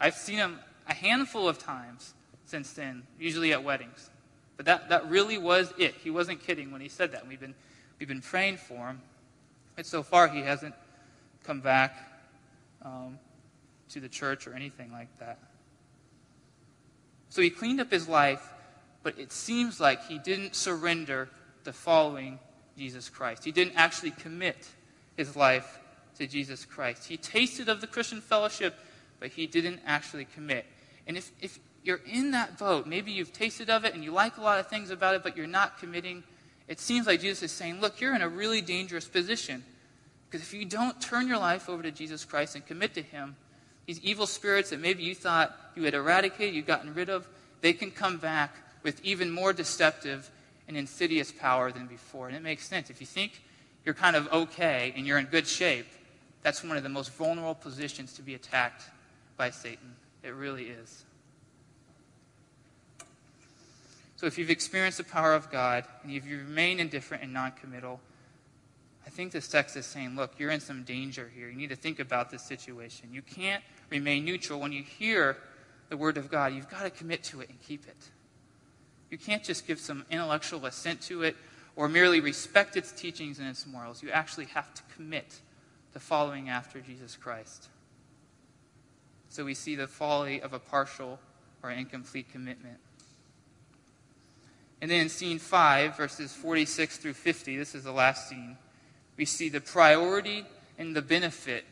I've 0.00 0.14
seen 0.14 0.36
him 0.36 0.58
a 0.88 0.94
handful 0.94 1.48
of 1.48 1.58
times 1.58 2.14
since 2.44 2.72
then, 2.72 3.04
usually 3.18 3.52
at 3.52 3.62
weddings. 3.62 4.10
But 4.56 4.66
that, 4.66 4.88
that 4.90 5.08
really 5.08 5.38
was 5.38 5.72
it. 5.78 5.94
He 6.02 6.10
wasn't 6.10 6.40
kidding 6.40 6.70
when 6.70 6.80
he 6.80 6.88
said 6.88 7.12
that. 7.12 7.26
We've 7.26 7.40
been, 7.40 7.54
we've 7.98 8.08
been 8.08 8.20
praying 8.20 8.58
for 8.58 8.88
him. 8.88 9.00
But 9.76 9.86
so 9.86 10.02
far, 10.02 10.28
he 10.28 10.40
hasn't 10.40 10.74
come 11.42 11.60
back 11.60 11.96
um, 12.82 13.18
to 13.90 14.00
the 14.00 14.08
church 14.08 14.46
or 14.46 14.54
anything 14.54 14.92
like 14.92 15.08
that. 15.18 15.38
So 17.30 17.42
he 17.42 17.50
cleaned 17.50 17.80
up 17.80 17.90
his 17.90 18.08
life, 18.08 18.52
but 19.02 19.18
it 19.18 19.32
seems 19.32 19.80
like 19.80 20.06
he 20.06 20.18
didn't 20.18 20.54
surrender 20.54 21.28
to 21.64 21.72
following 21.72 22.38
Jesus 22.78 23.08
Christ. 23.08 23.44
He 23.44 23.50
didn't 23.50 23.74
actually 23.74 24.12
commit 24.12 24.68
his 25.16 25.34
life 25.34 25.80
to 26.18 26.26
Jesus 26.26 26.64
Christ. 26.64 27.08
He 27.08 27.16
tasted 27.16 27.68
of 27.68 27.80
the 27.80 27.86
Christian 27.86 28.20
fellowship, 28.20 28.76
but 29.18 29.30
he 29.30 29.46
didn't 29.46 29.80
actually 29.84 30.26
commit. 30.26 30.64
And 31.06 31.16
if, 31.16 31.30
if 31.40 31.58
you're 31.82 32.00
in 32.10 32.30
that 32.32 32.58
boat, 32.58 32.86
maybe 32.86 33.12
you've 33.12 33.32
tasted 33.32 33.70
of 33.70 33.84
it 33.84 33.94
and 33.94 34.02
you 34.02 34.10
like 34.10 34.36
a 34.38 34.40
lot 34.40 34.58
of 34.58 34.68
things 34.68 34.90
about 34.90 35.14
it, 35.14 35.22
but 35.22 35.36
you're 35.36 35.46
not 35.46 35.78
committing, 35.78 36.22
it 36.66 36.80
seems 36.80 37.06
like 37.06 37.20
Jesus 37.20 37.42
is 37.42 37.52
saying, 37.52 37.80
look, 37.80 38.00
you're 38.00 38.14
in 38.14 38.22
a 38.22 38.28
really 38.28 38.60
dangerous 38.60 39.06
position. 39.06 39.64
Because 40.30 40.46
if 40.46 40.54
you 40.54 40.64
don't 40.64 41.00
turn 41.00 41.28
your 41.28 41.38
life 41.38 41.68
over 41.68 41.82
to 41.82 41.90
Jesus 41.90 42.24
Christ 42.24 42.54
and 42.54 42.66
commit 42.66 42.94
to 42.94 43.02
him, 43.02 43.36
these 43.86 44.00
evil 44.00 44.26
spirits 44.26 44.70
that 44.70 44.80
maybe 44.80 45.02
you 45.02 45.14
thought 45.14 45.54
you 45.76 45.82
had 45.84 45.94
eradicated, 45.94 46.54
you'd 46.54 46.66
gotten 46.66 46.94
rid 46.94 47.10
of, 47.10 47.28
they 47.60 47.72
can 47.72 47.90
come 47.90 48.16
back 48.16 48.56
with 48.82 49.02
even 49.04 49.30
more 49.30 49.52
deceptive 49.52 50.30
and 50.66 50.76
insidious 50.76 51.30
power 51.30 51.70
than 51.70 51.86
before. 51.86 52.28
And 52.28 52.36
it 52.36 52.42
makes 52.42 52.66
sense. 52.66 52.88
If 52.88 53.00
you 53.00 53.06
think 53.06 53.42
you're 53.84 53.94
kind 53.94 54.16
of 54.16 54.32
okay 54.32 54.92
and 54.96 55.06
you're 55.06 55.18
in 55.18 55.26
good 55.26 55.46
shape, 55.46 55.86
that's 56.42 56.64
one 56.64 56.76
of 56.76 56.82
the 56.82 56.88
most 56.88 57.12
vulnerable 57.12 57.54
positions 57.54 58.14
to 58.14 58.22
be 58.22 58.34
attacked 58.34 58.84
by 59.36 59.50
Satan. 59.50 59.96
It 60.24 60.34
really 60.34 60.64
is. 60.64 61.04
So 64.16 64.26
if 64.26 64.38
you've 64.38 64.50
experienced 64.50 64.98
the 64.98 65.04
power 65.04 65.34
of 65.34 65.50
God 65.50 65.84
and 66.02 66.10
if 66.10 66.26
you 66.26 66.38
remain 66.38 66.80
indifferent 66.80 67.22
and 67.22 67.32
non-committal, 67.32 68.00
I 69.06 69.10
think 69.10 69.32
this 69.32 69.48
text 69.48 69.76
is 69.76 69.84
saying, 69.84 70.16
look, 70.16 70.32
you're 70.38 70.50
in 70.50 70.60
some 70.60 70.82
danger 70.82 71.30
here. 71.34 71.50
You 71.50 71.56
need 71.56 71.68
to 71.68 71.76
think 71.76 72.00
about 72.00 72.30
this 72.30 72.42
situation. 72.42 73.10
You 73.12 73.20
can't 73.20 73.62
remain 73.90 74.24
neutral. 74.24 74.60
When 74.60 74.72
you 74.72 74.82
hear 74.82 75.36
the 75.90 75.96
Word 75.98 76.16
of 76.16 76.30
God, 76.30 76.54
you've 76.54 76.70
got 76.70 76.84
to 76.84 76.90
commit 76.90 77.22
to 77.24 77.42
it 77.42 77.50
and 77.50 77.60
keep 77.60 77.86
it. 77.86 78.08
You 79.10 79.18
can't 79.18 79.44
just 79.44 79.66
give 79.66 79.78
some 79.78 80.06
intellectual 80.10 80.64
assent 80.64 81.02
to 81.02 81.22
it 81.22 81.36
or 81.76 81.88
merely 81.88 82.20
respect 82.20 82.76
its 82.78 82.92
teachings 82.92 83.38
and 83.38 83.46
its 83.46 83.66
morals. 83.66 84.02
You 84.02 84.10
actually 84.10 84.46
have 84.46 84.72
to 84.72 84.82
commit 84.96 85.40
to 85.92 86.00
following 86.00 86.48
after 86.48 86.80
Jesus 86.80 87.14
Christ. 87.14 87.68
So 89.34 89.44
we 89.44 89.54
see 89.54 89.74
the 89.74 89.88
folly 89.88 90.40
of 90.40 90.52
a 90.52 90.60
partial 90.60 91.18
or 91.60 91.72
incomplete 91.72 92.30
commitment. 92.30 92.76
And 94.80 94.88
then 94.88 95.00
in 95.00 95.08
scene 95.08 95.40
5, 95.40 95.96
verses 95.96 96.32
46 96.32 96.98
through 96.98 97.14
50, 97.14 97.56
this 97.56 97.74
is 97.74 97.82
the 97.82 97.90
last 97.90 98.28
scene, 98.28 98.56
we 99.16 99.24
see 99.24 99.48
the 99.48 99.60
priority 99.60 100.44
and 100.78 100.94
the 100.94 101.02
benefit 101.02 101.64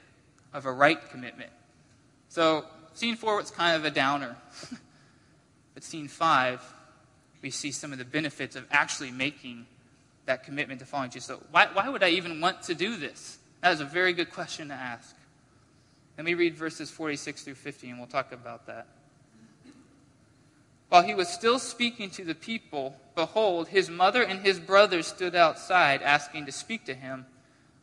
of 0.52 0.66
a 0.66 0.72
right 0.72 1.08
commitment. 1.10 1.50
So, 2.30 2.64
scene 2.94 3.14
four 3.14 3.36
was 3.36 3.52
kind 3.52 3.76
of 3.76 3.84
a 3.84 3.92
downer. 3.92 4.34
but 5.74 5.84
scene 5.84 6.08
five 6.08 6.60
we 7.42 7.50
see 7.50 7.70
some 7.70 7.92
of 7.92 7.98
the 7.98 8.04
benefits 8.04 8.56
of 8.56 8.66
actually 8.72 9.12
making 9.12 9.66
that 10.26 10.42
commitment 10.42 10.80
to 10.80 10.86
following 10.86 11.10
Jesus. 11.10 11.28
So, 11.28 11.40
why, 11.52 11.68
why 11.72 11.88
would 11.88 12.02
I 12.02 12.08
even 12.08 12.40
want 12.40 12.62
to 12.62 12.74
do 12.74 12.96
this? 12.96 13.38
That 13.60 13.72
is 13.72 13.78
a 13.78 13.84
very 13.84 14.14
good 14.14 14.32
question 14.32 14.66
to 14.66 14.74
ask. 14.74 15.14
Let 16.16 16.26
me 16.26 16.34
read 16.34 16.56
verses 16.56 16.90
46 16.90 17.42
through 17.42 17.54
50, 17.54 17.90
and 17.90 17.98
we'll 17.98 18.06
talk 18.06 18.32
about 18.32 18.66
that. 18.66 18.86
While 20.88 21.02
he 21.02 21.14
was 21.14 21.28
still 21.28 21.58
speaking 21.58 22.10
to 22.10 22.24
the 22.24 22.34
people, 22.34 22.96
behold, 23.14 23.68
his 23.68 23.88
mother 23.88 24.22
and 24.22 24.40
his 24.40 24.60
brothers 24.60 25.06
stood 25.06 25.34
outside, 25.34 26.02
asking 26.02 26.44
to 26.46 26.52
speak 26.52 26.84
to 26.84 26.94
him. 26.94 27.24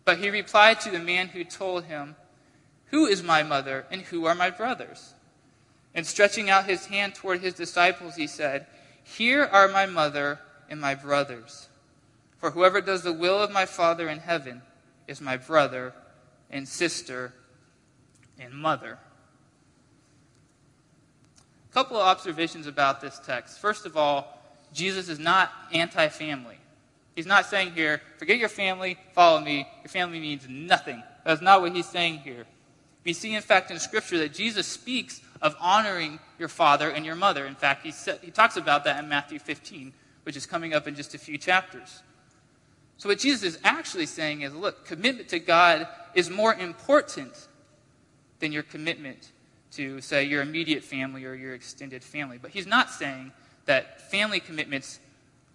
But 0.05 0.19
he 0.19 0.29
replied 0.29 0.79
to 0.81 0.91
the 0.91 0.99
man 0.99 1.29
who 1.29 1.43
told 1.43 1.85
him, 1.85 2.15
Who 2.91 3.07
is 3.07 3.23
my 3.23 3.41
mother, 3.41 3.87
and 3.89 4.01
who 4.01 4.25
are 4.25 4.35
my 4.35 4.51
brothers? 4.51 5.15
And 5.95 6.05
stretching 6.05 6.51
out 6.51 6.65
his 6.65 6.85
hand 6.85 7.15
toward 7.15 7.41
his 7.41 7.55
disciples, 7.55 8.15
he 8.15 8.27
said, 8.27 8.67
Here 9.03 9.43
are 9.43 9.67
my 9.67 9.87
mother 9.87 10.39
and 10.69 10.79
my 10.79 10.93
brothers. 10.93 11.67
For 12.37 12.51
whoever 12.51 12.79
does 12.79 13.01
the 13.01 13.11
will 13.11 13.41
of 13.41 13.51
my 13.51 13.65
Father 13.65 14.07
in 14.07 14.19
heaven 14.19 14.61
is 15.07 15.19
my 15.19 15.35
brother 15.35 15.93
and 16.51 16.67
sister 16.67 17.33
and 18.39 18.53
mother. 18.53 18.97
A 21.69 21.73
couple 21.73 21.97
of 21.97 22.03
observations 22.03 22.67
about 22.67 23.01
this 23.01 23.19
text. 23.25 23.59
First 23.59 23.85
of 23.85 23.95
all, 23.95 24.39
Jesus 24.73 25.09
is 25.09 25.19
not 25.19 25.51
anti 25.71 26.07
family. 26.07 26.57
He's 27.15 27.25
not 27.25 27.45
saying 27.45 27.73
here, 27.73 28.01
forget 28.17 28.37
your 28.37 28.49
family, 28.49 28.97
follow 29.13 29.41
me. 29.41 29.67
Your 29.83 29.89
family 29.89 30.19
means 30.19 30.47
nothing. 30.47 31.03
That's 31.25 31.41
not 31.41 31.61
what 31.61 31.75
he's 31.75 31.87
saying 31.87 32.19
here. 32.19 32.45
We 33.03 33.13
see, 33.13 33.35
in 33.35 33.41
fact, 33.41 33.71
in 33.71 33.79
Scripture 33.79 34.17
that 34.19 34.33
Jesus 34.33 34.67
speaks 34.67 35.21
of 35.41 35.55
honoring 35.59 36.19
your 36.37 36.47
father 36.47 36.89
and 36.89 37.05
your 37.05 37.15
mother. 37.15 37.45
In 37.45 37.55
fact, 37.55 37.85
he, 37.85 37.91
said, 37.91 38.19
he 38.21 38.31
talks 38.31 38.57
about 38.57 38.83
that 38.85 39.03
in 39.03 39.09
Matthew 39.09 39.39
15, 39.39 39.93
which 40.23 40.37
is 40.37 40.45
coming 40.45 40.73
up 40.73 40.87
in 40.87 40.95
just 40.95 41.13
a 41.13 41.17
few 41.17 41.37
chapters. 41.37 42.03
So, 42.97 43.09
what 43.09 43.19
Jesus 43.19 43.43
is 43.55 43.59
actually 43.63 44.05
saying 44.05 44.41
is 44.41 44.53
look, 44.53 44.85
commitment 44.85 45.29
to 45.29 45.39
God 45.39 45.87
is 46.13 46.29
more 46.29 46.53
important 46.53 47.48
than 48.39 48.51
your 48.51 48.63
commitment 48.63 49.31
to, 49.71 50.01
say, 50.01 50.23
your 50.23 50.41
immediate 50.41 50.83
family 50.83 51.25
or 51.25 51.33
your 51.33 51.53
extended 51.53 52.03
family. 52.03 52.39
But 52.41 52.51
he's 52.51 52.65
not 52.65 52.89
saying 52.89 53.31
that 53.65 54.09
family 54.09 54.39
commitments 54.39 54.99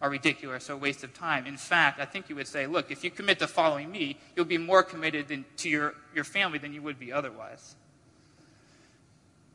are 0.01 0.11
ridiculous 0.11 0.71
or 0.71 0.75
a 0.75 0.77
waste 0.77 1.03
of 1.03 1.15
time. 1.15 1.47
In 1.47 1.57
fact, 1.57 2.01
I 2.01 2.05
think 2.05 2.29
you 2.29 2.37
would 2.37 2.47
say, 2.47 2.67
look, 2.67 2.91
if 2.91 3.03
you 3.03 3.11
commit 3.11 3.39
to 3.41 3.47
following 3.47 3.91
me, 3.91 4.19
you'll 4.37 4.45
be 4.45 4.59
more 4.59 4.83
committed 4.83 5.29
than, 5.29 5.45
to 5.59 5.69
your, 5.69 5.95
your 6.15 6.25
family 6.25 6.59
than 6.59 6.73
you 6.73 6.83
would 6.83 6.99
be 6.99 7.13
otherwise. 7.13 7.75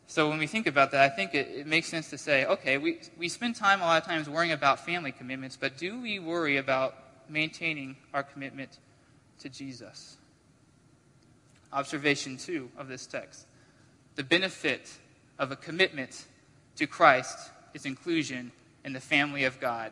So 0.07 0.27
when 0.27 0.39
we 0.39 0.47
think 0.47 0.65
about 0.65 0.91
that, 0.91 1.01
I 1.01 1.15
think 1.15 1.35
it, 1.35 1.47
it, 1.49 1.67
makes 1.67 1.87
sense 1.87 2.09
to 2.09 2.17
say, 2.17 2.45
okay, 2.45 2.79
we, 2.79 2.99
we 3.17 3.29
spend 3.29 3.55
time 3.55 3.79
a 3.79 3.85
lot 3.85 4.01
of 4.01 4.07
times 4.07 4.27
worrying 4.27 4.53
about 4.53 4.83
family 4.83 5.11
commitments, 5.11 5.55
but 5.55 5.77
do 5.77 6.01
we 6.01 6.17
worry 6.17 6.57
about 6.57 6.95
maintaining 7.29 7.95
our 8.13 8.23
commitment 8.23 8.79
to 9.39 9.49
Jesus. 9.49 10.17
Observation 11.71 12.37
two 12.37 12.69
of 12.77 12.87
this 12.87 13.05
text. 13.05 13.45
The 14.15 14.23
benefit 14.23 14.91
of 15.37 15.51
a 15.51 15.55
commitment 15.55 16.25
to 16.75 16.87
Christ 16.87 17.51
is 17.73 17.85
inclusion 17.85 18.51
in 18.83 18.93
the 18.93 18.99
family 18.99 19.43
of 19.43 19.59
God. 19.59 19.91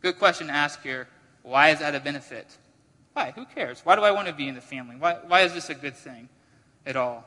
Good 0.00 0.18
question 0.18 0.46
to 0.46 0.52
ask 0.52 0.82
here. 0.82 1.08
Why 1.42 1.70
is 1.70 1.80
that 1.80 1.94
a 1.94 2.00
benefit? 2.00 2.46
Why? 3.12 3.32
Who 3.32 3.44
cares? 3.44 3.80
Why 3.84 3.96
do 3.96 4.02
I 4.02 4.10
want 4.10 4.28
to 4.28 4.34
be 4.34 4.48
in 4.48 4.54
the 4.54 4.60
family? 4.60 4.96
Why, 4.96 5.18
why 5.26 5.42
is 5.42 5.52
this 5.52 5.68
a 5.68 5.74
good 5.74 5.96
thing 5.96 6.28
at 6.86 6.96
all? 6.96 7.24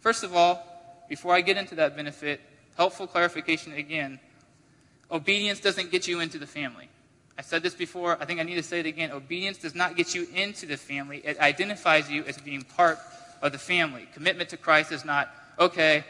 First 0.00 0.22
of 0.22 0.34
all, 0.36 0.64
before 1.08 1.34
I 1.34 1.40
get 1.40 1.56
into 1.56 1.74
that 1.76 1.96
benefit, 1.96 2.40
helpful 2.76 3.06
clarification 3.06 3.72
again 3.72 4.20
obedience 5.10 5.60
doesn't 5.60 5.90
get 5.90 6.06
you 6.06 6.20
into 6.20 6.38
the 6.38 6.46
family. 6.46 6.88
I 7.38 7.42
said 7.42 7.62
this 7.62 7.74
before, 7.74 8.20
I 8.20 8.24
think 8.24 8.40
I 8.40 8.42
need 8.42 8.56
to 8.56 8.64
say 8.64 8.80
it 8.80 8.86
again. 8.86 9.12
Obedience 9.12 9.58
does 9.58 9.76
not 9.76 9.96
get 9.96 10.12
you 10.12 10.26
into 10.34 10.66
the 10.66 10.76
family, 10.76 11.22
it 11.24 11.38
identifies 11.38 12.10
you 12.10 12.24
as 12.24 12.36
being 12.38 12.62
part 12.62 12.98
of 13.40 13.52
the 13.52 13.58
family. 13.58 14.08
Commitment 14.12 14.50
to 14.50 14.56
Christ 14.56 14.90
is 14.90 15.04
not, 15.04 15.32
okay, 15.58 16.04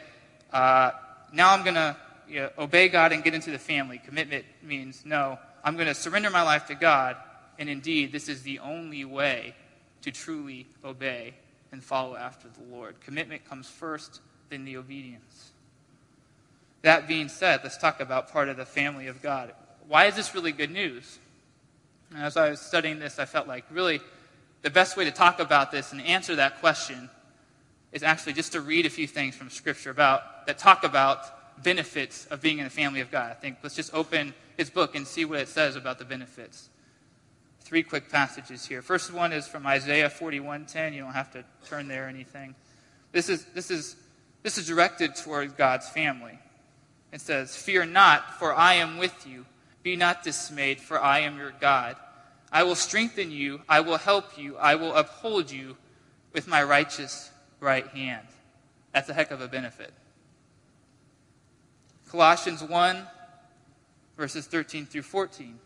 uh, 0.51 0.91
now 1.31 1.53
I'm 1.53 1.63
going 1.63 1.75
to 1.75 1.95
you 2.27 2.41
know, 2.41 2.49
obey 2.57 2.89
God 2.89 3.11
and 3.11 3.23
get 3.23 3.35
into 3.35 3.51
the 3.51 3.59
family. 3.59 4.01
Commitment 4.03 4.43
means, 4.63 5.05
no, 5.05 5.37
I'm 5.63 5.75
going 5.75 5.87
to 5.87 5.93
surrender 5.93 6.31
my 6.31 6.41
life 6.41 6.65
to 6.67 6.75
God, 6.75 7.15
and 7.59 7.69
indeed, 7.69 8.11
this 8.11 8.27
is 8.27 8.41
the 8.41 8.57
only 8.59 9.05
way 9.05 9.53
to 10.01 10.11
truly 10.11 10.65
obey 10.83 11.35
and 11.71 11.83
follow 11.83 12.15
after 12.15 12.47
the 12.47 12.75
Lord. 12.75 12.99
Commitment 13.01 13.47
comes 13.47 13.69
first, 13.69 14.21
then 14.49 14.65
the 14.65 14.77
obedience. 14.77 15.51
That 16.81 17.07
being 17.07 17.29
said, 17.29 17.59
let's 17.63 17.77
talk 17.77 17.99
about 17.99 18.31
part 18.31 18.49
of 18.49 18.57
the 18.57 18.65
family 18.65 19.05
of 19.05 19.21
God 19.21 19.53
why 19.89 20.05
is 20.05 20.15
this 20.15 20.35
really 20.35 20.51
good 20.51 20.69
news? 20.69 21.17
And 22.13 22.23
as 22.23 22.37
I 22.37 22.51
was 22.51 22.61
studying 22.61 22.99
this, 22.99 23.17
I 23.17 23.25
felt 23.25 23.47
like 23.47 23.65
really 23.71 23.99
the 24.61 24.69
best 24.69 24.95
way 24.95 25.03
to 25.05 25.11
talk 25.11 25.39
about 25.39 25.71
this 25.71 25.91
and 25.91 25.99
answer 26.01 26.35
that 26.35 26.59
question 26.59 27.09
is 27.91 28.03
actually 28.03 28.33
just 28.33 28.51
to 28.51 28.61
read 28.61 28.85
a 28.85 28.89
few 28.89 29.07
things 29.07 29.35
from 29.35 29.49
Scripture 29.49 29.89
about 29.89 30.45
that 30.45 30.59
talk 30.59 30.83
about 30.83 31.63
benefits 31.63 32.27
of 32.27 32.39
being 32.39 32.59
in 32.59 32.65
the 32.65 32.69
family 32.69 33.01
of 33.01 33.09
God. 33.09 33.31
I 33.31 33.33
think 33.33 33.57
let's 33.63 33.75
just 33.75 33.91
open 33.93 34.35
his 34.57 34.69
book 34.69 34.95
and 34.95 35.07
see 35.07 35.25
what 35.25 35.39
it 35.39 35.47
says 35.47 35.75
about 35.75 35.97
the 35.97 36.05
benefits. 36.05 36.69
Three 37.61 37.81
quick 37.81 38.11
passages 38.11 38.65
here. 38.65 38.83
First 38.83 39.11
one 39.11 39.33
is 39.33 39.47
from 39.47 39.65
Isaiah 39.65 40.09
41:10. 40.09 40.93
You 40.93 41.01
don't 41.01 41.13
have 41.13 41.31
to 41.31 41.43
turn 41.67 41.87
there 41.87 42.05
or 42.05 42.09
anything. 42.09 42.53
This 43.11 43.27
is 43.27 43.45
this 43.55 43.71
is 43.71 43.95
this 44.43 44.59
is 44.59 44.67
directed 44.67 45.15
toward 45.15 45.57
God's 45.57 45.89
family. 45.89 46.37
It 47.11 47.21
says, 47.21 47.55
"Fear 47.55 47.87
not, 47.87 48.37
for 48.37 48.53
I 48.53 48.75
am 48.75 48.99
with 48.99 49.25
you. 49.25 49.47
Be 49.83 49.95
not 49.95 50.23
dismayed, 50.23 50.81
for 50.81 51.01
I 51.01 51.19
am 51.19 51.37
your 51.37 51.53
God. 51.59 51.95
I 52.51 52.63
will 52.63 52.75
strengthen 52.75 53.31
you, 53.31 53.61
I 53.69 53.79
will 53.79 53.97
help 53.97 54.37
you, 54.37 54.57
I 54.57 54.75
will 54.75 54.93
uphold 54.93 55.51
you 55.51 55.77
with 56.33 56.47
my 56.47 56.63
righteous 56.63 57.31
right 57.59 57.87
hand. 57.87 58.25
That's 58.93 59.09
a 59.09 59.13
heck 59.13 59.31
of 59.31 59.41
a 59.41 59.47
benefit. 59.47 59.93
Colossians 62.09 62.63
1, 62.63 63.07
verses 64.17 64.47
13 64.47 64.85
through 64.87 65.03
14. 65.03 65.59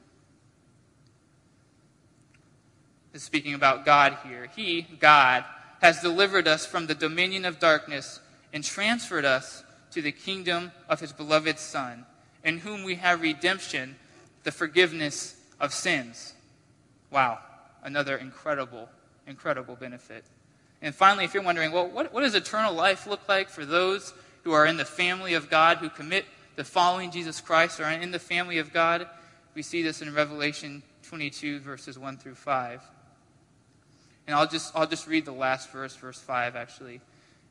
Is 3.14 3.24
speaking 3.24 3.54
about 3.54 3.86
God 3.86 4.18
here. 4.28 4.50
He, 4.56 4.88
God, 5.00 5.46
has 5.82 6.02
delivered 6.02 6.48
us 6.48 6.66
from 6.66 6.88
the 6.88 6.96
dominion 6.96 7.46
of 7.46 7.60
darkness 7.60 8.20
and 8.52 8.64
transferred 8.64 9.24
us 9.24 9.64
to 9.92 10.02
the 10.02 10.12
kingdom 10.12 10.72
of 10.90 11.00
his 11.00 11.14
beloved 11.14 11.60
Son, 11.60 12.06
in 12.44 12.58
whom 12.58 12.84
we 12.84 12.96
have 12.96 13.22
redemption 13.22 13.96
the 14.44 14.52
forgiveness 14.52 15.36
of 15.60 15.74
sins. 15.74 16.34
Wow, 17.12 17.40
another 17.84 18.18
incredible, 18.18 18.90
incredible 19.28 19.76
benefit. 19.76 20.26
And 20.82 20.94
finally, 20.94 21.24
if 21.24 21.34
you're 21.34 21.44
wondering, 21.44 21.72
well, 21.72 21.88
what, 21.88 22.14
what 22.14 22.22
does 22.22 22.36
eternal 22.36 22.74
life 22.74 23.08
look 23.08 23.28
like 23.30 23.50
for 23.50 23.66
those 23.66 24.14
who 24.44 24.52
are 24.52 24.66
in 24.66 24.78
the 24.78 24.86
family 24.86 25.34
of 25.34 25.50
God, 25.50 25.78
who 25.78 25.90
commit 25.90 26.26
to 26.58 26.64
following 26.64 27.10
Jesus 27.10 27.40
Christ, 27.40 27.80
or 27.80 27.90
in 27.90 28.12
the 28.12 28.20
family 28.20 28.58
of 28.58 28.74
God? 28.74 29.08
We 29.56 29.62
see 29.62 29.82
this 29.82 30.02
in 30.02 30.14
Revelation 30.14 30.84
22, 31.04 31.60
verses 31.60 31.98
1 31.98 32.18
through 32.18 32.36
5. 32.36 32.82
And 34.28 34.36
I'll 34.36 34.48
just, 34.48 34.76
I'll 34.76 34.88
just 34.88 35.08
read 35.08 35.26
the 35.26 35.32
last 35.32 35.72
verse, 35.72 35.96
verse 35.96 36.20
5, 36.20 36.56
actually. 36.56 37.02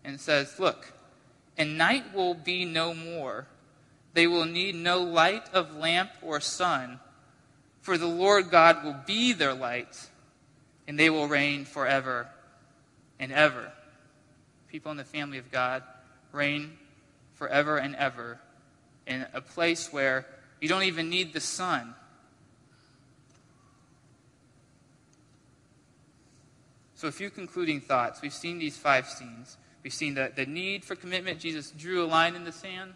And 0.05 0.15
it 0.15 0.21
says, 0.21 0.59
Look, 0.59 0.93
and 1.57 1.79
night 1.79 2.15
will 2.15 2.35
be 2.35 2.65
no 2.65 2.95
more. 2.95 3.47
They 4.15 4.27
will 4.27 4.45
need 4.45 4.75
no 4.75 5.01
light 5.01 5.49
of 5.53 5.77
lamp 5.77 6.11
or 6.23 6.41
sun, 6.41 7.01
for 7.81 7.97
the 7.97 8.07
Lord 8.07 8.51
God 8.51 8.85
will 8.85 8.97
be 9.07 9.33
their 9.33 9.55
light, 9.55 10.09
and 10.87 10.99
they 10.99 11.11
will 11.11 11.29
reign 11.29 11.65
forever 11.65 12.29
and 13.19 13.33
ever. 13.33 13.73
People 14.69 14.91
in 14.91 14.97
the 14.97 15.05
family 15.05 15.39
of 15.39 15.51
God 15.51 15.83
reign 16.33 16.77
forever 17.35 17.79
and 17.79 17.97
ever 17.97 18.39
in 19.07 19.27
a 19.33 19.41
place 19.41 19.93
where 19.93 20.27
you 20.61 20.69
don't 20.69 20.85
even 20.85 21.09
need 21.09 21.33
the 21.33 21.41
sun. 21.41 21.95
So, 26.95 27.09
a 27.09 27.13
few 27.13 27.31
concluding 27.31 27.81
thoughts. 27.81 28.23
We've 28.23 28.33
seen 28.33 28.61
these 28.61 28.77
five 28.77 29.09
scenes. 29.09 29.57
We've 29.83 29.93
seen 29.93 30.15
the, 30.15 30.31
the 30.35 30.47
need 30.47 30.85
for 30.85 30.95
commitment. 30.95 31.41
Jesus 31.41 31.73
drew 31.73 32.05
a 32.05 32.07
line 32.07 32.37
in 32.37 32.45
the 32.45 32.53
sand. 32.53 32.95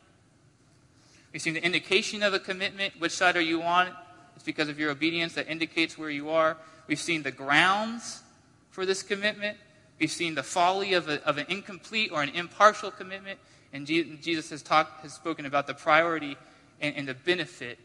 We've 1.33 1.43
seen 1.43 1.55
the 1.55 1.65
indication 1.65 2.23
of 2.23 2.35
a 2.35 2.39
commitment. 2.39 2.95
Which 2.99 3.13
side 3.13 3.37
are 3.37 3.43
you 3.43 3.63
on? 3.63 3.89
It's 4.35 4.45
because 4.45 4.69
of 4.69 4.79
your 4.79 4.91
obedience 4.91 5.35
that 5.35 5.49
indicates 5.49 5.99
where 5.99 6.11
you 6.11 6.31
are. 6.31 6.57
We've 6.87 6.99
seen 6.99 7.23
the 7.23 7.31
grounds 7.31 8.23
for 8.71 8.87
this 8.87 9.03
commitment. 9.03 9.59
We've 9.99 10.11
seen 10.11 10.35
the 10.35 10.43
folly 10.43 10.93
of, 10.93 11.09
a, 11.09 11.23
of 11.27 11.39
an 11.39 11.47
incomplete 11.49 12.11
or 12.13 12.23
an 12.23 12.31
impartial 12.31 12.91
commitment. 12.91 13.39
And 13.73 13.87
Jesus 13.87 14.51
has, 14.51 14.63
talked, 14.63 15.03
has 15.03 15.13
spoken 15.13 15.47
about 15.47 15.67
the 15.67 15.75
priority 15.75 16.37
and, 16.81 16.95
and 16.97 17.09
the 17.09 17.15
benefit 17.15 17.79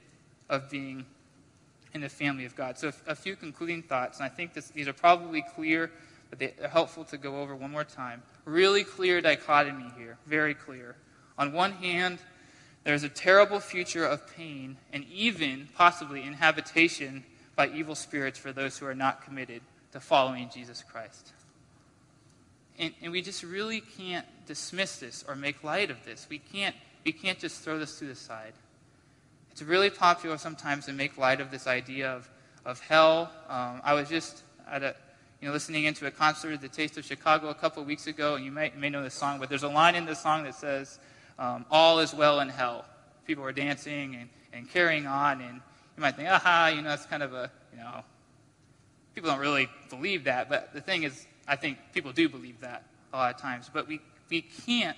of 0.49 0.69
being 0.69 1.05
in 1.93 2.01
the 2.01 2.09
family 2.09 2.45
of 2.45 2.55
God. 2.55 2.77
So, 2.77 2.91
a 3.07 3.15
few 3.15 3.35
concluding 3.35 3.83
thoughts, 3.83 4.19
and 4.19 4.25
I 4.25 4.29
think 4.29 4.53
this, 4.53 4.69
these 4.69 4.87
are 4.87 4.93
probably 4.93 5.43
clear, 5.55 5.91
but 6.29 6.39
they're 6.39 6.69
helpful 6.69 7.03
to 7.05 7.17
go 7.17 7.41
over 7.41 7.55
one 7.55 7.71
more 7.71 7.83
time. 7.83 8.23
Really 8.45 8.83
clear 8.83 9.21
dichotomy 9.21 9.91
here, 9.97 10.17
very 10.25 10.53
clear. 10.53 10.95
On 11.37 11.53
one 11.53 11.71
hand, 11.73 12.19
There's 12.83 13.03
a 13.03 13.09
terrible 13.09 13.59
future 13.59 14.05
of 14.05 14.27
pain 14.35 14.77
and 14.91 15.05
even 15.11 15.69
possibly 15.75 16.23
inhabitation 16.23 17.23
by 17.55 17.67
evil 17.69 17.95
spirits 17.95 18.39
for 18.39 18.51
those 18.51 18.77
who 18.77 18.85
are 18.87 18.95
not 18.95 19.23
committed 19.23 19.61
to 19.91 19.99
following 19.99 20.49
Jesus 20.53 20.83
Christ. 20.83 21.31
And, 22.79 22.93
and 23.01 23.11
we 23.11 23.21
just 23.21 23.43
really 23.43 23.81
can't 23.81 24.25
dismiss 24.47 24.97
this 24.97 25.23
or 25.27 25.35
make 25.35 25.63
light 25.63 25.91
of 25.91 26.03
this. 26.05 26.27
We 26.29 26.39
can't, 26.39 26.75
we 27.05 27.11
can't 27.11 27.37
just 27.37 27.61
throw 27.61 27.77
this 27.77 27.99
to 27.99 28.05
the 28.05 28.15
side. 28.15 28.53
It's 29.51 29.61
really 29.61 29.89
popular 29.89 30.37
sometimes 30.37 30.85
to 30.85 30.93
make 30.93 31.17
light 31.17 31.41
of 31.41 31.51
this 31.51 31.67
idea 31.67 32.09
of, 32.09 32.29
of 32.65 32.79
hell. 32.79 33.31
Um, 33.49 33.81
I 33.83 33.93
was 33.93 34.09
just 34.09 34.43
at 34.67 34.81
a, 34.81 34.95
you 35.41 35.47
know, 35.47 35.53
listening 35.53 35.83
into 35.83 36.07
a 36.07 36.11
concert 36.11 36.53
at 36.53 36.61
the 36.61 36.69
Taste 36.69 36.97
of 36.97 37.05
Chicago 37.05 37.49
a 37.49 37.53
couple 37.53 37.81
of 37.81 37.87
weeks 37.87 38.07
ago, 38.07 38.35
and 38.35 38.45
you 38.45 38.51
may, 38.51 38.71
may 38.77 38.89
know 38.89 39.03
this 39.03 39.13
song, 39.13 39.39
but 39.39 39.49
there's 39.49 39.63
a 39.63 39.69
line 39.69 39.95
in 39.95 40.05
the 40.05 40.15
song 40.15 40.43
that 40.43 40.55
says, 40.55 40.99
um, 41.41 41.65
All 41.71 41.99
is 41.99 42.13
well 42.13 42.39
in 42.39 42.49
hell. 42.49 42.85
People 43.25 43.43
are 43.43 43.51
dancing 43.51 44.15
and, 44.15 44.29
and 44.53 44.69
carrying 44.69 45.07
on, 45.07 45.41
and 45.41 45.55
you 45.55 46.01
might 46.01 46.15
think, 46.15 46.29
aha, 46.29 46.71
you 46.73 46.83
know, 46.83 46.89
that's 46.89 47.07
kind 47.07 47.23
of 47.23 47.33
a, 47.33 47.51
you 47.73 47.79
know, 47.79 48.03
people 49.15 49.29
don't 49.29 49.39
really 49.39 49.67
believe 49.89 50.25
that, 50.25 50.49
but 50.49 50.71
the 50.73 50.81
thing 50.81 51.03
is, 51.03 51.25
I 51.47 51.55
think 51.55 51.79
people 51.93 52.11
do 52.11 52.29
believe 52.29 52.61
that 52.61 52.83
a 53.11 53.17
lot 53.17 53.33
of 53.33 53.41
times. 53.41 53.69
But 53.73 53.87
we, 53.87 53.99
we 54.29 54.41
can't 54.41 54.95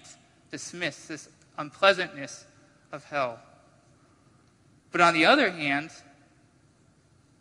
dismiss 0.52 1.08
this 1.08 1.30
unpleasantness 1.58 2.46
of 2.92 3.06
hell. 3.06 3.40
But 4.92 5.00
on 5.02 5.14
the 5.14 5.26
other 5.26 5.50
hand, 5.50 5.92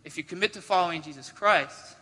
if 0.05 0.17
you 0.17 0.23
commit 0.23 0.53
to 0.55 0.63
following 0.63 1.03
Jesus 1.03 1.31
Christ, 1.31 1.97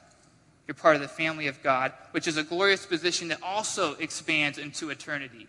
you're 0.68 0.74
part 0.74 0.96
of 0.96 1.02
the 1.02 1.08
family 1.08 1.48
of 1.48 1.62
God, 1.62 1.92
which 2.12 2.28
is 2.28 2.36
a 2.36 2.44
glorious 2.44 2.84
position 2.84 3.28
that 3.28 3.42
also 3.42 3.94
expands 3.94 4.58
into 4.58 4.90
eternity. 4.90 5.48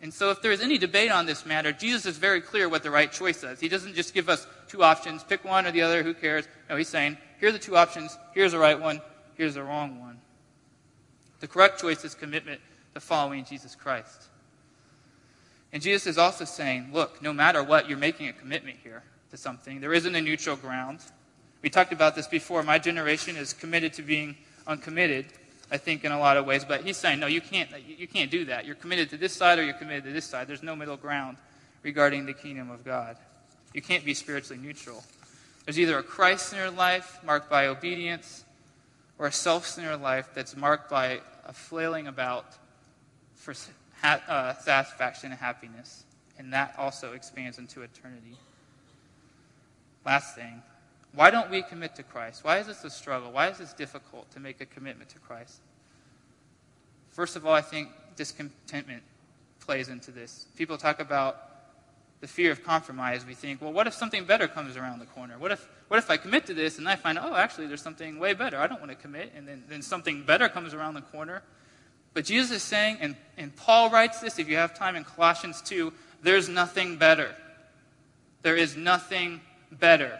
And 0.00 0.14
so, 0.14 0.30
if 0.30 0.40
there 0.40 0.52
is 0.52 0.60
any 0.60 0.78
debate 0.78 1.10
on 1.10 1.26
this 1.26 1.44
matter, 1.44 1.72
Jesus 1.72 2.06
is 2.06 2.18
very 2.18 2.40
clear 2.40 2.68
what 2.68 2.84
the 2.84 2.90
right 2.90 3.10
choice 3.10 3.42
is. 3.42 3.58
He 3.58 3.68
doesn't 3.68 3.94
just 3.94 4.14
give 4.14 4.28
us 4.28 4.46
two 4.68 4.84
options, 4.84 5.24
pick 5.24 5.44
one 5.44 5.66
or 5.66 5.72
the 5.72 5.82
other, 5.82 6.02
who 6.04 6.14
cares? 6.14 6.46
No, 6.70 6.76
he's 6.76 6.88
saying, 6.88 7.18
here 7.40 7.48
are 7.48 7.52
the 7.52 7.58
two 7.58 7.76
options, 7.76 8.16
here's 8.32 8.52
the 8.52 8.58
right 8.58 8.80
one, 8.80 9.00
here's 9.34 9.54
the 9.54 9.62
wrong 9.62 10.00
one. 10.00 10.20
The 11.40 11.48
correct 11.48 11.80
choice 11.80 12.04
is 12.04 12.14
commitment 12.14 12.60
to 12.94 13.00
following 13.00 13.44
Jesus 13.44 13.74
Christ. 13.74 14.28
And 15.72 15.82
Jesus 15.82 16.06
is 16.06 16.18
also 16.18 16.44
saying, 16.44 16.90
look, 16.92 17.20
no 17.22 17.32
matter 17.32 17.62
what, 17.62 17.88
you're 17.88 17.98
making 17.98 18.28
a 18.28 18.32
commitment 18.32 18.78
here 18.82 19.02
to 19.30 19.36
something. 19.36 19.80
There 19.80 19.92
isn't 19.92 20.14
a 20.14 20.20
neutral 20.20 20.56
ground. 20.56 21.00
We 21.60 21.70
talked 21.70 21.92
about 21.92 22.14
this 22.14 22.26
before. 22.26 22.62
My 22.62 22.78
generation 22.78 23.36
is 23.36 23.52
committed 23.52 23.92
to 23.94 24.02
being 24.02 24.36
uncommitted. 24.66 25.26
I 25.70 25.76
think, 25.76 26.04
in 26.04 26.12
a 26.12 26.18
lot 26.18 26.36
of 26.36 26.46
ways. 26.46 26.64
But 26.64 26.82
he's 26.82 26.96
saying, 26.96 27.20
no, 27.20 27.26
you 27.26 27.40
can't, 27.40 27.68
you 27.86 28.08
can't 28.08 28.30
do 28.30 28.46
that. 28.46 28.64
You're 28.64 28.74
committed 28.74 29.10
to 29.10 29.16
this 29.16 29.34
side 29.34 29.58
or 29.58 29.64
you're 29.64 29.74
committed 29.74 30.04
to 30.04 30.12
this 30.12 30.24
side. 30.24 30.46
There's 30.46 30.62
no 30.62 30.74
middle 30.74 30.96
ground 30.96 31.36
regarding 31.82 32.26
the 32.26 32.32
kingdom 32.32 32.70
of 32.70 32.84
God. 32.84 33.16
You 33.74 33.82
can't 33.82 34.04
be 34.04 34.14
spiritually 34.14 34.60
neutral. 34.62 35.04
There's 35.64 35.78
either 35.78 35.98
a 35.98 36.02
Christ 36.02 36.48
centered 36.48 36.76
life 36.76 37.18
marked 37.24 37.50
by 37.50 37.66
obedience 37.66 38.44
or 39.18 39.26
a 39.26 39.32
self 39.32 39.66
centered 39.66 39.98
life 39.98 40.30
that's 40.34 40.56
marked 40.56 40.88
by 40.88 41.20
a 41.46 41.52
flailing 41.52 42.06
about 42.06 42.46
for 43.34 43.54
uh, 44.02 44.54
satisfaction 44.54 45.30
and 45.32 45.38
happiness. 45.38 46.04
And 46.38 46.52
that 46.52 46.74
also 46.78 47.12
expands 47.12 47.58
into 47.58 47.82
eternity. 47.82 48.36
Last 50.06 50.34
thing 50.34 50.62
why 51.14 51.30
don't 51.30 51.50
we 51.50 51.62
commit 51.62 51.94
to 51.96 52.02
Christ? 52.02 52.44
Why 52.44 52.58
is 52.58 52.66
this 52.66 52.84
a 52.84 52.90
struggle? 52.90 53.32
Why 53.32 53.48
is 53.48 53.58
this 53.58 53.72
difficult 53.72 54.30
to 54.32 54.40
make 54.40 54.60
a 54.60 54.66
commitment 54.66 55.10
to 55.10 55.18
Christ? 55.18 55.60
First 57.10 57.36
of 57.36 57.46
all, 57.46 57.54
I 57.54 57.62
think 57.62 57.88
discontentment 58.16 59.02
plays 59.60 59.88
into 59.88 60.10
this. 60.10 60.46
People 60.56 60.76
talk 60.76 61.00
about 61.00 61.48
the 62.20 62.26
fear 62.26 62.50
of 62.50 62.64
compromise. 62.64 63.24
We 63.24 63.34
think, 63.34 63.62
well, 63.62 63.72
what 63.72 63.86
if 63.86 63.94
something 63.94 64.24
better 64.24 64.48
comes 64.48 64.76
around 64.76 64.98
the 64.98 65.06
corner? 65.06 65.38
What 65.38 65.52
if, 65.52 65.68
what 65.88 65.98
if 65.98 66.10
I 66.10 66.16
commit 66.16 66.46
to 66.46 66.54
this 66.54 66.78
and 66.78 66.88
I 66.88 66.96
find, 66.96 67.18
oh, 67.18 67.34
actually, 67.34 67.68
there's 67.68 67.82
something 67.82 68.18
way 68.18 68.34
better? 68.34 68.58
I 68.58 68.66
don't 68.66 68.80
want 68.80 68.90
to 68.90 68.96
commit. 68.96 69.32
And 69.36 69.46
then, 69.46 69.64
then 69.68 69.82
something 69.82 70.22
better 70.24 70.48
comes 70.48 70.74
around 70.74 70.94
the 70.94 71.02
corner. 71.02 71.42
But 72.14 72.24
Jesus 72.24 72.50
is 72.50 72.62
saying, 72.62 72.98
and, 73.00 73.16
and 73.36 73.54
Paul 73.54 73.90
writes 73.90 74.20
this, 74.20 74.38
if 74.38 74.48
you 74.48 74.56
have 74.56 74.74
time 74.74 74.96
in 74.96 75.04
Colossians 75.04 75.62
2, 75.62 75.92
there's 76.22 76.48
nothing 76.48 76.96
better. 76.96 77.34
There 78.42 78.56
is 78.56 78.76
nothing 78.76 79.40
better 79.70 80.18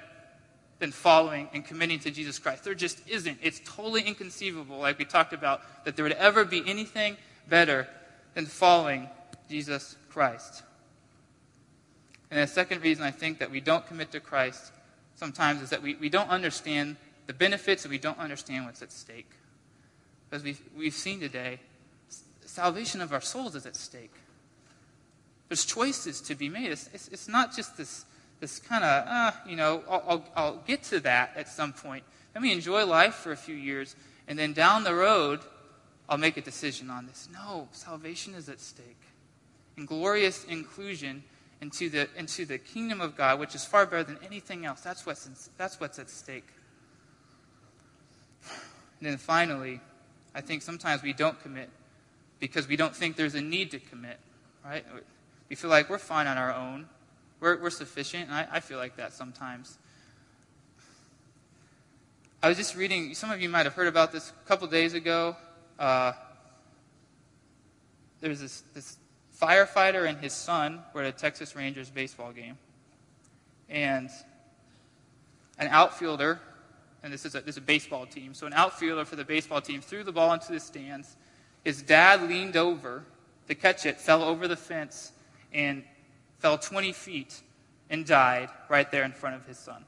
than 0.78 0.92
following 0.92 1.48
and 1.52 1.64
committing 1.64 1.98
to 2.00 2.10
Jesus 2.10 2.38
Christ. 2.38 2.64
There 2.64 2.74
just 2.74 3.06
isn't. 3.08 3.38
It's 3.42 3.60
totally 3.64 4.02
inconceivable, 4.02 4.78
like 4.78 4.98
we 4.98 5.04
talked 5.04 5.32
about, 5.32 5.62
that 5.84 5.96
there 5.96 6.04
would 6.04 6.12
ever 6.12 6.44
be 6.44 6.62
anything 6.66 7.16
better 7.48 7.88
than 8.34 8.46
following 8.46 9.08
Jesus 9.48 9.96
Christ. 10.10 10.62
And 12.30 12.40
the 12.40 12.46
second 12.46 12.82
reason 12.82 13.04
I 13.04 13.10
think 13.10 13.38
that 13.38 13.50
we 13.50 13.60
don't 13.60 13.86
commit 13.86 14.12
to 14.12 14.20
Christ 14.20 14.72
sometimes 15.16 15.62
is 15.62 15.70
that 15.70 15.82
we, 15.82 15.96
we 15.96 16.08
don't 16.08 16.28
understand 16.28 16.96
the 17.26 17.32
benefits 17.32 17.84
and 17.84 17.90
we 17.90 17.98
don't 17.98 18.18
understand 18.18 18.66
what's 18.66 18.82
at 18.82 18.92
stake. 18.92 19.30
As 20.30 20.42
we've, 20.42 20.60
we've 20.76 20.94
seen 20.94 21.20
today, 21.20 21.58
salvation 22.44 23.00
of 23.00 23.12
our 23.12 23.20
souls 23.20 23.54
is 23.54 23.66
at 23.66 23.76
stake. 23.76 24.14
There's 25.48 25.64
choices 25.64 26.20
to 26.22 26.34
be 26.34 26.48
made. 26.48 26.70
It's, 26.70 26.90
it's, 26.92 27.08
it's 27.08 27.28
not 27.28 27.56
just 27.56 27.76
this 27.76 28.04
this 28.40 28.58
kind 28.58 28.84
of, 28.84 29.06
uh, 29.08 29.32
you 29.46 29.56
know, 29.56 29.82
I'll, 29.88 30.04
I'll, 30.08 30.24
I'll 30.36 30.56
get 30.66 30.82
to 30.84 31.00
that 31.00 31.32
at 31.36 31.48
some 31.48 31.72
point. 31.72 32.04
Let 32.34 32.42
me 32.42 32.52
enjoy 32.52 32.86
life 32.86 33.14
for 33.14 33.32
a 33.32 33.36
few 33.36 33.54
years, 33.54 33.96
and 34.26 34.38
then 34.38 34.52
down 34.52 34.84
the 34.84 34.94
road, 34.94 35.40
I'll 36.08 36.18
make 36.18 36.36
a 36.36 36.40
decision 36.40 36.90
on 36.90 37.06
this. 37.06 37.28
No, 37.32 37.68
salvation 37.72 38.34
is 38.34 38.48
at 38.48 38.60
stake. 38.60 39.00
And 39.76 39.86
glorious 39.86 40.44
inclusion 40.44 41.22
into 41.60 41.88
the, 41.88 42.08
into 42.16 42.44
the 42.46 42.58
kingdom 42.58 43.00
of 43.00 43.16
God, 43.16 43.38
which 43.40 43.54
is 43.54 43.64
far 43.64 43.86
better 43.86 44.04
than 44.04 44.18
anything 44.24 44.64
else. 44.64 44.80
That's 44.80 45.04
what's, 45.04 45.26
in, 45.26 45.34
that's 45.56 45.80
what's 45.80 45.98
at 45.98 46.08
stake. 46.08 46.46
And 49.00 49.08
then 49.08 49.16
finally, 49.18 49.80
I 50.34 50.40
think 50.40 50.62
sometimes 50.62 51.02
we 51.02 51.12
don't 51.12 51.40
commit 51.42 51.70
because 52.40 52.68
we 52.68 52.76
don't 52.76 52.94
think 52.94 53.16
there's 53.16 53.34
a 53.34 53.40
need 53.40 53.70
to 53.72 53.78
commit, 53.78 54.18
right? 54.64 54.84
We 55.48 55.56
feel 55.56 55.70
like 55.70 55.90
we're 55.90 55.98
fine 55.98 56.26
on 56.26 56.38
our 56.38 56.54
own. 56.54 56.88
We're, 57.40 57.60
we're 57.60 57.70
sufficient, 57.70 58.28
and 58.28 58.34
I, 58.34 58.46
I 58.52 58.60
feel 58.60 58.78
like 58.78 58.96
that 58.96 59.12
sometimes. 59.12 59.78
I 62.42 62.48
was 62.48 62.56
just 62.56 62.76
reading, 62.76 63.14
some 63.14 63.30
of 63.30 63.40
you 63.40 63.48
might 63.48 63.66
have 63.66 63.74
heard 63.74 63.88
about 63.88 64.12
this 64.12 64.30
a 64.30 64.48
couple 64.48 64.66
days 64.68 64.94
ago. 64.94 65.36
Uh, 65.78 66.12
there 68.20 68.30
was 68.30 68.40
this, 68.40 68.62
this 68.74 68.96
firefighter 69.40 70.08
and 70.08 70.18
his 70.18 70.32
son 70.32 70.80
were 70.92 71.02
at 71.02 71.14
a 71.14 71.16
Texas 71.16 71.54
Rangers 71.54 71.90
baseball 71.90 72.32
game. 72.32 72.58
And 73.68 74.10
an 75.58 75.68
outfielder, 75.68 76.40
and 77.02 77.12
this 77.12 77.24
is, 77.24 77.34
a, 77.34 77.40
this 77.40 77.54
is 77.54 77.58
a 77.58 77.60
baseball 77.62 78.06
team, 78.06 78.34
so 78.34 78.46
an 78.46 78.52
outfielder 78.52 79.04
for 79.04 79.16
the 79.16 79.24
baseball 79.24 79.60
team 79.60 79.80
threw 79.80 80.02
the 80.02 80.12
ball 80.12 80.32
into 80.32 80.52
the 80.52 80.60
stands. 80.60 81.16
His 81.64 81.82
dad 81.82 82.22
leaned 82.28 82.56
over 82.56 83.04
to 83.48 83.54
catch 83.54 83.84
it, 83.84 84.00
fell 84.00 84.22
over 84.22 84.48
the 84.48 84.56
fence, 84.56 85.12
and 85.52 85.82
fell 86.38 86.58
20 86.58 86.92
feet 86.92 87.40
and 87.90 88.06
died 88.06 88.48
right 88.68 88.90
there 88.90 89.04
in 89.04 89.12
front 89.12 89.36
of 89.36 89.46
his 89.46 89.58
son. 89.58 89.84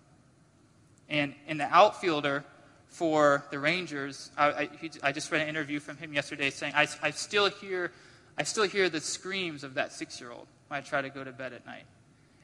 And, 1.08 1.34
in 1.48 1.58
the 1.58 1.64
outfielder 1.64 2.44
for 2.86 3.44
the 3.50 3.58
Rangers, 3.58 4.30
I, 4.36 4.46
I, 4.46 4.68
he, 4.80 4.90
I 5.02 5.12
just 5.12 5.30
read 5.30 5.42
an 5.42 5.48
interview 5.48 5.80
from 5.80 5.96
him 5.96 6.12
yesterday 6.12 6.50
saying, 6.50 6.74
I, 6.76 6.86
I, 7.02 7.10
still, 7.10 7.48
hear, 7.48 7.92
I 8.38 8.44
still 8.44 8.64
hear 8.64 8.88
the 8.88 9.00
screams 9.00 9.64
of 9.64 9.74
that 9.74 9.92
six 9.92 10.20
year 10.20 10.30
old 10.30 10.46
when 10.68 10.78
I 10.78 10.80
try 10.82 11.02
to 11.02 11.10
go 11.10 11.24
to 11.24 11.32
bed 11.32 11.52
at 11.52 11.66
night. 11.66 11.84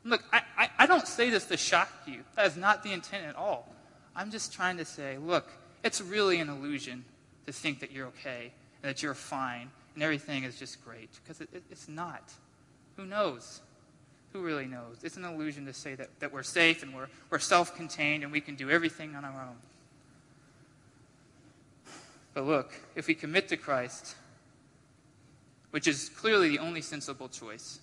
And 0.02 0.10
look, 0.10 0.22
I, 0.32 0.42
I, 0.56 0.70
I 0.80 0.86
don't 0.86 1.06
say 1.06 1.30
this 1.30 1.46
to 1.46 1.56
shock 1.56 1.90
you. 2.06 2.20
That 2.34 2.46
is 2.46 2.56
not 2.56 2.82
the 2.82 2.92
intent 2.92 3.24
at 3.26 3.36
all. 3.36 3.72
I'm 4.14 4.30
just 4.30 4.52
trying 4.52 4.78
to 4.78 4.84
say, 4.84 5.18
look, 5.18 5.50
it's 5.84 6.00
really 6.00 6.40
an 6.40 6.48
illusion 6.48 7.04
to 7.46 7.52
think 7.52 7.80
that 7.80 7.92
you're 7.92 8.08
okay 8.08 8.52
and 8.82 8.90
that 8.90 9.02
you're 9.02 9.14
fine 9.14 9.70
and 9.94 10.02
everything 10.02 10.44
is 10.44 10.58
just 10.58 10.84
great 10.84 11.10
because 11.22 11.40
it, 11.40 11.48
it, 11.52 11.62
it's 11.70 11.88
not. 11.88 12.32
Who 12.96 13.06
knows? 13.06 13.60
Who 14.36 14.42
really 14.42 14.66
knows? 14.66 14.98
It's 15.02 15.16
an 15.16 15.24
illusion 15.24 15.64
to 15.64 15.72
say 15.72 15.94
that, 15.94 16.20
that 16.20 16.30
we're 16.30 16.42
safe 16.42 16.82
and 16.82 16.94
we're, 16.94 17.08
we're 17.30 17.38
self 17.38 17.74
contained 17.74 18.22
and 18.22 18.30
we 18.30 18.42
can 18.42 18.54
do 18.54 18.68
everything 18.68 19.16
on 19.16 19.24
our 19.24 19.30
own. 19.30 19.56
But 22.34 22.44
look, 22.44 22.74
if 22.94 23.06
we 23.06 23.14
commit 23.14 23.48
to 23.48 23.56
Christ, 23.56 24.14
which 25.70 25.88
is 25.88 26.10
clearly 26.10 26.50
the 26.50 26.58
only 26.58 26.82
sensible 26.82 27.30
choice, 27.30 27.80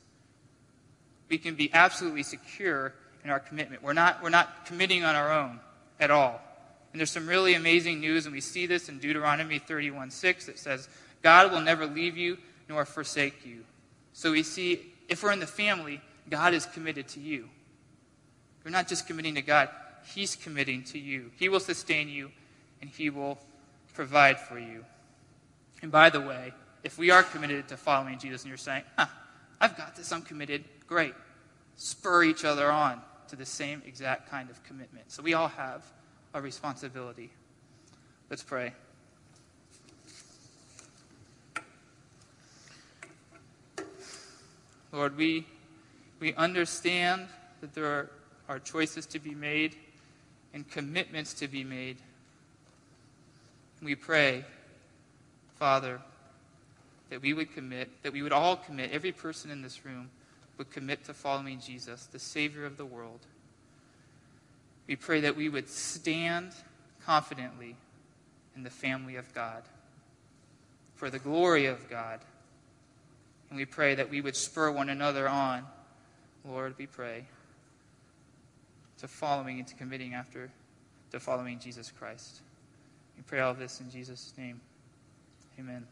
we 1.27 1.39
can 1.39 1.55
be 1.55 1.73
absolutely 1.73 2.21
secure 2.21 2.93
in 3.23 3.31
our 3.31 3.39
commitment. 3.39 3.81
We're 3.81 3.93
not, 3.93 4.21
we're 4.21 4.29
not 4.29 4.67
committing 4.67 5.03
on 5.03 5.15
our 5.15 5.33
own 5.33 5.59
at 5.99 6.11
all. 6.11 6.39
And 6.91 6.99
there's 6.99 7.09
some 7.09 7.25
really 7.25 7.55
amazing 7.55 7.99
news, 7.99 8.27
and 8.27 8.35
we 8.35 8.41
see 8.41 8.67
this 8.67 8.89
in 8.89 8.99
Deuteronomy 8.99 9.57
31 9.57 10.11
6 10.11 10.45
that 10.45 10.59
says, 10.59 10.87
God 11.23 11.51
will 11.51 11.61
never 11.61 11.87
leave 11.87 12.15
you 12.15 12.37
nor 12.69 12.85
forsake 12.85 13.43
you. 13.43 13.63
So 14.13 14.33
we 14.33 14.43
see, 14.43 14.93
if 15.09 15.23
we're 15.23 15.31
in 15.31 15.39
the 15.39 15.47
family, 15.47 15.99
God 16.29 16.53
is 16.53 16.65
committed 16.65 17.07
to 17.09 17.19
you. 17.19 17.49
You're 18.63 18.71
not 18.71 18.87
just 18.87 19.07
committing 19.07 19.35
to 19.35 19.41
God, 19.41 19.69
He's 20.13 20.35
committing 20.35 20.83
to 20.85 20.99
you. 20.99 21.31
He 21.37 21.49
will 21.49 21.59
sustain 21.59 22.09
you 22.09 22.31
and 22.81 22.89
He 22.89 23.09
will 23.09 23.37
provide 23.93 24.39
for 24.39 24.57
you. 24.57 24.85
And 25.81 25.91
by 25.91 26.09
the 26.09 26.21
way, 26.21 26.53
if 26.83 26.97
we 26.97 27.11
are 27.11 27.23
committed 27.23 27.67
to 27.69 27.77
following 27.77 28.17
Jesus 28.19 28.43
and 28.43 28.49
you're 28.49 28.57
saying, 28.57 28.83
huh, 28.97 29.05
I've 29.59 29.77
got 29.77 29.95
this, 29.95 30.11
I'm 30.11 30.21
committed. 30.21 30.63
Great. 30.87 31.13
Spur 31.75 32.23
each 32.23 32.45
other 32.45 32.69
on 32.71 33.01
to 33.29 33.35
the 33.35 33.45
same 33.45 33.81
exact 33.85 34.29
kind 34.29 34.49
of 34.49 34.63
commitment. 34.63 35.11
So 35.11 35.23
we 35.23 35.33
all 35.33 35.47
have 35.47 35.85
a 36.33 36.41
responsibility. 36.41 37.31
Let's 38.29 38.43
pray. 38.43 38.73
Lord, 44.91 45.17
we, 45.17 45.47
we 46.23 46.33
understand 46.35 47.27
that 47.59 47.73
there 47.73 47.85
are, 47.85 48.09
are 48.47 48.57
choices 48.57 49.05
to 49.07 49.19
be 49.19 49.35
made 49.35 49.75
and 50.53 50.65
commitments 50.71 51.33
to 51.33 51.49
be 51.49 51.65
made. 51.65 51.97
We 53.81 53.95
pray, 53.95 54.45
Father, 55.55 55.99
that 57.09 57.21
we 57.21 57.33
would 57.33 57.53
commit, 57.53 57.89
that 58.03 58.13
we 58.13 58.21
would 58.21 58.31
all 58.31 58.55
commit, 58.55 58.91
every 58.91 59.11
person 59.11 59.51
in 59.51 59.61
this 59.61 59.83
room 59.83 60.09
would 60.57 60.71
commit 60.71 61.03
to 61.07 61.13
following 61.13 61.59
Jesus, 61.59 62.05
the 62.05 62.19
Savior 62.19 62.65
of 62.65 62.77
the 62.77 62.85
world. 62.85 63.19
We 64.87 64.95
pray 64.95 65.19
that 65.19 65.35
we 65.35 65.49
would 65.49 65.67
stand 65.67 66.53
confidently 67.05 67.75
in 68.55 68.63
the 68.63 68.69
family 68.69 69.17
of 69.17 69.33
God 69.33 69.63
for 70.95 71.09
the 71.09 71.19
glory 71.19 71.65
of 71.65 71.89
God. 71.89 72.21
And 73.49 73.57
we 73.57 73.65
pray 73.65 73.95
that 73.95 74.09
we 74.09 74.21
would 74.21 74.37
spur 74.37 74.71
one 74.71 74.87
another 74.87 75.27
on, 75.27 75.65
Lord, 76.45 76.75
we 76.77 76.87
pray, 76.87 77.25
to 78.99 79.07
following 79.07 79.59
and 79.59 79.67
to 79.67 79.75
committing 79.75 80.13
after, 80.13 80.51
to 81.11 81.19
following 81.19 81.59
Jesus 81.59 81.91
Christ. 81.91 82.41
We 83.15 83.23
pray 83.23 83.39
all 83.39 83.53
this 83.53 83.79
in 83.79 83.89
Jesus' 83.89 84.33
name. 84.37 84.59
Amen. 85.59 85.85